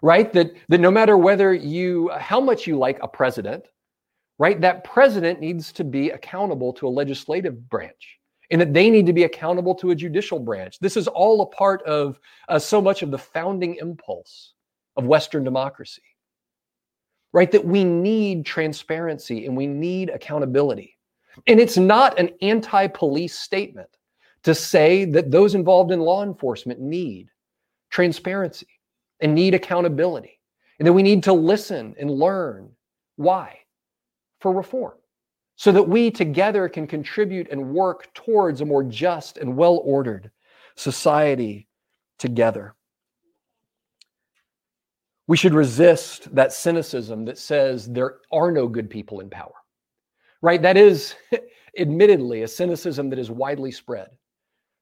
right? 0.00 0.32
That, 0.32 0.52
that 0.68 0.80
no 0.80 0.92
matter 0.92 1.16
whether 1.16 1.52
you, 1.52 2.10
how 2.10 2.40
much 2.40 2.68
you 2.68 2.78
like 2.78 3.00
a 3.02 3.08
president, 3.08 3.64
right, 4.38 4.60
that 4.60 4.84
president 4.84 5.40
needs 5.40 5.72
to 5.72 5.82
be 5.82 6.10
accountable 6.10 6.72
to 6.74 6.86
a 6.86 6.88
legislative 6.88 7.68
branch 7.68 8.18
and 8.52 8.60
that 8.60 8.72
they 8.72 8.90
need 8.90 9.06
to 9.06 9.12
be 9.12 9.24
accountable 9.24 9.74
to 9.76 9.90
a 9.90 9.94
judicial 9.94 10.38
branch. 10.38 10.78
This 10.78 10.96
is 10.96 11.08
all 11.08 11.42
a 11.42 11.46
part 11.46 11.82
of 11.82 12.20
uh, 12.48 12.60
so 12.60 12.80
much 12.80 13.02
of 13.02 13.10
the 13.10 13.18
founding 13.18 13.76
impulse 13.80 14.54
of 14.96 15.06
Western 15.06 15.42
democracy 15.42 16.02
right? 17.34 17.50
That 17.50 17.66
we 17.66 17.84
need 17.84 18.46
transparency 18.46 19.44
and 19.44 19.54
we 19.54 19.66
need 19.66 20.08
accountability. 20.08 20.96
And 21.48 21.58
it's 21.60 21.76
not 21.76 22.18
an 22.18 22.30
anti 22.40 22.86
police 22.86 23.36
statement 23.36 23.90
to 24.44 24.54
say 24.54 25.04
that 25.06 25.32
those 25.32 25.54
involved 25.54 25.90
in 25.90 25.98
law 26.00 26.22
enforcement 26.22 26.80
need 26.80 27.28
transparency 27.90 28.68
and 29.20 29.34
need 29.34 29.54
accountability, 29.54 30.38
and 30.78 30.86
that 30.86 30.92
we 30.92 31.02
need 31.02 31.24
to 31.24 31.32
listen 31.32 31.94
and 31.98 32.10
learn. 32.10 32.70
Why? 33.16 33.58
For 34.40 34.52
reform. 34.52 34.94
So 35.56 35.72
that 35.72 35.88
we 35.88 36.10
together 36.10 36.68
can 36.68 36.86
contribute 36.86 37.48
and 37.50 37.74
work 37.74 38.12
towards 38.14 38.60
a 38.60 38.64
more 38.64 38.84
just 38.84 39.38
and 39.38 39.56
well 39.56 39.80
ordered 39.84 40.30
society 40.76 41.66
together. 42.18 42.74
We 45.26 45.36
should 45.36 45.54
resist 45.54 46.34
that 46.34 46.52
cynicism 46.52 47.24
that 47.24 47.38
says 47.38 47.86
there 47.86 48.16
are 48.30 48.52
no 48.52 48.68
good 48.68 48.90
people 48.90 49.20
in 49.20 49.30
power, 49.30 49.54
right? 50.42 50.60
That 50.60 50.76
is, 50.76 51.14
admittedly, 51.78 52.42
a 52.42 52.48
cynicism 52.48 53.08
that 53.10 53.18
is 53.18 53.30
widely 53.30 53.70
spread, 53.70 54.08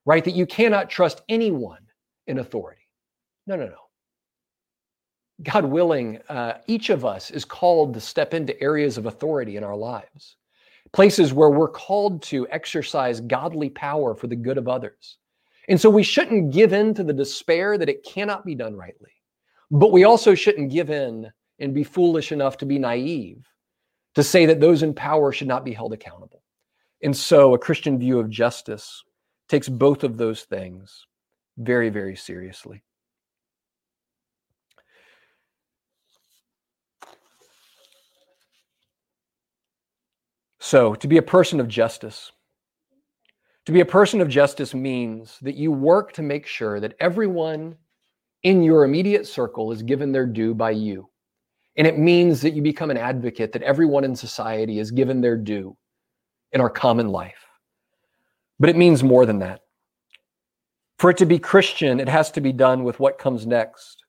right? 0.05 0.23
That 0.23 0.35
you 0.35 0.45
cannot 0.45 0.89
trust 0.89 1.21
anyone 1.29 1.85
in 2.27 2.39
authority. 2.39 2.81
No, 3.47 3.55
no, 3.55 3.67
no. 3.67 3.75
God 5.41 5.65
willing, 5.65 6.19
uh, 6.29 6.59
each 6.67 6.89
of 6.89 7.05
us 7.05 7.31
is 7.31 7.45
called 7.45 7.93
to 7.93 8.01
step 8.01 8.33
into 8.33 8.59
areas 8.61 8.97
of 8.97 9.07
authority 9.07 9.57
in 9.57 9.63
our 9.63 9.75
lives, 9.75 10.37
places 10.91 11.33
where 11.33 11.49
we're 11.49 11.69
called 11.69 12.21
to 12.23 12.47
exercise 12.49 13.19
godly 13.19 13.69
power 13.69 14.13
for 14.13 14.27
the 14.27 14.35
good 14.35 14.57
of 14.57 14.67
others. 14.67 15.17
And 15.69 15.79
so 15.79 15.89
we 15.89 16.03
shouldn't 16.03 16.51
give 16.51 16.73
in 16.73 16.93
to 16.93 17.03
the 17.03 17.13
despair 17.13 17.77
that 17.77 17.89
it 17.89 18.03
cannot 18.03 18.45
be 18.45 18.53
done 18.53 18.75
rightly. 18.75 19.12
But 19.73 19.91
we 19.91 20.03
also 20.03 20.35
shouldn't 20.35 20.69
give 20.71 20.91
in 20.91 21.31
and 21.57 21.73
be 21.73 21.83
foolish 21.83 22.31
enough 22.31 22.57
to 22.57 22.65
be 22.65 22.77
naive 22.77 23.43
to 24.13 24.21
say 24.21 24.45
that 24.45 24.59
those 24.59 24.83
in 24.83 24.93
power 24.93 25.31
should 25.31 25.47
not 25.47 25.65
be 25.65 25.73
held 25.73 25.93
accountable. 25.93 26.43
And 27.01 27.17
so 27.17 27.55
a 27.55 27.57
Christian 27.57 27.97
view 27.97 28.19
of 28.19 28.29
justice 28.29 29.03
takes 29.49 29.67
both 29.67 30.03
of 30.03 30.15
those 30.15 30.43
things 30.43 31.07
very, 31.57 31.89
very 31.89 32.15
seriously. 32.15 32.83
So, 40.59 40.93
to 40.93 41.07
be 41.07 41.17
a 41.17 41.23
person 41.23 41.59
of 41.59 41.67
justice, 41.67 42.31
to 43.65 43.71
be 43.71 43.79
a 43.79 43.85
person 43.85 44.21
of 44.21 44.29
justice 44.29 44.75
means 44.75 45.39
that 45.41 45.55
you 45.55 45.71
work 45.71 46.13
to 46.13 46.21
make 46.21 46.45
sure 46.45 46.79
that 46.79 46.95
everyone 46.99 47.75
in 48.43 48.61
your 48.63 48.83
immediate 48.83 49.25
circle 49.25 49.71
is 49.71 49.81
given 49.81 50.11
their 50.11 50.25
due 50.25 50.53
by 50.53 50.71
you. 50.71 51.09
And 51.75 51.87
it 51.87 51.97
means 51.97 52.41
that 52.41 52.53
you 52.53 52.61
become 52.61 52.91
an 52.91 52.97
advocate, 52.97 53.51
that 53.53 53.63
everyone 53.63 54.03
in 54.03 54.15
society 54.15 54.79
is 54.79 54.91
given 54.91 55.21
their 55.21 55.37
due 55.37 55.75
in 56.51 56.61
our 56.61 56.69
common 56.69 57.07
life. 57.07 57.47
But 58.59 58.69
it 58.69 58.77
means 58.77 59.03
more 59.03 59.25
than 59.25 59.39
that. 59.39 59.61
For 60.99 61.09
it 61.09 61.17
to 61.17 61.25
be 61.25 61.39
Christian, 61.39 61.99
it 61.99 62.07
has 62.07 62.31
to 62.31 62.41
be 62.41 62.53
done 62.53 62.83
with 62.83 62.99
what 62.99 63.17
comes 63.17 63.47
next. 63.47 64.03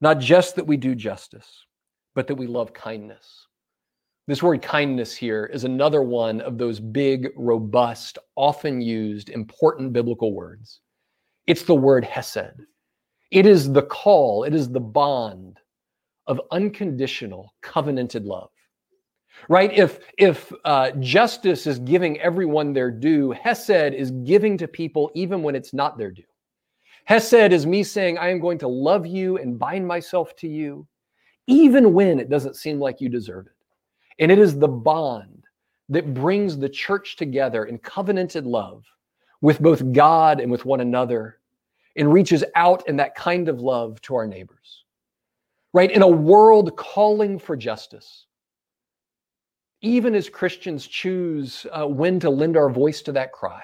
Not 0.00 0.18
just 0.18 0.56
that 0.56 0.66
we 0.66 0.76
do 0.76 0.94
justice, 0.94 1.64
but 2.14 2.26
that 2.26 2.34
we 2.34 2.46
love 2.46 2.72
kindness. 2.72 3.46
This 4.26 4.42
word 4.42 4.60
kindness 4.60 5.14
here 5.14 5.46
is 5.46 5.62
another 5.62 6.02
one 6.02 6.40
of 6.40 6.58
those 6.58 6.80
big, 6.80 7.28
robust, 7.36 8.18
often 8.34 8.80
used, 8.80 9.28
important 9.28 9.92
biblical 9.92 10.34
words. 10.34 10.80
It's 11.46 11.62
the 11.62 11.76
word 11.76 12.04
hesed. 12.04 12.60
It 13.30 13.46
is 13.46 13.72
the 13.72 13.82
call, 13.82 14.44
it 14.44 14.54
is 14.54 14.68
the 14.68 14.80
bond 14.80 15.58
of 16.26 16.40
unconditional 16.50 17.54
covenanted 17.62 18.24
love. 18.24 18.50
Right? 19.48 19.72
If 19.72 19.98
if 20.18 20.52
uh, 20.64 20.92
justice 20.92 21.66
is 21.66 21.78
giving 21.80 22.18
everyone 22.20 22.72
their 22.72 22.90
due, 22.90 23.32
Hesed 23.32 23.92
is 23.92 24.10
giving 24.24 24.56
to 24.58 24.66
people 24.66 25.10
even 25.14 25.42
when 25.42 25.54
it's 25.54 25.74
not 25.74 25.98
their 25.98 26.10
due. 26.10 26.22
Hesed 27.04 27.52
is 27.52 27.66
me 27.66 27.82
saying, 27.84 28.18
I 28.18 28.30
am 28.30 28.40
going 28.40 28.58
to 28.58 28.68
love 28.68 29.06
you 29.06 29.36
and 29.36 29.58
bind 29.58 29.86
myself 29.86 30.34
to 30.36 30.48
you, 30.48 30.86
even 31.46 31.92
when 31.92 32.18
it 32.18 32.30
doesn't 32.30 32.56
seem 32.56 32.80
like 32.80 33.00
you 33.00 33.08
deserve 33.08 33.46
it. 33.46 33.52
And 34.18 34.32
it 34.32 34.38
is 34.38 34.58
the 34.58 34.68
bond 34.68 35.44
that 35.88 36.14
brings 36.14 36.58
the 36.58 36.68
church 36.68 37.16
together 37.16 37.66
in 37.66 37.78
covenanted 37.78 38.46
love 38.46 38.84
with 39.40 39.60
both 39.60 39.92
God 39.92 40.40
and 40.40 40.50
with 40.50 40.64
one 40.64 40.80
another 40.80 41.38
and 41.96 42.12
reaches 42.12 42.44
out 42.54 42.86
in 42.88 42.96
that 42.96 43.14
kind 43.14 43.48
of 43.48 43.60
love 43.60 44.00
to 44.02 44.14
our 44.14 44.26
neighbors. 44.26 44.84
Right? 45.72 45.90
In 45.90 46.02
a 46.02 46.08
world 46.08 46.76
calling 46.76 47.38
for 47.38 47.56
justice, 47.56 48.26
even 49.82 50.14
as 50.14 50.28
Christians 50.28 50.86
choose 50.86 51.66
uh, 51.72 51.86
when 51.86 52.18
to 52.20 52.30
lend 52.30 52.56
our 52.56 52.70
voice 52.70 53.02
to 53.02 53.12
that 53.12 53.32
cry, 53.32 53.62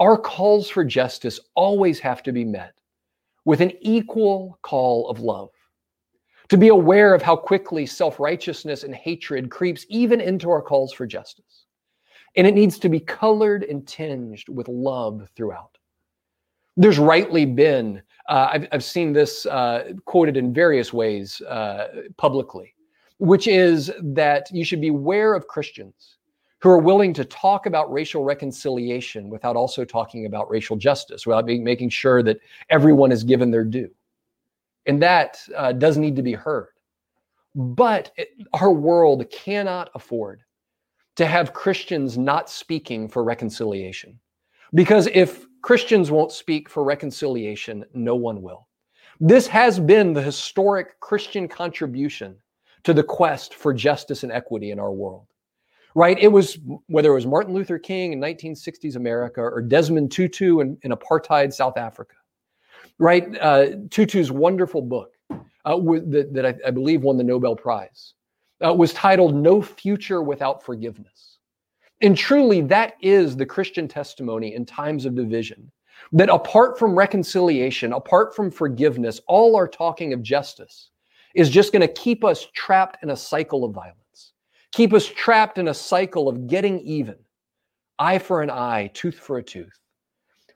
our 0.00 0.18
calls 0.18 0.68
for 0.68 0.84
justice 0.84 1.38
always 1.54 2.00
have 2.00 2.22
to 2.24 2.32
be 2.32 2.44
met 2.44 2.74
with 3.44 3.60
an 3.60 3.72
equal 3.80 4.58
call 4.62 5.08
of 5.08 5.20
love. 5.20 5.50
To 6.48 6.58
be 6.58 6.68
aware 6.68 7.14
of 7.14 7.22
how 7.22 7.36
quickly 7.36 7.86
self 7.86 8.20
righteousness 8.20 8.82
and 8.82 8.94
hatred 8.94 9.50
creeps 9.50 9.86
even 9.88 10.20
into 10.20 10.50
our 10.50 10.60
calls 10.60 10.92
for 10.92 11.06
justice. 11.06 11.66
And 12.36 12.46
it 12.46 12.54
needs 12.54 12.78
to 12.80 12.88
be 12.88 13.00
colored 13.00 13.64
and 13.64 13.86
tinged 13.86 14.48
with 14.48 14.68
love 14.68 15.28
throughout. 15.36 15.78
There's 16.76 16.98
rightly 16.98 17.44
been, 17.44 18.02
uh, 18.28 18.48
I've, 18.52 18.68
I've, 18.72 18.84
seen 18.84 19.12
this 19.12 19.44
uh, 19.46 19.92
quoted 20.04 20.36
in 20.36 20.54
various 20.54 20.92
ways 20.92 21.40
uh, 21.42 21.88
publicly, 22.16 22.74
which 23.18 23.46
is 23.46 23.90
that 24.00 24.50
you 24.50 24.64
should 24.64 24.80
beware 24.80 25.34
of 25.34 25.46
Christians 25.46 26.18
who 26.60 26.70
are 26.70 26.78
willing 26.78 27.12
to 27.12 27.24
talk 27.24 27.66
about 27.66 27.92
racial 27.92 28.22
reconciliation 28.22 29.28
without 29.28 29.56
also 29.56 29.84
talking 29.84 30.26
about 30.26 30.48
racial 30.48 30.76
justice, 30.76 31.26
without 31.26 31.44
being, 31.44 31.64
making 31.64 31.90
sure 31.90 32.22
that 32.22 32.38
everyone 32.70 33.10
is 33.10 33.24
given 33.24 33.50
their 33.50 33.64
due. 33.64 33.90
And 34.86 35.02
that 35.02 35.40
uh, 35.56 35.72
does 35.72 35.98
need 35.98 36.14
to 36.16 36.22
be 36.22 36.32
heard. 36.32 36.68
But 37.54 38.12
it, 38.16 38.30
our 38.52 38.70
world 38.70 39.28
cannot 39.30 39.90
afford 39.94 40.42
to 41.16 41.26
have 41.26 41.52
Christians 41.52 42.16
not 42.16 42.48
speaking 42.48 43.08
for 43.08 43.24
reconciliation. 43.24 44.18
Because 44.72 45.08
if 45.08 45.46
Christians 45.62 46.10
won't 46.10 46.32
speak 46.32 46.68
for 46.68 46.84
reconciliation, 46.84 47.84
no 47.94 48.14
one 48.16 48.42
will. 48.42 48.68
This 49.20 49.46
has 49.46 49.78
been 49.78 50.12
the 50.12 50.22
historic 50.22 50.98
Christian 51.00 51.48
contribution 51.48 52.36
to 52.82 52.92
the 52.92 53.02
quest 53.02 53.54
for 53.54 53.72
justice 53.72 54.24
and 54.24 54.32
equity 54.32 54.72
in 54.72 54.78
our 54.78 54.92
world 54.92 55.26
right? 55.94 56.18
It 56.18 56.28
was 56.28 56.58
whether 56.86 57.10
it 57.10 57.14
was 57.14 57.26
Martin 57.26 57.54
Luther 57.54 57.78
King 57.78 58.12
in 58.12 58.20
1960s 58.20 58.96
America 58.96 59.40
or 59.40 59.60
Desmond 59.60 60.12
Tutu 60.12 60.60
in, 60.60 60.78
in 60.82 60.90
apartheid 60.90 61.52
South 61.52 61.76
Africa, 61.76 62.14
right? 62.98 63.36
Uh, 63.40 63.66
Tutu's 63.90 64.30
wonderful 64.30 64.82
book 64.82 65.12
uh, 65.30 65.76
that, 65.76 66.30
that 66.32 66.46
I, 66.46 66.54
I, 66.66 66.70
believe 66.70 67.02
won 67.02 67.16
the 67.16 67.24
Nobel 67.24 67.54
Prize 67.54 68.14
uh, 68.64 68.72
was 68.72 68.92
titled 68.92 69.34
No 69.34 69.62
Future 69.62 70.22
Without 70.22 70.62
Forgiveness. 70.62 71.31
And 72.02 72.16
truly, 72.16 72.60
that 72.62 72.94
is 73.00 73.36
the 73.36 73.46
Christian 73.46 73.88
testimony 73.88 74.54
in 74.54 74.66
times 74.66 75.04
of 75.06 75.14
division. 75.14 75.70
That 76.12 76.28
apart 76.28 76.78
from 76.78 76.94
reconciliation, 76.94 77.92
apart 77.92 78.34
from 78.34 78.50
forgiveness, 78.50 79.20
all 79.28 79.54
our 79.56 79.68
talking 79.68 80.12
of 80.12 80.22
justice 80.22 80.90
is 81.34 81.48
just 81.48 81.72
going 81.72 81.86
to 81.86 81.92
keep 81.92 82.24
us 82.24 82.48
trapped 82.54 83.02
in 83.02 83.10
a 83.10 83.16
cycle 83.16 83.64
of 83.64 83.72
violence 83.72 84.02
keep 84.72 84.92
us 84.94 85.06
trapped 85.06 85.58
in 85.58 85.68
a 85.68 85.74
cycle 85.74 86.28
of 86.28 86.46
getting 86.46 86.80
even 86.80 87.16
eye 87.98 88.18
for 88.18 88.42
an 88.42 88.50
eye, 88.50 88.90
tooth 88.94 89.14
for 89.14 89.38
a 89.38 89.42
tooth. 89.42 89.78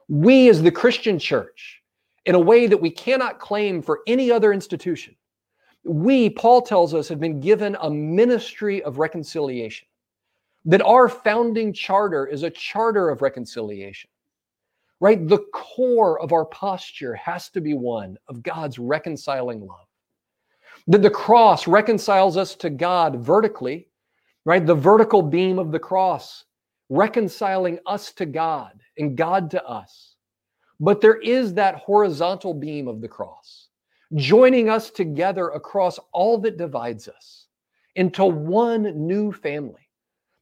We, 0.09 0.49
as 0.49 0.63
the 0.63 0.71
Christian 0.71 1.19
church, 1.19 1.83
in 2.25 2.35
a 2.35 2.41
way 2.41 2.67
that 2.67 2.81
we 2.81 2.91
cannot 2.91 3.39
claim 3.39 3.83
for 3.83 4.01
any 4.07 4.33
other 4.33 4.53
institution, 4.53 5.15
we, 5.85 6.31
Paul 6.31 6.63
tells 6.63 6.95
us, 6.95 7.09
have 7.09 7.21
been 7.21 7.41
given 7.41 7.77
a 7.81 7.91
ministry 7.91 8.83
of 8.83 8.99
reconciliation. 8.99 9.87
That 10.67 10.83
our 10.83 11.09
founding 11.09 11.73
charter 11.73 12.27
is 12.27 12.43
a 12.43 12.51
charter 12.51 13.09
of 13.09 13.23
reconciliation, 13.23 14.11
right? 15.01 15.27
The 15.27 15.45
core 15.55 16.21
of 16.21 16.33
our 16.33 16.45
posture 16.45 17.15
has 17.15 17.49
to 17.51 17.61
be 17.61 17.75
one 17.75 18.19
of 18.29 18.43
God's 18.43 18.79
reconciling 18.79 19.61
love. 19.61 19.87
That 20.89 21.03
the 21.03 21.11
cross 21.11 21.67
reconciles 21.67 22.37
us 22.37 22.55
to 22.57 22.71
God 22.71 23.17
vertically 23.25 23.89
right? 24.47 24.65
The 24.65 24.75
vertical 24.75 25.21
beam 25.21 25.59
of 25.59 25.73
the 25.73 25.79
cross, 25.79 26.45
reconciling 26.89 27.81
us 27.85 28.13
to 28.13 28.25
God 28.25 28.81
and 28.97 29.17
God 29.17 29.51
to 29.51 29.63
us. 29.67 30.15
But 30.79 31.01
there 31.01 31.21
is 31.21 31.53
that 31.55 31.75
horizontal 31.75 32.55
beam 32.55 32.87
of 32.87 33.01
the 33.01 33.09
cross, 33.09 33.69
joining 34.15 34.71
us 34.71 34.91
together 34.91 35.49
across 35.49 35.99
all 36.13 36.39
that 36.39 36.59
divides 36.59 37.09
us 37.09 37.49
into 37.97 38.25
one 38.25 38.83
new 39.07 39.33
family. 39.33 39.86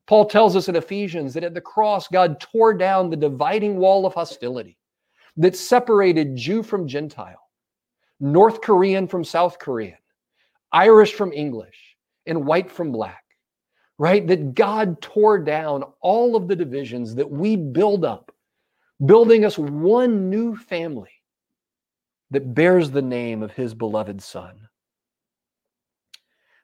Paul 0.07 0.27
tells 0.27 0.55
us 0.57 0.69
in 0.69 0.77
Ephesians 0.77 1.35
that 1.35 1.45
at 1.45 1.55
the 1.55 1.61
cross, 1.61 2.09
God 2.09 2.41
tore 2.41 2.75
down 2.75 3.11
the 3.11 3.17
dividing 3.17 3.77
wall 3.77 4.05
of 4.07 4.15
hostility 4.15 4.77
that 5.37 5.57
separated 5.57 6.37
Jew 6.37 6.63
from 6.63 6.87
Gentile, 6.87 7.49
North 8.21 8.61
Korean 8.61 9.09
from 9.09 9.25
South 9.25 9.59
Korean, 9.59 9.99
Irish 10.73 11.15
from 11.15 11.33
English, 11.33 11.97
and 12.27 12.47
white 12.47 12.71
from 12.71 12.93
black 12.93 13.25
right? 13.99 14.27
That 14.27 14.55
God 14.55 15.01
tore 15.01 15.39
down 15.39 15.85
all 16.01 16.37
of 16.37 16.49
the 16.49 16.57
divisions 16.57 17.15
that 17.15 17.31
we 17.31 17.57
build 17.57 18.05
up, 18.05 18.33
building 19.07 19.45
us 19.45 19.59
one 19.59 20.31
new 20.31 20.57
family 20.57 21.11
that 22.31 22.55
bears 22.55 22.91
the 22.91 23.03
name 23.03 23.43
of 23.43 23.53
his 23.53 23.75
beloved 23.75 24.23
Son. 24.23 24.69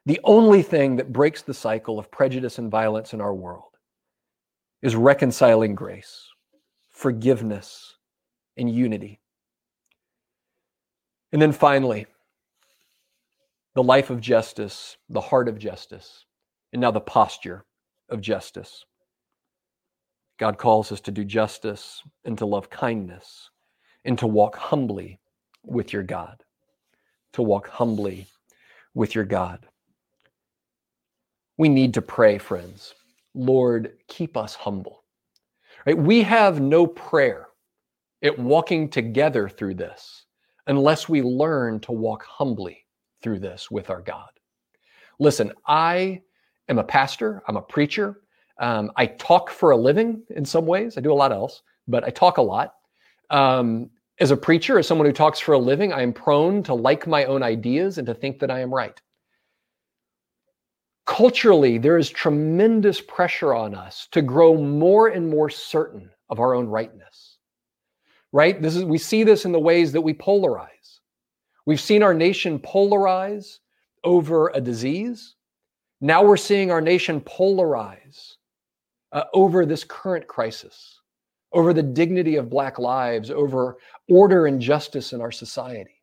The 0.05 0.19
only 0.23 0.63
thing 0.63 0.95
that 0.95 1.13
breaks 1.13 1.43
the 1.43 1.53
cycle 1.53 1.99
of 1.99 2.09
prejudice 2.09 2.57
and 2.57 2.71
violence 2.71 3.13
in 3.13 3.21
our 3.21 3.33
world 3.33 3.77
is 4.81 4.95
reconciling 4.95 5.75
grace, 5.75 6.27
forgiveness, 6.89 7.97
and 8.57 8.73
unity. 8.73 9.19
And 11.31 11.41
then 11.41 11.51
finally, 11.51 12.07
the 13.75 13.83
life 13.83 14.09
of 14.09 14.19
justice, 14.19 14.97
the 15.09 15.21
heart 15.21 15.47
of 15.47 15.57
justice 15.57 16.25
and 16.73 16.81
now 16.81 16.91
the 16.91 16.99
posture 16.99 17.63
of 18.09 18.21
justice. 18.21 18.85
God 20.39 20.57
calls 20.57 20.91
us 20.91 20.99
to 21.01 21.11
do 21.11 21.23
justice 21.23 22.01
and 22.25 22.37
to 22.39 22.45
love 22.45 22.69
kindness 22.69 23.49
and 24.03 24.17
to 24.17 24.27
walk 24.27 24.55
humbly 24.55 25.19
with 25.63 25.93
your 25.93 26.03
God. 26.03 26.43
To 27.33 27.43
walk 27.43 27.67
humbly 27.69 28.27
with 28.93 29.15
your 29.15 29.23
God. 29.23 29.67
We 31.57 31.69
need 31.69 31.93
to 31.95 32.01
pray, 32.01 32.37
friends. 32.37 32.93
Lord, 33.33 33.93
keep 34.07 34.35
us 34.37 34.55
humble. 34.55 35.03
Right? 35.85 35.97
We 35.97 36.23
have 36.23 36.61
no 36.61 36.87
prayer 36.87 37.47
at 38.23 38.37
walking 38.37 38.89
together 38.89 39.49
through 39.49 39.75
this 39.75 40.25
unless 40.67 41.09
we 41.09 41.21
learn 41.21 41.79
to 41.81 41.91
walk 41.91 42.23
humbly 42.25 42.85
through 43.21 43.39
this 43.39 43.71
with 43.71 43.89
our 43.89 44.01
God. 44.01 44.29
Listen, 45.19 45.51
I 45.67 46.21
am 46.69 46.79
a 46.79 46.83
pastor, 46.83 47.41
I'm 47.47 47.57
a 47.57 47.61
preacher. 47.61 48.21
Um, 48.59 48.91
I 48.95 49.07
talk 49.07 49.49
for 49.49 49.71
a 49.71 49.77
living 49.77 50.21
in 50.29 50.45
some 50.45 50.67
ways. 50.67 50.97
I 50.97 51.01
do 51.01 51.11
a 51.11 51.15
lot 51.15 51.31
else, 51.31 51.63
but 51.87 52.03
I 52.03 52.09
talk 52.09 52.37
a 52.37 52.41
lot. 52.41 52.75
Um, 53.31 53.89
as 54.19 54.29
a 54.29 54.37
preacher, 54.37 54.77
as 54.77 54.87
someone 54.87 55.07
who 55.07 55.13
talks 55.13 55.39
for 55.39 55.53
a 55.53 55.57
living, 55.57 55.91
I 55.91 56.03
am 56.03 56.13
prone 56.13 56.61
to 56.63 56.75
like 56.75 57.07
my 57.07 57.25
own 57.25 57.41
ideas 57.41 57.97
and 57.97 58.05
to 58.05 58.13
think 58.13 58.39
that 58.39 58.51
I 58.51 58.59
am 58.59 58.73
right. 58.73 59.01
Culturally, 61.11 61.77
there 61.77 61.97
is 61.97 62.09
tremendous 62.09 63.01
pressure 63.01 63.53
on 63.53 63.75
us 63.75 64.07
to 64.13 64.21
grow 64.21 64.55
more 64.55 65.09
and 65.09 65.29
more 65.29 65.49
certain 65.49 66.09
of 66.29 66.39
our 66.39 66.53
own 66.53 66.67
rightness. 66.67 67.37
Right? 68.31 68.61
This 68.61 68.77
is 68.77 68.85
we 68.85 68.97
see 68.97 69.25
this 69.25 69.43
in 69.43 69.51
the 69.51 69.59
ways 69.59 69.91
that 69.91 69.99
we 69.99 70.13
polarize. 70.13 70.99
We've 71.65 71.81
seen 71.81 72.01
our 72.01 72.13
nation 72.13 72.59
polarize 72.59 73.59
over 74.05 74.53
a 74.55 74.61
disease. 74.61 75.35
Now 75.99 76.23
we're 76.23 76.37
seeing 76.37 76.71
our 76.71 76.79
nation 76.79 77.19
polarize 77.19 78.37
uh, 79.11 79.25
over 79.33 79.65
this 79.65 79.83
current 79.83 80.27
crisis, 80.27 81.01
over 81.51 81.73
the 81.73 81.83
dignity 81.83 82.37
of 82.37 82.49
Black 82.49 82.79
lives, 82.79 83.29
over 83.31 83.79
order 84.07 84.45
and 84.45 84.61
justice 84.61 85.11
in 85.11 85.19
our 85.19 85.33
society. 85.33 86.00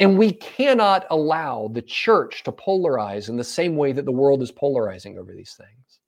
And 0.00 0.18
we 0.18 0.32
cannot 0.32 1.06
allow 1.10 1.68
the 1.72 1.82
church 1.82 2.42
to 2.44 2.52
polarize 2.52 3.28
in 3.28 3.36
the 3.36 3.44
same 3.44 3.76
way 3.76 3.92
that 3.92 4.06
the 4.06 4.12
world 4.12 4.42
is 4.42 4.50
polarizing 4.50 5.18
over 5.18 5.32
these 5.34 5.54
things. 5.54 6.00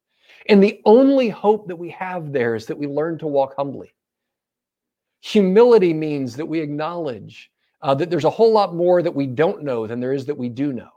And 0.48 0.62
the 0.62 0.80
only 0.86 1.28
hope 1.28 1.68
that 1.68 1.76
we 1.76 1.90
have 1.90 2.32
there 2.32 2.56
is 2.56 2.66
that 2.66 2.78
we 2.78 2.88
learn 2.88 3.18
to 3.18 3.28
walk 3.28 3.54
humbly. 3.56 3.92
Humility 5.20 5.94
means 5.94 6.36
that 6.36 6.46
we 6.46 6.60
acknowledge 6.60 7.50
uh, 7.82 7.94
that 7.94 8.10
there's 8.10 8.24
a 8.24 8.30
whole 8.30 8.52
lot 8.52 8.74
more 8.74 9.02
that 9.02 9.14
we 9.14 9.26
don't 9.26 9.62
know 9.62 9.86
than 9.86 10.00
there 10.00 10.14
is 10.14 10.26
that 10.26 10.38
we 10.38 10.48
do 10.48 10.72
know 10.72 10.90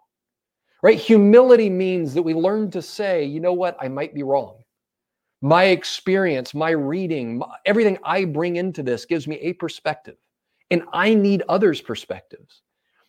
right? 0.86 1.00
Humility 1.00 1.70
means 1.70 2.14
that 2.14 2.22
we 2.22 2.36
learn 2.36 2.70
to 2.72 2.82
say, 2.82 3.26
you 3.26 3.39
know 3.39 3.54
what, 3.54 3.76
I 3.82 3.88
might 3.88 4.14
be 4.14 4.22
wrong. 4.22 4.58
My 5.41 5.66
experience, 5.66 6.54
my 6.54 6.72
reading, 6.72 7.41
everything 7.66 7.98
I 8.04 8.26
bring 8.26 8.58
into 8.58 8.84
this 8.84 9.06
gives 9.06 9.28
me 9.28 9.38
a 9.38 9.54
perspective 9.54 10.18
And 10.70 10.84
I 10.93 11.16
need 11.16 11.41
others' 11.50 11.82
perspectives. 11.82 12.62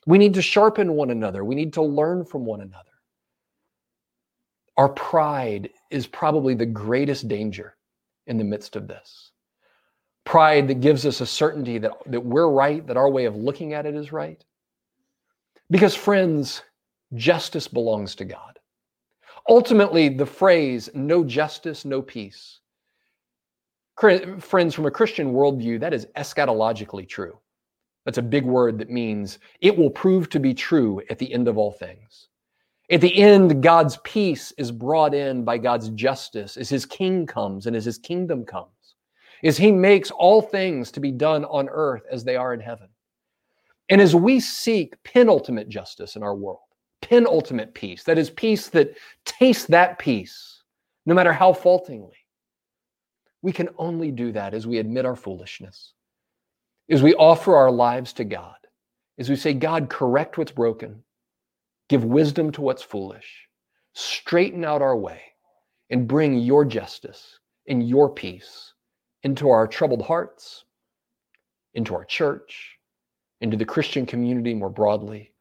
We 0.07 0.18
need 0.18 0.34
to 0.34 0.42
sharpen 0.42 0.92
one 0.92 1.11
another. 1.11 1.44
We 1.44 1.57
need 1.57 1.72
to 1.74 1.82
learn 1.82 2.24
from 2.24 2.46
one 2.46 2.61
another. 2.61 2.84
Our 4.76 4.88
pride 4.88 5.70
is 5.90 6.07
probably 6.07 6.54
the 6.54 6.66
greatest 6.66 7.28
danger 7.28 7.76
in 8.26 8.38
the 8.38 8.44
midst 8.44 8.76
of 8.76 8.86
this. 8.86 9.32
Pride 10.24 10.68
that 10.68 10.80
gives 10.80 11.07
us 11.07 11.20
a 11.20 11.26
certainty 11.26 11.78
that, 11.78 11.92
that 12.07 12.24
we're 12.24 12.50
right, 12.50 12.86
that 12.86 12.96
our 12.96 13.11
way 13.11 13.24
of 13.24 13.36
looking 13.36 13.72
at 13.72 13.86
it 13.86 13.94
is 13.94 14.12
right. 14.12 14.44
Because, 15.70 15.94
friends, 15.94 16.62
justice 17.14 17.68
belongs 17.68 18.14
to 18.16 18.24
God. 18.24 18.59
Ultimately, 19.48 20.09
the 20.09 20.26
phrase, 20.26 20.90
no 20.94 21.24
justice, 21.24 21.84
no 21.84 22.02
peace. 22.02 22.61
Friends, 23.98 24.74
from 24.74 24.86
a 24.86 24.90
Christian 24.90 25.32
worldview, 25.32 25.80
that 25.80 25.94
is 25.94 26.07
eschatologically 26.16 27.09
true. 27.09 27.38
That's 28.07 28.18
a 28.18 28.22
big 28.22 28.46
word 28.46 28.78
that 28.78 28.88
means 28.88 29.40
it 29.61 29.76
will 29.76 29.90
prove 29.90 30.30
to 30.30 30.40
be 30.40 30.54
true 30.54 31.02
at 31.11 31.18
the 31.18 31.30
end 31.30 31.48
of 31.48 31.59
all 31.59 31.72
things. 31.72 32.28
At 32.88 33.00
the 33.00 33.14
end, 33.20 33.64
God's 33.64 33.98
peace 34.04 34.52
is 34.57 34.70
brought 34.70 35.12
in 35.12 35.44
by 35.44 35.59
God's 35.59 35.88
justice 35.90 36.57
as 36.57 36.68
his 36.68 36.86
king 36.86 37.26
comes 37.26 37.66
and 37.66 37.74
as 37.74 37.84
his 37.84 37.98
kingdom 37.98 38.44
comes, 38.44 38.94
as 39.42 39.57
he 39.57 39.72
makes 39.72 40.12
all 40.12 40.40
things 40.40 40.92
to 40.92 41.00
be 41.00 41.11
done 41.11 41.44
on 41.46 41.68
earth 41.68 42.04
as 42.11 42.22
they 42.22 42.36
are 42.36 42.54
in 42.54 42.61
heaven. 42.61 42.88
And 43.88 44.00
as 44.00 44.14
we 44.14 44.38
seek 44.38 44.94
penultimate 45.02 45.68
justice 45.68 46.14
in 46.14 46.22
our 46.22 46.36
world, 46.36 46.61
penultimate 47.02 47.74
peace, 47.74 48.04
that 48.04 48.18
is, 48.18 48.30
peace 48.30 48.68
that 48.68 48.96
tastes 49.24 49.66
that 49.66 49.98
peace, 49.98 50.62
no 51.07 51.14
matter 51.14 51.32
how 51.32 51.52
faultingly, 51.52 52.16
we 53.42 53.52
can 53.52 53.68
only 53.78 54.12
do 54.12 54.30
that 54.30 54.54
as 54.54 54.64
we 54.64 54.78
admit 54.78 55.04
our 55.04 55.16
foolishness, 55.16 55.92
as 56.91 57.03
we 57.03 57.14
offer 57.14 57.57
our 57.57 57.70
lives 57.70 58.12
to 58.14 58.24
God, 58.24 58.57
as 59.18 59.28
we 59.28 59.37
say, 59.37 59.55
God, 59.55 59.89
correct 59.89 60.39
what's 60.39 60.53
broken 60.53 61.03
Give 61.89 62.05
wisdom 62.05 62.51
to 62.53 62.61
what's 62.62 62.82
foolish. 62.82 63.49
Straighten 63.95 64.64
out 64.64 64.82
our 64.82 64.97
way 64.97 65.20
and 65.91 66.09
bring 66.09 66.39
your 66.39 66.64
justice 66.64 67.39
and 67.68 67.89
your 67.89 68.11
peace 68.11 68.72
into 69.22 69.49
our 69.49 69.66
troubled 69.66 70.03
hearts, 70.03 70.64
into 71.74 71.95
our 71.95 72.05
church, 72.05 72.76
into 73.41 73.57
the 73.57 73.64
Christian 73.64 74.05
community 74.05 74.55
more 74.55 74.70
broadly, 74.70 75.32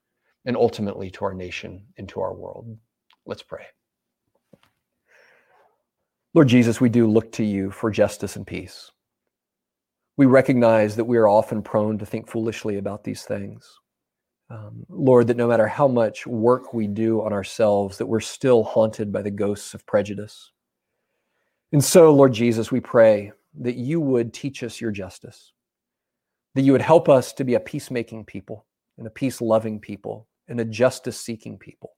and 0.45 0.55
ultimately 0.55 1.09
to 1.11 1.25
our 1.25 1.33
nation 1.33 1.83
and 1.97 2.07
to 2.09 2.21
our 2.21 2.33
world. 2.33 2.77
Let's 3.25 3.43
pray. 3.43 3.65
Lord 6.33 6.47
Jesus, 6.47 6.79
we 6.79 6.89
do 6.89 7.07
look 7.07 7.31
to 7.33 7.43
you 7.43 7.71
for 7.71 7.89
justice 7.89 8.35
and 8.35 8.45
peace. 8.45 8.91
We 10.17 10.25
recognize 10.25 10.95
that 10.95 11.05
we 11.05 11.17
are 11.17 11.27
often 11.27 11.61
prone 11.61 11.97
to 11.97 12.05
think 12.05 12.29
foolishly 12.29 12.77
about 12.77 13.03
these 13.03 13.23
things 13.23 13.79
um, 14.49 14.85
Lord, 14.89 15.27
that 15.27 15.37
no 15.37 15.47
matter 15.47 15.67
how 15.67 15.87
much 15.87 16.27
work 16.27 16.73
we 16.73 16.87
do 16.87 17.23
on 17.23 17.33
ourselves, 17.33 17.97
that 17.97 18.05
we're 18.05 18.19
still 18.19 18.63
haunted 18.63 19.11
by 19.11 19.21
the 19.21 19.31
ghosts 19.31 19.73
of 19.73 19.85
prejudice. 19.85 20.51
And 21.71 21.83
so, 21.83 22.13
Lord 22.13 22.33
Jesus, 22.33 22.71
we 22.71 22.79
pray 22.79 23.31
that 23.59 23.75
you 23.75 23.99
would 23.99 24.33
teach 24.33 24.63
us 24.63 24.79
your 24.79 24.91
justice, 24.91 25.53
that 26.53 26.61
you 26.61 26.71
would 26.73 26.81
help 26.81 27.09
us 27.09 27.33
to 27.33 27.43
be 27.43 27.55
a 27.55 27.59
peacemaking 27.59 28.25
people 28.25 28.65
and 28.97 29.07
a 29.07 29.11
peace 29.11 29.41
loving 29.41 29.79
people 29.79 30.27
and 30.47 30.59
a 30.59 30.65
justice 30.65 31.19
seeking 31.19 31.57
people. 31.57 31.93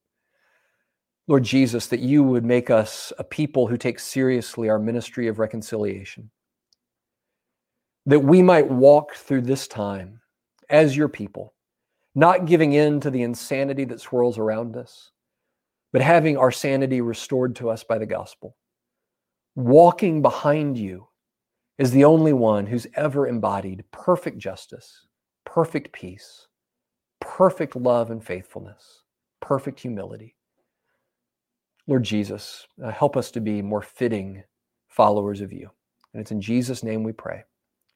Lord 1.28 1.44
Jesus, 1.44 1.88
that 1.88 2.00
you 2.00 2.24
would 2.24 2.46
make 2.46 2.70
us 2.70 3.12
a 3.20 3.24
people 3.26 3.68
who 3.68 3.76
take 3.76 4.00
seriously 4.00 4.70
our 4.70 4.80
ministry 4.80 5.28
of 5.28 5.40
reconciliation, 5.40 6.32
that 8.08 8.20
we 8.20 8.42
might 8.42 8.68
walk 8.68 9.14
through 9.14 9.42
this 9.42 9.68
time 9.68 10.20
as 10.70 10.98
your 10.98 11.10
people 11.10 11.54
not 12.16 12.46
giving 12.46 12.74
in 12.74 13.00
to 13.00 13.12
the 13.12 13.22
insanity 13.22 13.84
that 13.86 14.02
swirls 14.02 14.40
around 14.40 14.76
us, 14.76 15.12
but 15.94 16.02
having 16.02 16.36
our 16.36 16.52
sanity 16.52 17.00
restored 17.00 17.56
to 17.56 17.70
us 17.70 17.84
by 17.84 18.00
the 18.00 18.08
gospel. 18.08 18.58
Walking 19.56 20.24
behind 20.24 20.80
you 20.80 21.08
is 21.78 21.92
the 21.92 22.06
only 22.06 22.34
one 22.34 22.66
who's 22.66 22.88
ever 22.96 23.28
embodied 23.28 23.84
perfect 23.92 24.40
justice, 24.40 25.06
perfect 25.46 25.92
peace, 25.92 26.48
perfect 27.20 27.76
love 27.76 28.10
and 28.10 28.24
faithfulness, 28.24 29.04
perfect 29.42 29.80
humility. 29.80 30.36
Lord 31.86 32.04
Jesus, 32.04 32.66
uh, 32.84 32.90
help 32.90 33.16
us 33.16 33.30
to 33.32 33.42
be 33.42 33.62
more 33.62 33.84
fitting 33.84 34.44
followers 34.88 35.42
of 35.42 35.54
you. 35.54 35.70
And 36.14 36.22
it's 36.22 36.32
in 36.32 36.42
Jesus' 36.42 36.84
name 36.84 37.04
we 37.04 37.12
pray. 37.12 37.44